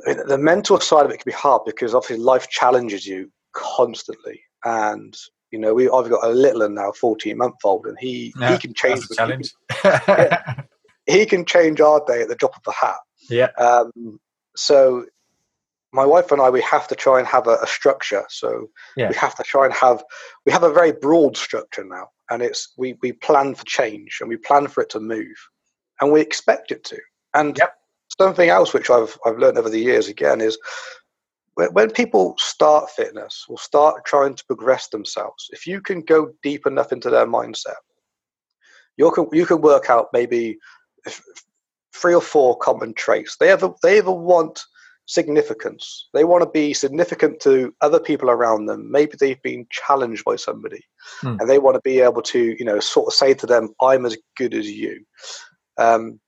the 0.07 0.39
mental 0.39 0.81
side 0.81 1.05
of 1.05 1.13
it 1.13 1.19
can 1.19 1.31
be 1.31 1.33
hard 1.33 1.63
because 1.67 1.95
obviously 1.95 2.25
life 2.25 2.49
challenges 2.49 3.07
you 3.07 3.31
constantly. 3.53 4.41
And 4.65 5.15
you 5.51 5.59
know, 5.59 5.75
we 5.75 5.89
I've 5.91 6.09
got 6.09 6.25
a 6.25 6.31
little 6.31 6.61
one 6.61 6.75
now, 6.75 6.93
fourteen 6.93 7.37
month 7.39 7.57
old, 7.65 7.87
and 7.87 7.97
he 8.01 8.33
Yeah, 8.39 8.53
he 8.53 8.59
can 8.59 8.75
change 8.75 9.07
the 9.07 9.15
challenge. 9.15 9.53
he 11.07 11.27
can 11.27 11.45
change 11.45 11.81
our 11.81 12.05
day 12.07 12.23
at 12.23 12.29
the 12.29 12.37
drop 12.37 12.55
of 12.57 12.63
a 12.67 12.73
hat. 12.73 12.97
yeah. 13.29 13.49
Um, 13.59 14.21
so 14.57 15.07
my 15.93 16.07
wife 16.07 16.33
and 16.33 16.41
I, 16.41 16.49
we 16.51 16.63
have 16.63 16.89
to 16.89 16.95
try 16.95 17.19
and 17.19 17.29
have 17.29 17.47
a, 17.47 17.59
a 17.63 17.67
structure. 17.67 18.25
So 18.31 18.69
Yeah. 18.97 19.09
we 19.09 19.15
have 19.17 19.35
to 19.37 19.43
try 19.43 19.67
and 19.67 19.75
have, 19.75 20.03
we 20.47 20.53
have 20.53 20.63
a 20.63 20.73
very 20.73 20.93
broad 20.93 21.37
structure 21.37 21.85
now, 21.85 22.09
and 22.31 22.43
it's 22.43 22.73
we 22.79 22.97
we 23.03 23.13
plan 23.13 23.55
for 23.55 23.65
change 23.65 24.19
and 24.21 24.29
we 24.29 24.37
plan 24.37 24.69
for 24.69 24.83
it 24.83 24.91
to 24.91 25.01
move, 25.01 25.37
and 26.01 26.13
we 26.13 26.21
expect 26.21 26.71
it 26.71 26.85
to. 26.85 26.99
And 27.35 27.59
Yep. 27.59 27.75
something 28.19 28.49
else 28.49 28.73
which 28.73 28.91
I've 28.91 29.19
I've 29.27 29.39
learned 29.39 29.59
over 29.59 29.69
the 29.71 29.79
years 29.79 30.09
again 30.09 30.41
is 30.41 30.59
when, 31.55 31.69
when 31.75 31.91
people 31.91 32.35
start 32.39 32.91
fitness 32.91 33.45
or 33.49 33.59
start 33.59 34.05
trying 34.07 34.35
to 34.35 34.45
progress 34.47 34.89
themselves, 34.89 35.49
if 35.51 35.67
you 35.67 35.81
can 35.81 36.01
go 36.01 36.33
deep 36.43 36.67
enough 36.67 36.93
into 36.93 37.11
their 37.11 37.27
mindset, 37.27 37.75
you 38.97 39.11
can 39.11 39.27
you 39.33 39.45
can 39.45 39.61
work 39.61 39.91
out 39.91 40.09
maybe 40.13 40.59
three 41.95 42.15
or 42.15 42.21
four 42.21 42.57
common 42.59 42.95
traits. 42.95 43.37
They 43.39 43.51
ever 43.51 43.71
they 43.83 43.99
ever 43.99 44.13
want 44.13 44.65
significance. 45.07 46.09
They 46.15 46.25
want 46.25 46.43
to 46.43 46.51
be 46.51 46.73
significant 46.73 47.41
to 47.41 47.75
other 47.81 47.99
people 47.99 48.31
around 48.31 48.67
them. 48.67 48.91
Maybe 48.91 49.13
they've 49.19 49.43
been 49.43 49.67
challenged 49.71 50.25
by 50.25 50.37
somebody, 50.37 50.85
Hmm. 51.21 51.37
and 51.41 51.49
they 51.49 51.59
want 51.59 51.75
to 51.75 51.81
be 51.83 52.01
able 52.01 52.23
to 52.23 52.57
you 52.59 52.65
know 52.65 52.81
sort 52.81 53.09
of 53.09 53.15
say 53.15 53.35
to 53.35 53.47
them, 53.47 53.75
"I'm 53.81 54.07
as 54.07 54.17
good 54.37 54.55
as 54.55 54.71
you." 54.71 55.05
Um, 55.77 56.21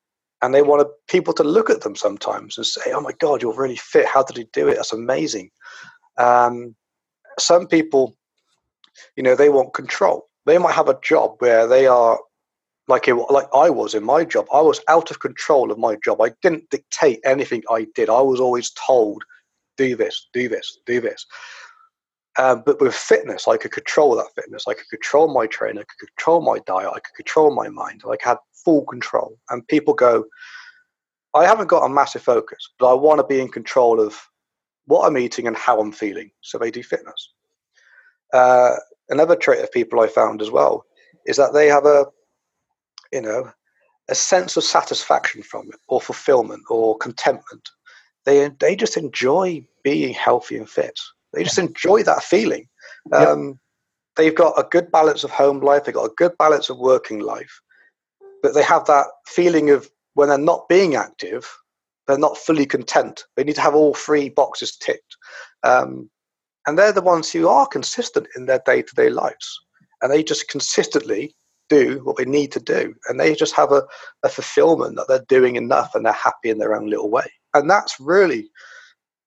and 0.42 0.54
they 0.54 0.62
want 0.62 0.86
people 1.08 1.32
to 1.34 1.44
look 1.44 1.70
at 1.70 1.80
them 1.80 1.96
sometimes 1.96 2.58
and 2.58 2.66
say, 2.66 2.92
"Oh 2.92 3.00
my 3.00 3.12
God, 3.12 3.40
you're 3.42 3.54
really 3.54 3.76
fit. 3.76 4.06
How 4.06 4.22
did 4.22 4.36
you 4.36 4.44
do 4.52 4.68
it? 4.68 4.76
That's 4.76 4.92
amazing." 4.92 5.50
Um, 6.18 6.76
some 7.38 7.66
people, 7.66 8.16
you 9.16 9.22
know, 9.22 9.34
they 9.34 9.48
want 9.48 9.74
control. 9.74 10.28
They 10.46 10.58
might 10.58 10.74
have 10.74 10.88
a 10.88 11.00
job 11.00 11.36
where 11.38 11.66
they 11.66 11.86
are 11.86 12.18
like 12.88 13.08
it, 13.08 13.14
like 13.14 13.48
I 13.54 13.70
was 13.70 13.94
in 13.94 14.04
my 14.04 14.24
job. 14.24 14.46
I 14.52 14.60
was 14.60 14.80
out 14.88 15.10
of 15.10 15.20
control 15.20 15.70
of 15.70 15.78
my 15.78 15.96
job. 16.04 16.20
I 16.20 16.32
didn't 16.42 16.68
dictate 16.70 17.20
anything 17.24 17.62
I 17.70 17.86
did. 17.94 18.08
I 18.10 18.20
was 18.20 18.40
always 18.40 18.70
told, 18.72 19.22
"Do 19.76 19.96
this, 19.96 20.28
do 20.32 20.48
this, 20.48 20.78
do 20.86 21.00
this." 21.00 21.26
Um, 22.36 22.62
but 22.66 22.80
with 22.80 22.94
fitness, 22.94 23.46
I 23.46 23.56
could 23.56 23.70
control 23.70 24.16
that 24.16 24.34
fitness. 24.34 24.64
I 24.66 24.74
could 24.74 24.88
control 24.90 25.32
my 25.32 25.46
training. 25.46 25.78
I 25.78 25.84
could 25.84 26.08
control 26.08 26.40
my 26.40 26.58
diet. 26.66 26.90
I 26.90 27.00
could 27.00 27.14
control 27.16 27.54
my 27.54 27.68
mind. 27.68 28.02
I 28.06 28.16
had 28.20 28.38
full 28.64 28.84
control. 28.86 29.38
And 29.50 29.66
people 29.68 29.94
go, 29.94 30.24
I 31.34 31.44
haven't 31.44 31.68
got 31.68 31.84
a 31.84 31.88
massive 31.88 32.22
focus, 32.22 32.68
but 32.78 32.90
I 32.90 32.94
want 32.94 33.20
to 33.20 33.26
be 33.26 33.40
in 33.40 33.48
control 33.48 34.00
of 34.00 34.16
what 34.86 35.06
I'm 35.06 35.16
eating 35.18 35.46
and 35.46 35.56
how 35.56 35.80
I'm 35.80 35.92
feeling. 35.92 36.30
So 36.40 36.58
they 36.58 36.70
do 36.70 36.82
fitness. 36.82 37.32
Uh, 38.32 38.76
another 39.08 39.36
trait 39.36 39.62
of 39.62 39.70
people 39.72 40.00
I 40.00 40.08
found 40.08 40.42
as 40.42 40.50
well 40.50 40.84
is 41.26 41.36
that 41.36 41.54
they 41.54 41.68
have 41.68 41.86
a, 41.86 42.06
you 43.14 43.22
know, 43.22 43.50
a 44.08 44.14
sense 44.14 44.56
of 44.56 44.64
satisfaction 44.64 45.42
from 45.42 45.68
it, 45.68 45.80
or 45.88 46.00
fulfillment, 46.00 46.64
or 46.68 46.98
contentment. 46.98 47.70
They 48.26 48.50
they 48.60 48.74
just 48.76 48.96
enjoy 48.96 49.66
being 49.82 50.12
healthy 50.12 50.56
and 50.56 50.68
fit. 50.68 50.98
They 51.32 51.44
just 51.44 51.58
enjoy 51.58 52.02
that 52.02 52.22
feeling. 52.22 52.68
Um, 53.12 53.46
yep. 53.46 53.56
They've 54.16 54.34
got 54.34 54.58
a 54.58 54.68
good 54.68 54.90
balance 54.92 55.24
of 55.24 55.30
home 55.30 55.60
life. 55.60 55.84
They've 55.84 55.94
got 55.94 56.10
a 56.10 56.14
good 56.16 56.36
balance 56.38 56.68
of 56.68 56.78
working 56.78 57.20
life, 57.20 57.60
but 58.42 58.54
they 58.54 58.62
have 58.62 58.84
that 58.86 59.06
feeling 59.26 59.70
of 59.70 59.88
when 60.14 60.28
they're 60.28 60.38
not 60.38 60.68
being 60.68 60.94
active, 60.94 61.50
they're 62.06 62.18
not 62.18 62.38
fully 62.38 62.66
content. 62.66 63.24
They 63.36 63.44
need 63.44 63.56
to 63.56 63.60
have 63.60 63.74
all 63.74 63.94
three 63.94 64.28
boxes 64.28 64.76
ticked. 64.76 65.16
Um, 65.62 66.10
and 66.66 66.78
they're 66.78 66.92
the 66.92 67.02
ones 67.02 67.30
who 67.30 67.48
are 67.48 67.66
consistent 67.66 68.26
in 68.36 68.46
their 68.46 68.62
day 68.64 68.82
to 68.82 68.94
day 68.94 69.10
lives. 69.10 69.60
And 70.02 70.12
they 70.12 70.22
just 70.22 70.48
consistently 70.48 71.34
do 71.74 72.00
what 72.04 72.16
they 72.16 72.24
need 72.24 72.52
to 72.52 72.60
do. 72.60 72.94
And 73.08 73.18
they 73.18 73.34
just 73.34 73.54
have 73.54 73.72
a, 73.72 73.82
a 74.22 74.28
fulfillment 74.28 74.96
that 74.96 75.08
they're 75.08 75.24
doing 75.28 75.56
enough 75.56 75.94
and 75.94 76.04
they're 76.04 76.12
happy 76.12 76.50
in 76.50 76.58
their 76.58 76.74
own 76.74 76.88
little 76.88 77.10
way. 77.10 77.26
And 77.54 77.70
that's 77.70 77.98
really 78.00 78.50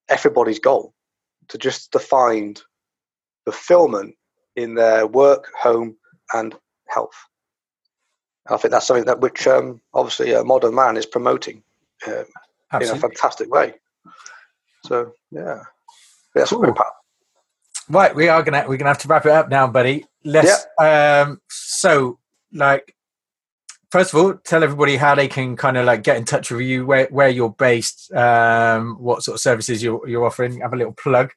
everybody's 0.09 0.59
goal 0.59 0.93
to 1.49 1.57
just 1.57 1.91
to 1.93 1.99
find 1.99 2.61
fulfillment 3.45 4.15
in 4.55 4.75
their 4.75 5.07
work, 5.07 5.51
home, 5.57 5.95
and 6.33 6.55
health. 6.87 7.15
I 8.49 8.57
think 8.57 8.71
that's 8.71 8.87
something 8.87 9.05
that 9.05 9.19
which 9.19 9.45
um, 9.47 9.81
obviously 9.93 10.33
a 10.33 10.43
modern 10.43 10.75
man 10.75 10.97
is 10.97 11.05
promoting 11.05 11.63
uh, 12.07 12.23
in 12.81 12.89
a 12.89 12.95
fantastic 12.95 13.53
way. 13.53 13.73
So 14.85 15.13
yeah, 15.31 15.63
that's 16.33 16.51
cool. 16.51 16.73
Right, 17.89 18.13
we 18.13 18.27
are 18.27 18.43
gonna 18.43 18.65
we're 18.67 18.77
gonna 18.77 18.89
have 18.89 18.99
to 18.99 19.07
wrap 19.07 19.25
it 19.25 19.31
up 19.31 19.49
now, 19.49 19.67
buddy. 19.67 20.05
Let's. 20.23 20.65
Um, 20.79 21.41
so, 21.49 22.19
like, 22.53 22.95
first 23.91 24.13
of 24.13 24.19
all, 24.19 24.33
tell 24.45 24.63
everybody 24.63 24.97
how 24.97 25.15
they 25.15 25.27
can 25.27 25.55
kind 25.55 25.77
of 25.77 25.85
like 25.85 26.03
get 26.03 26.17
in 26.17 26.25
touch 26.25 26.51
with 26.51 26.61
you, 26.61 26.85
where 26.85 27.07
where 27.07 27.29
you're 27.29 27.49
based, 27.49 28.11
um, 28.13 28.95
what 28.99 29.23
sort 29.23 29.35
of 29.35 29.41
services 29.41 29.83
you're 29.83 30.07
you're 30.07 30.25
offering. 30.25 30.61
Have 30.61 30.73
a 30.73 30.77
little 30.77 30.93
plug. 30.93 31.31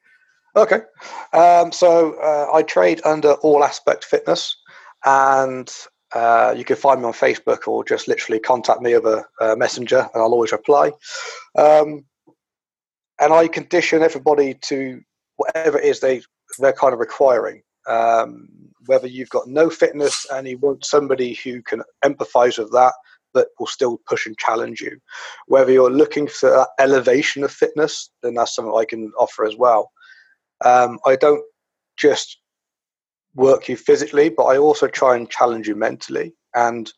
Okay, 0.55 0.81
um, 1.33 1.71
so 1.71 2.13
uh, 2.19 2.53
I 2.53 2.63
trade 2.63 3.01
under 3.05 3.33
All 3.35 3.63
Aspect 3.63 4.03
Fitness, 4.03 4.55
and 5.05 5.73
uh, 6.13 6.53
you 6.57 6.65
can 6.65 6.75
find 6.75 6.99
me 6.99 7.07
on 7.07 7.13
Facebook 7.13 7.67
or 7.67 7.85
just 7.85 8.07
literally 8.07 8.39
contact 8.39 8.81
me 8.81 8.95
over 8.95 9.29
uh, 9.39 9.55
Messenger, 9.55 10.09
and 10.13 10.21
I'll 10.21 10.33
always 10.33 10.51
reply. 10.51 10.91
Um, 11.57 12.05
and 13.19 13.31
I 13.31 13.47
condition 13.47 14.01
everybody 14.01 14.55
to 14.55 15.01
whatever 15.37 15.79
it 15.79 15.85
is 15.85 15.99
they 15.99 16.21
they're 16.59 16.73
kind 16.73 16.93
of 16.93 16.99
requiring. 16.99 17.61
Um, 17.87 18.47
whether 18.85 19.07
you've 19.07 19.29
got 19.29 19.47
no 19.47 19.69
fitness 19.69 20.25
and 20.31 20.47
you 20.47 20.57
want 20.57 20.85
somebody 20.85 21.33
who 21.33 21.61
can 21.61 21.83
empathise 22.03 22.57
with 22.57 22.71
that, 22.71 22.93
but 23.33 23.47
will 23.59 23.67
still 23.67 23.99
push 24.07 24.25
and 24.25 24.37
challenge 24.37 24.81
you. 24.81 24.97
Whether 25.47 25.71
you're 25.71 25.91
looking 25.91 26.27
for 26.27 26.49
that 26.49 26.69
elevation 26.79 27.43
of 27.43 27.51
fitness, 27.51 28.11
then 28.23 28.33
that's 28.33 28.55
something 28.55 28.73
I 28.75 28.85
can 28.85 29.11
offer 29.17 29.45
as 29.45 29.55
well. 29.55 29.91
Um, 30.65 30.99
I 31.05 31.15
don't 31.15 31.43
just 31.97 32.39
work 33.35 33.69
you 33.69 33.77
physically, 33.77 34.29
but 34.29 34.45
I 34.45 34.57
also 34.57 34.87
try 34.87 35.15
and 35.15 35.29
challenge 35.29 35.67
you 35.67 35.75
mentally. 35.75 36.33
And 36.55 36.91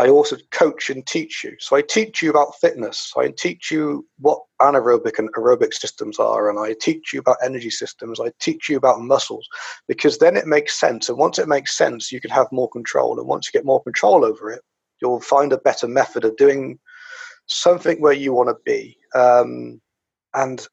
I 0.00 0.08
also 0.08 0.38
coach 0.50 0.88
and 0.88 1.06
teach 1.06 1.44
you. 1.44 1.54
So 1.60 1.76
I 1.76 1.82
teach 1.82 2.22
you 2.22 2.30
about 2.30 2.58
fitness. 2.58 3.12
I 3.18 3.34
teach 3.36 3.70
you 3.70 4.06
what 4.18 4.40
anaerobic 4.58 5.18
and 5.18 5.28
aerobic 5.34 5.74
systems 5.74 6.18
are, 6.18 6.48
and 6.48 6.58
I 6.58 6.74
teach 6.80 7.12
you 7.12 7.20
about 7.20 7.36
energy 7.44 7.68
systems. 7.68 8.18
I 8.18 8.32
teach 8.40 8.70
you 8.70 8.78
about 8.78 9.02
muscles 9.02 9.46
because 9.88 10.16
then 10.16 10.38
it 10.38 10.46
makes 10.46 10.80
sense. 10.80 11.10
And 11.10 11.18
once 11.18 11.38
it 11.38 11.48
makes 11.48 11.76
sense, 11.76 12.10
you 12.10 12.18
can 12.18 12.30
have 12.30 12.46
more 12.50 12.70
control. 12.70 13.18
And 13.18 13.28
once 13.28 13.46
you 13.46 13.52
get 13.52 13.66
more 13.66 13.82
control 13.82 14.24
over 14.24 14.50
it, 14.50 14.62
you'll 15.02 15.20
find 15.20 15.52
a 15.52 15.58
better 15.58 15.86
method 15.86 16.24
of 16.24 16.34
doing 16.38 16.78
something 17.44 18.00
where 18.00 18.14
you 18.14 18.32
want 18.32 18.48
to 18.48 18.56
be. 18.64 18.96
Um, 19.14 19.82
and 20.32 20.66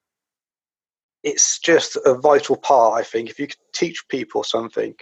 it's 1.23 1.59
just 1.59 1.97
a 2.05 2.13
vital 2.13 2.55
part, 2.55 2.97
I 2.97 3.03
think. 3.03 3.30
If 3.30 3.39
you 3.39 3.47
can 3.47 3.57
teach 3.73 4.07
people 4.07 4.45
something 4.45 4.95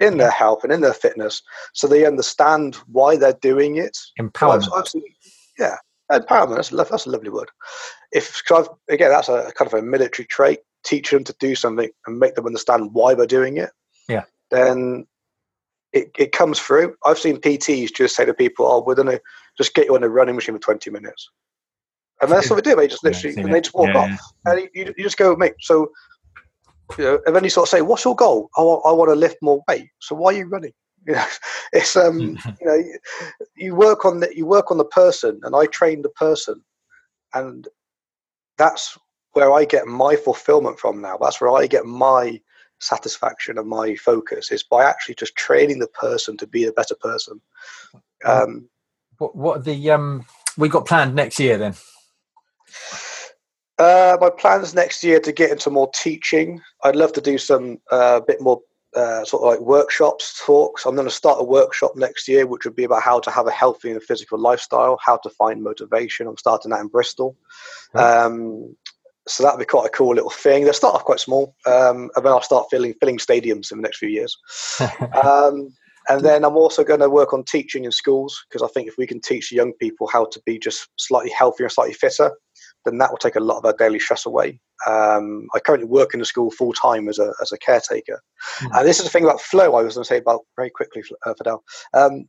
in 0.00 0.18
their 0.18 0.30
health 0.30 0.62
and 0.62 0.72
in 0.72 0.80
their 0.80 0.94
fitness, 0.94 1.42
so 1.74 1.86
they 1.86 2.06
understand 2.06 2.76
why 2.86 3.16
they're 3.16 3.38
doing 3.40 3.76
it. 3.76 3.96
Empowerment. 4.20 4.70
Well, 4.70 4.84
yeah, 5.58 5.76
empowerment. 6.10 6.56
That's, 6.56 6.90
that's 6.90 7.06
a 7.06 7.10
lovely 7.10 7.30
word. 7.30 7.50
If 8.12 8.42
I've, 8.50 8.68
again, 8.88 9.10
that's 9.10 9.28
a 9.28 9.52
kind 9.56 9.72
of 9.72 9.74
a 9.74 9.82
military 9.82 10.26
trait. 10.26 10.60
Teach 10.84 11.10
them 11.10 11.24
to 11.24 11.34
do 11.40 11.54
something 11.54 11.90
and 12.06 12.18
make 12.18 12.36
them 12.36 12.46
understand 12.46 12.90
why 12.92 13.14
they're 13.14 13.26
doing 13.26 13.56
it. 13.56 13.70
Yeah. 14.08 14.22
Then 14.50 15.06
it, 15.92 16.10
it 16.18 16.32
comes 16.32 16.60
through. 16.60 16.94
I've 17.04 17.18
seen 17.18 17.38
PTs 17.38 17.94
just 17.94 18.14
say 18.14 18.24
to 18.24 18.34
people, 18.34 18.66
"Oh, 18.66 18.82
we're 18.86 18.94
going 18.94 19.08
to 19.08 19.20
just 19.56 19.74
get 19.74 19.86
you 19.86 19.94
on 19.94 20.04
a 20.04 20.08
running 20.08 20.34
machine 20.34 20.54
for 20.54 20.60
20 20.60 20.90
minutes." 20.90 21.28
And 22.20 22.30
that's 22.30 22.50
what 22.50 22.62
they 22.62 22.70
do. 22.70 22.76
They 22.76 22.88
just 22.88 23.04
literally, 23.04 23.36
yeah, 23.36 23.42
and 23.44 23.54
they 23.54 23.60
just 23.60 23.74
walk 23.74 23.88
yeah, 23.88 23.98
off. 23.98 24.32
And 24.44 24.68
you, 24.74 24.94
you 24.96 25.04
just 25.04 25.16
go, 25.16 25.34
mate. 25.36 25.54
So, 25.60 25.90
you 26.96 27.04
know, 27.04 27.20
and 27.26 27.34
then 27.34 27.44
you 27.44 27.50
sort 27.50 27.66
of 27.66 27.70
say, 27.70 27.82
"What's 27.82 28.04
your 28.04 28.16
goal?" 28.16 28.50
Oh, 28.56 28.80
I 28.80 28.92
want 28.92 29.10
to 29.10 29.14
lift 29.14 29.36
more 29.42 29.62
weight. 29.68 29.88
So 29.98 30.14
why 30.14 30.32
are 30.34 30.38
you 30.38 30.46
running? 30.46 30.72
You 31.06 31.14
know, 31.14 31.24
it's 31.72 31.96
um, 31.96 32.36
you 32.60 32.66
know, 32.66 32.82
you, 33.56 33.74
work 33.74 34.04
on 34.04 34.20
the 34.20 34.30
you 34.36 34.44
work 34.44 34.70
on 34.70 34.76
the 34.76 34.84
person, 34.84 35.40
and 35.42 35.56
I 35.56 35.64
train 35.66 36.02
the 36.02 36.10
person, 36.10 36.62
and 37.32 37.66
that's 38.58 38.98
where 39.32 39.52
I 39.52 39.64
get 39.64 39.86
my 39.86 40.16
fulfillment 40.16 40.78
from 40.78 41.00
now. 41.00 41.16
That's 41.16 41.40
where 41.40 41.52
I 41.52 41.66
get 41.66 41.86
my 41.86 42.40
satisfaction 42.80 43.58
and 43.58 43.68
my 43.68 43.94
focus 43.96 44.52
is 44.52 44.62
by 44.62 44.84
actually 44.84 45.14
just 45.14 45.36
training 45.36 45.78
the 45.78 45.88
person 45.88 46.36
to 46.36 46.46
be 46.46 46.64
a 46.64 46.72
better 46.72 46.94
person. 46.94 47.40
Um, 48.24 48.68
what 49.18 49.34
what 49.34 49.64
the 49.64 49.90
um 49.90 50.26
we 50.56 50.68
got 50.68 50.86
planned 50.86 51.14
next 51.14 51.40
year 51.40 51.58
then? 51.58 51.74
Uh, 53.78 54.16
my 54.20 54.30
plans 54.30 54.74
next 54.74 55.04
year 55.04 55.20
to 55.20 55.32
get 55.32 55.50
into 55.50 55.70
more 55.70 55.90
teaching. 55.94 56.60
I'd 56.82 56.96
love 56.96 57.12
to 57.12 57.20
do 57.20 57.38
some 57.38 57.78
uh, 57.90 58.20
bit 58.20 58.40
more 58.40 58.60
uh, 58.96 59.24
sort 59.24 59.42
of 59.42 59.48
like 59.48 59.60
workshops, 59.60 60.42
talks. 60.44 60.84
I'm 60.84 60.96
going 60.96 61.06
to 61.06 61.14
start 61.14 61.40
a 61.40 61.44
workshop 61.44 61.92
next 61.94 62.26
year, 62.26 62.46
which 62.46 62.64
would 62.64 62.74
be 62.74 62.84
about 62.84 63.02
how 63.02 63.20
to 63.20 63.30
have 63.30 63.46
a 63.46 63.52
healthy 63.52 63.90
and 63.90 64.02
physical 64.02 64.38
lifestyle, 64.38 64.98
how 65.04 65.18
to 65.18 65.30
find 65.30 65.62
motivation. 65.62 66.26
I'm 66.26 66.36
starting 66.36 66.70
that 66.70 66.80
in 66.80 66.88
Bristol. 66.88 67.36
Um, 67.94 68.74
so 69.28 69.44
that'd 69.44 69.58
be 69.58 69.66
quite 69.66 69.86
a 69.86 69.90
cool 69.90 70.14
little 70.14 70.30
thing. 70.30 70.64
They'll 70.64 70.72
start 70.72 70.94
off 70.94 71.04
quite 71.04 71.20
small, 71.20 71.54
um, 71.66 72.10
and 72.16 72.24
then 72.24 72.32
I'll 72.32 72.42
start 72.42 72.68
filling 72.70 72.94
filling 72.98 73.18
stadiums 73.18 73.70
in 73.70 73.78
the 73.78 73.82
next 73.82 73.98
few 73.98 74.08
years. 74.08 74.36
um, 75.22 75.68
and 76.08 76.24
then 76.24 76.44
I'm 76.44 76.56
also 76.56 76.82
going 76.82 77.00
to 77.00 77.10
work 77.10 77.34
on 77.34 77.44
teaching 77.44 77.84
in 77.84 77.92
schools 77.92 78.42
because 78.48 78.62
I 78.62 78.72
think 78.72 78.88
if 78.88 78.96
we 78.96 79.06
can 79.06 79.20
teach 79.20 79.52
young 79.52 79.74
people 79.74 80.08
how 80.08 80.24
to 80.24 80.40
be 80.46 80.58
just 80.58 80.88
slightly 80.96 81.30
healthier, 81.30 81.68
slightly 81.68 81.92
fitter, 81.92 82.32
then 82.84 82.98
that 82.98 83.10
will 83.10 83.18
take 83.18 83.36
a 83.36 83.40
lot 83.40 83.58
of 83.58 83.64
our 83.64 83.74
daily 83.74 83.98
stress 83.98 84.26
away. 84.26 84.60
Um, 84.86 85.48
I 85.54 85.60
currently 85.60 85.88
work 85.88 86.14
in 86.14 86.20
a 86.20 86.24
school 86.24 86.50
full 86.50 86.72
time 86.72 87.08
as 87.08 87.18
a 87.18 87.32
as 87.42 87.52
a 87.52 87.58
caretaker, 87.58 88.22
mm. 88.60 88.78
and 88.78 88.86
this 88.86 88.98
is 88.98 89.04
the 89.04 89.10
thing 89.10 89.24
about 89.24 89.40
flow. 89.40 89.74
I 89.74 89.82
was 89.82 89.94
going 89.94 90.04
to 90.04 90.08
say 90.08 90.18
about 90.18 90.42
very 90.56 90.70
quickly, 90.70 91.02
uh, 91.26 91.34
Fidel. 91.34 91.62
Um, 91.94 92.28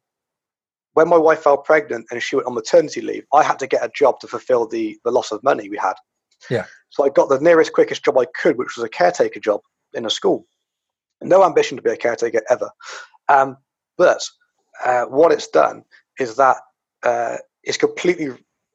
when 0.94 1.08
my 1.08 1.18
wife 1.18 1.44
fell 1.44 1.58
pregnant 1.58 2.08
and 2.12 2.22
she 2.22 2.36
went 2.36 2.48
on 2.48 2.56
maternity 2.56 3.02
leave, 3.02 3.24
I 3.32 3.44
had 3.44 3.60
to 3.60 3.68
get 3.68 3.86
a 3.86 3.92
job 3.96 4.20
to 4.22 4.28
fulfill 4.28 4.68
the 4.68 4.98
the 5.06 5.12
loss 5.12 5.32
of 5.32 5.44
money 5.44 5.70
we 5.70 5.78
had. 5.78 5.94
Yeah. 6.50 6.66
So 6.90 7.06
I 7.06 7.10
got 7.10 7.30
the 7.30 7.40
nearest, 7.40 7.74
quickest 7.74 8.04
job 8.04 8.18
I 8.18 8.26
could, 8.26 8.58
which 8.58 8.76
was 8.76 8.84
a 8.84 8.90
caretaker 8.90 9.40
job 9.40 9.62
in 9.94 10.06
a 10.06 10.10
school. 10.10 10.48
No 11.22 11.44
ambition 11.44 11.78
to 11.78 11.84
be 11.84 11.92
a 11.92 11.98
caretaker 11.98 12.42
ever. 12.50 12.70
Um, 13.28 13.58
but 13.98 14.24
uh, 14.84 15.06
what 15.06 15.32
it's 15.32 15.48
done 15.48 15.84
is 16.20 16.36
that 16.38 16.58
uh, 17.04 17.38
it's 17.64 17.78
completely 17.78 18.30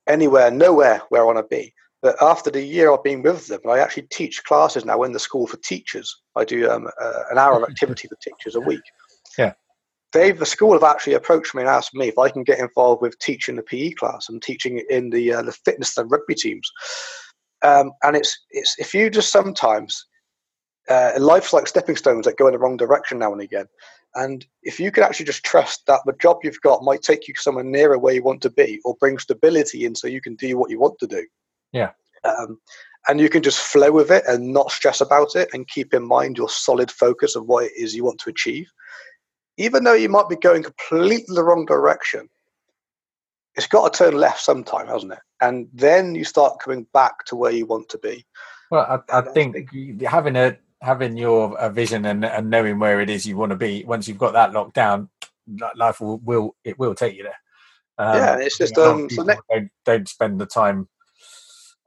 anywhere, 0.09 0.51
nowhere 0.51 1.03
where 1.09 1.23
I 1.23 1.25
want 1.25 1.39
to 1.39 1.57
be. 1.57 1.73
But 2.03 2.23
after 2.23 2.51
the 2.51 2.63
year 2.63 2.93
I've 2.93 3.03
been 3.03 3.23
with 3.23 3.47
them, 3.47 3.61
I 3.67 3.79
actually 3.79 4.09
teach 4.11 4.45
classes 4.45 4.85
now 4.85 5.03
in 5.05 5.13
the 5.13 5.19
school 5.19 5.47
for 5.47 5.57
teachers. 5.59 6.15
I 6.37 6.45
do 6.45 6.71
um, 6.71 6.87
uh, 7.01 7.23
an 7.31 7.39
hour 7.39 7.57
of 7.57 7.63
activity 7.71 8.09
for 8.09 8.17
teachers 8.17 8.57
a 8.57 8.61
week. 8.61 8.83
Yeah. 9.39 9.55
They've, 10.13 10.39
the 10.39 10.47
school 10.47 10.75
have 10.75 10.85
actually 10.85 11.15
approached 11.15 11.55
me 11.55 11.63
and 11.63 11.69
asked 11.69 11.95
me 11.95 12.09
if 12.09 12.19
I 12.19 12.29
can 12.29 12.45
get 12.45 12.59
involved 12.59 13.03
with 13.03 13.19
teaching 13.19 13.57
the 13.57 13.63
PE 13.63 13.93
class 13.93 14.29
and 14.29 14.43
teaching 14.43 14.85
in 14.91 15.11
the 15.11 15.33
uh, 15.33 15.43
the 15.43 15.53
fitness 15.53 15.97
and 15.97 16.11
rugby 16.11 16.35
teams. 16.35 16.71
Um, 17.63 17.93
and 18.03 18.15
it's 18.15 18.39
it's 18.51 18.79
if 18.79 18.95
you 18.95 19.09
just 19.09 19.33
sometimes 19.33 20.07
uh, 20.89 21.13
life's 21.19 21.53
like 21.53 21.67
stepping 21.67 21.97
stones 21.97 22.27
that 22.27 22.37
go 22.37 22.47
in 22.47 22.53
the 22.53 22.59
wrong 22.59 22.77
direction 22.77 23.19
now 23.19 23.33
and 23.33 23.41
again. 23.41 23.67
And 24.15 24.47
if 24.63 24.79
you 24.79 24.93
can 24.93 25.03
actually 25.03 25.27
just 25.27 25.45
trust 25.45 25.87
that 25.87 26.01
the 26.07 26.13
job 26.21 26.39
you've 26.43 26.61
got 26.61 26.85
might 26.85 27.03
take 27.03 27.27
you 27.27 27.35
somewhere 27.37 27.65
nearer 27.65 27.99
where 27.99 28.15
you 28.15 28.23
want 28.23 28.43
to 28.43 28.51
be 28.51 28.81
or 28.85 28.97
bring 29.01 29.19
stability 29.19 29.85
in 29.85 29.95
so 29.95 30.07
you 30.07 30.21
can 30.21 30.37
do 30.37 30.57
what 30.57 30.71
you 30.71 30.79
want 30.79 30.99
to 31.01 31.07
do. 31.07 31.27
Yeah. 31.73 31.91
Um, 32.23 32.61
and 33.09 33.21
you 33.21 33.29
can 33.29 33.43
just 33.43 33.59
flow 33.59 33.91
with 33.91 34.11
it 34.11 34.25
and 34.27 34.53
not 34.53 34.71
stress 34.71 35.01
about 35.01 35.35
it 35.35 35.49
and 35.53 35.69
keep 35.69 35.93
in 35.93 36.07
mind 36.07 36.39
your 36.39 36.49
solid 36.49 36.91
focus 36.91 37.37
of 37.37 37.47
what 37.47 37.65
it 37.65 37.73
is 37.77 37.95
you 37.95 38.05
want 38.05 38.21
to 38.21 38.31
achieve. 38.31 38.71
Even 39.57 39.85
though 39.85 39.95
you 39.95 40.09
might 40.09 40.29
be 40.29 40.37
going 40.37 40.63
completely 40.63 41.35
the 41.35 41.45
wrong 41.45 41.67
direction, 41.67 42.29
it's 43.57 43.67
got 43.67 43.93
to 43.93 43.99
turn 43.99 44.17
left 44.17 44.41
sometime, 44.41 44.87
hasn't 44.87 45.13
it? 45.13 45.19
And 45.41 45.69
then 45.73 46.15
you 46.15 46.25
start 46.25 46.61
coming 46.61 46.87
back 46.93 47.25
to 47.27 47.37
where 47.37 47.53
you 47.53 47.67
want 47.67 47.89
to 47.91 47.99
be. 47.99 48.25
Well, 48.71 49.05
I, 49.11 49.19
I 49.19 49.21
think 49.21 49.71
having 50.03 50.37
a 50.37 50.57
having 50.81 51.17
your 51.17 51.57
a 51.59 51.71
vision 51.71 52.05
and, 52.05 52.25
and 52.25 52.51
knowing 52.51 52.79
where 52.79 53.01
it 53.01 53.11
is 53.11 53.27
you 53.27 53.37
want 53.37 53.51
to 53.51 53.57
be, 53.57 53.85
once 53.85 54.07
you've 54.07 54.19
got 54.19 54.33
that 54.33 54.53
locked 54.53 54.75
down, 54.75 55.09
life 55.77 56.01
will, 56.01 56.19
will 56.19 56.57
it 56.65 56.79
will 56.79 56.95
take 56.95 57.17
you 57.17 57.23
there. 57.23 57.39
Um, 57.97 58.17
yeah, 58.17 58.39
it's 58.39 58.59
just 58.59 58.77
um, 58.77 59.09
so 59.09 59.25
don't, 59.25 59.71
don't 59.85 60.09
spend 60.09 60.41
the 60.41 60.47
time 60.47 60.89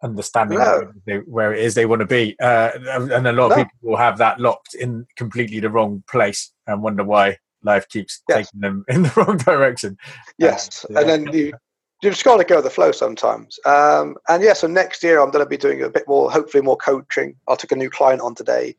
understanding 0.03 0.59
no. 0.59 0.91
where, 1.03 1.21
where, 1.21 1.53
it 1.53 1.63
is 1.63 1.73
they 1.73 1.85
want 1.85 1.99
to 2.01 2.05
be. 2.05 2.35
Uh, 2.41 2.71
and 2.89 3.27
a 3.27 3.31
lot 3.33 3.51
of 3.51 3.57
no. 3.57 3.63
people 3.63 3.77
will 3.81 3.97
have 3.97 4.17
that 4.19 4.39
locked 4.39 4.73
in 4.75 5.05
completely 5.15 5.59
the 5.59 5.69
wrong 5.69 6.03
place 6.07 6.53
and 6.65 6.81
wonder 6.81 7.03
why 7.03 7.37
life 7.63 7.87
keeps 7.89 8.21
yes. 8.29 8.37
taking 8.37 8.61
them 8.61 8.85
in 8.89 9.03
the 9.03 9.13
wrong 9.15 9.37
direction. 9.37 9.97
Yes, 10.37 10.85
um, 10.89 10.95
yeah. 10.95 11.01
and 11.01 11.09
then 11.09 11.33
you 11.33 11.53
you've 12.01 12.13
just 12.13 12.25
got 12.25 12.37
to 12.37 12.43
go 12.43 12.55
with 12.55 12.65
the 12.65 12.69
flow 12.69 12.91
sometimes. 12.91 13.59
Um, 13.65 14.15
and 14.29 14.43
yeah, 14.43 14.53
so 14.53 14.67
next 14.67 15.03
year 15.03 15.19
I'm 15.19 15.31
going 15.31 15.43
to 15.43 15.49
be 15.49 15.57
doing 15.57 15.81
a 15.83 15.89
bit 15.89 16.07
more, 16.07 16.31
hopefully 16.31 16.63
more 16.63 16.77
coaching. 16.77 17.35
I 17.47 17.55
took 17.55 17.71
a 17.71 17.75
new 17.75 17.89
client 17.89 18.21
on 18.21 18.35
today. 18.35 18.75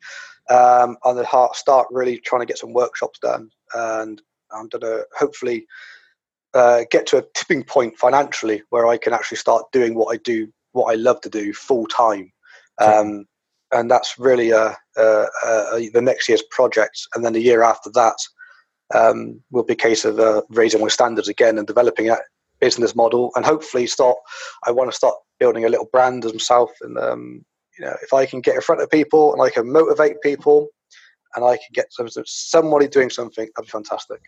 Um, 0.49 0.97
I'm 1.05 1.15
going 1.15 1.27
start 1.53 1.87
really 1.91 2.17
trying 2.17 2.41
to 2.41 2.45
get 2.45 2.57
some 2.57 2.73
workshops 2.73 3.19
done, 3.19 3.51
and 3.75 4.21
I'm 4.51 4.67
going 4.67 4.81
to 4.81 5.05
hopefully 5.15 5.67
uh, 6.53 6.85
get 6.89 7.05
to 7.07 7.17
a 7.17 7.23
tipping 7.35 7.63
point 7.63 7.97
financially 7.97 8.63
where 8.69 8.87
I 8.87 8.97
can 8.97 9.13
actually 9.13 9.37
start 9.37 9.71
doing 9.71 9.93
what 9.93 10.11
I 10.13 10.17
do, 10.17 10.51
what 10.71 10.91
I 10.91 10.95
love 10.95 11.21
to 11.21 11.29
do, 11.29 11.53
full 11.53 11.85
time. 11.85 12.31
Um, 12.79 13.25
and 13.71 13.91
that's 13.91 14.17
really 14.17 14.51
uh, 14.51 14.73
uh, 14.97 15.25
uh, 15.45 15.79
the 15.93 16.01
next 16.01 16.27
year's 16.27 16.41
project, 16.49 16.99
and 17.13 17.23
then 17.23 17.33
the 17.33 17.41
year 17.41 17.61
after 17.61 17.91
that 17.91 18.17
um, 18.95 19.41
will 19.51 19.63
be 19.63 19.73
a 19.73 19.75
case 19.75 20.05
of 20.05 20.19
uh, 20.19 20.41
raising 20.49 20.81
my 20.81 20.87
standards 20.87 21.27
again 21.27 21.59
and 21.59 21.67
developing 21.67 22.09
business 22.59 22.95
model, 22.95 23.31
and 23.35 23.45
hopefully 23.45 23.87
start. 23.87 24.17
I 24.65 24.71
want 24.71 24.89
to 24.91 24.95
start 24.95 25.15
building 25.39 25.65
a 25.65 25.69
little 25.69 25.89
brand 25.91 26.25
as 26.25 26.33
myself, 26.33 26.71
and 26.81 26.97
um, 26.97 27.45
you 27.77 27.85
know, 27.85 27.95
if 28.03 28.13
I 28.13 28.25
can 28.25 28.41
get 28.41 28.55
in 28.55 28.61
front 28.61 28.81
of 28.81 28.89
people 28.89 29.33
and 29.33 29.41
I 29.41 29.49
can 29.49 29.71
motivate 29.71 30.21
people, 30.21 30.69
and 31.35 31.45
I 31.45 31.57
can 31.57 31.69
get 31.73 31.91
some, 31.91 32.07
somebody 32.25 32.87
doing 32.87 33.09
something, 33.09 33.47
that'd 33.55 33.67
be 33.67 33.71
fantastic. 33.71 34.21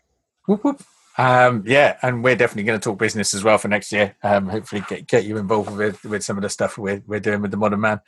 Whoop, 0.47 0.63
whoop. 0.63 0.81
Um, 1.17 1.63
yeah, 1.67 1.97
and 2.01 2.23
we're 2.23 2.35
definitely 2.35 2.63
going 2.63 2.79
to 2.79 2.83
talk 2.83 2.97
business 2.97 3.33
as 3.33 3.43
well 3.43 3.57
for 3.57 3.67
next 3.67 3.91
year. 3.91 4.15
Um, 4.23 4.47
hopefully, 4.47 4.83
get 4.87 5.07
get 5.07 5.25
you 5.25 5.37
involved 5.37 5.75
with 5.75 6.03
with 6.05 6.23
some 6.23 6.37
of 6.37 6.43
the 6.43 6.49
stuff 6.49 6.77
we're 6.77 7.03
we're 7.05 7.19
doing 7.19 7.41
with 7.41 7.51
the 7.51 7.57
Modern 7.57 7.81
Man, 7.81 7.99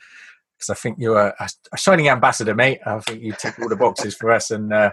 because 0.56 0.70
I 0.70 0.74
think 0.74 0.96
you're 0.98 1.18
a, 1.18 1.48
a, 1.72 1.76
shining 1.76 2.08
ambassador, 2.08 2.54
mate. 2.54 2.80
I 2.86 2.98
think 3.00 3.22
you 3.22 3.34
tick 3.38 3.58
all 3.60 3.68
the 3.68 3.76
boxes 3.76 4.14
for 4.14 4.30
us, 4.30 4.50
and 4.50 4.72
uh, 4.72 4.92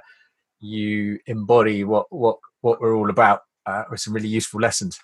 you 0.59 1.19
embody 1.25 1.83
what 1.83 2.07
what 2.09 2.37
what 2.59 2.81
we're 2.81 2.95
all 2.95 3.09
about 3.09 3.41
uh, 3.65 3.83
with 3.89 4.01
some 4.01 4.13
really 4.13 4.27
useful 4.27 4.59
lessons. 4.59 4.99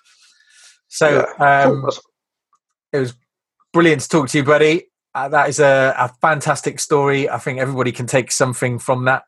So 0.88 1.26
yeah. 1.38 1.64
um, 1.64 1.88
it 2.92 2.98
was 2.98 3.14
brilliant 3.72 4.02
to 4.02 4.08
talk 4.08 4.28
to 4.30 4.38
you, 4.38 4.44
buddy. 4.44 4.84
Uh, 5.14 5.28
that 5.28 5.48
is 5.48 5.60
a, 5.60 5.94
a, 5.98 6.08
fantastic 6.20 6.78
story. 6.78 7.28
I 7.28 7.38
think 7.38 7.58
everybody 7.58 7.92
can 7.92 8.06
take 8.06 8.30
something 8.30 8.78
from 8.78 9.06
that, 9.06 9.24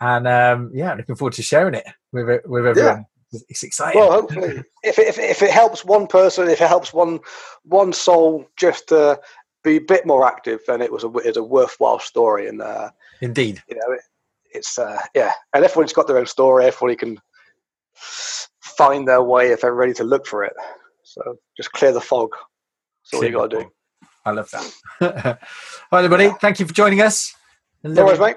and 0.00 0.26
um, 0.26 0.70
yeah, 0.72 0.94
looking 0.94 1.16
forward 1.16 1.34
to 1.34 1.42
sharing 1.42 1.74
it 1.74 1.86
with 2.12 2.40
with 2.46 2.66
everyone. 2.66 3.06
Yeah. 3.32 3.40
It's 3.48 3.62
exciting. 3.62 4.00
Well, 4.00 4.10
hopefully, 4.10 4.62
if 4.82 4.98
it, 4.98 5.06
if, 5.06 5.18
if 5.18 5.42
it 5.42 5.50
helps 5.52 5.84
one 5.84 6.08
person, 6.08 6.48
if 6.48 6.60
it 6.60 6.68
helps 6.68 6.92
one 6.92 7.20
one 7.62 7.92
soul 7.92 8.46
just 8.56 8.88
to 8.88 9.20
be 9.62 9.76
a 9.76 9.80
bit 9.80 10.04
more 10.04 10.26
active, 10.26 10.60
then 10.66 10.82
it 10.82 10.90
was 10.92 11.04
a 11.04 11.10
it's 11.18 11.36
a 11.36 11.42
worthwhile 11.42 12.00
story. 12.00 12.48
And 12.48 12.60
uh, 12.60 12.90
indeed, 13.20 13.62
you 13.68 13.76
know, 13.76 13.92
it, 13.92 14.00
it's 14.52 14.78
uh, 14.78 15.00
yeah, 15.14 15.32
and 15.54 15.64
everyone's 15.64 15.92
got 15.92 16.06
their 16.06 16.18
own 16.18 16.26
story. 16.26 16.64
Everybody 16.64 16.96
can 16.96 17.20
find 18.60 19.06
their 19.06 19.22
way 19.22 19.50
if 19.50 19.62
they're 19.62 19.74
ready 19.74 19.94
to 19.94 20.04
look 20.04 20.26
for 20.26 20.44
it. 20.44 20.52
So 21.02 21.38
just 21.56 21.72
clear 21.72 21.92
the 21.92 22.00
fog. 22.00 22.30
That's 22.32 23.14
all 23.14 23.20
clear 23.20 23.30
you 23.30 23.36
got 23.36 23.50
to 23.50 23.60
do. 23.60 23.70
I 24.24 24.30
love 24.32 24.50
that. 24.50 24.74
all 25.00 25.38
right, 25.92 26.04
everybody. 26.04 26.30
Thank 26.40 26.60
you 26.60 26.66
for 26.66 26.74
joining 26.74 27.00
us. 27.00 27.34
No 27.82 28.04
worries, 28.04 28.20
mate. 28.20 28.36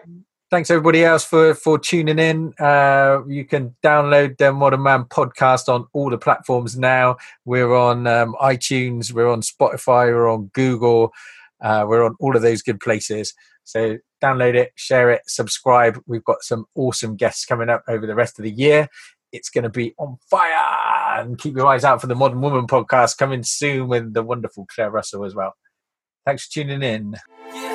Thanks 0.50 0.70
everybody 0.70 1.04
else 1.04 1.26
for 1.26 1.56
for 1.56 1.80
tuning 1.80 2.20
in. 2.20 2.54
Uh, 2.60 3.22
you 3.28 3.44
can 3.44 3.76
download 3.84 4.38
the 4.38 4.54
Modern 4.54 4.84
Man 4.84 5.06
podcast 5.06 5.68
on 5.68 5.88
all 5.94 6.10
the 6.10 6.18
platforms 6.18 6.78
now. 6.78 7.18
We're 7.44 7.74
on 7.74 8.06
um, 8.06 8.36
iTunes, 8.40 9.12
we're 9.12 9.32
on 9.32 9.42
Spotify, 9.42 10.14
we're 10.14 10.30
on 10.30 10.52
Google, 10.54 11.12
uh, 11.60 11.86
we're 11.88 12.06
on 12.06 12.16
all 12.20 12.36
of 12.36 12.44
those 12.44 12.62
good 12.62 12.80
places. 12.80 13.34
So 13.64 13.98
download 14.22 14.54
it, 14.54 14.74
share 14.76 15.10
it, 15.10 15.24
subscribe. 15.26 16.00
We've 16.06 16.24
got 16.24 16.44
some 16.44 16.66
awesome 16.76 17.16
guests 17.16 17.46
coming 17.46 17.70
up 17.70 17.84
over 17.88 18.06
the 18.06 18.16
rest 18.16 18.38
of 18.38 18.44
the 18.44 18.52
year. 18.52 18.90
It's 19.34 19.50
going 19.50 19.64
to 19.64 19.70
be 19.70 19.94
on 19.98 20.18
fire. 20.30 21.20
And 21.20 21.38
keep 21.38 21.58
your 21.58 21.68
eyes 21.68 21.84
out 21.84 22.00
for 22.00 22.08
the 22.08 22.16
Modern 22.16 22.40
Woman 22.40 22.68
podcast 22.68 23.18
coming 23.18 23.44
soon 23.44 23.90
with 23.90 24.14
the 24.14 24.24
wonderful 24.24 24.66
Claire 24.74 24.92
Russell 24.92 25.26
as 25.26 25.36
well. 25.36 25.54
Thanks 26.26 26.46
for 26.46 26.54
tuning 26.54 26.82
in. 26.82 27.18
Yeah. 27.54 27.73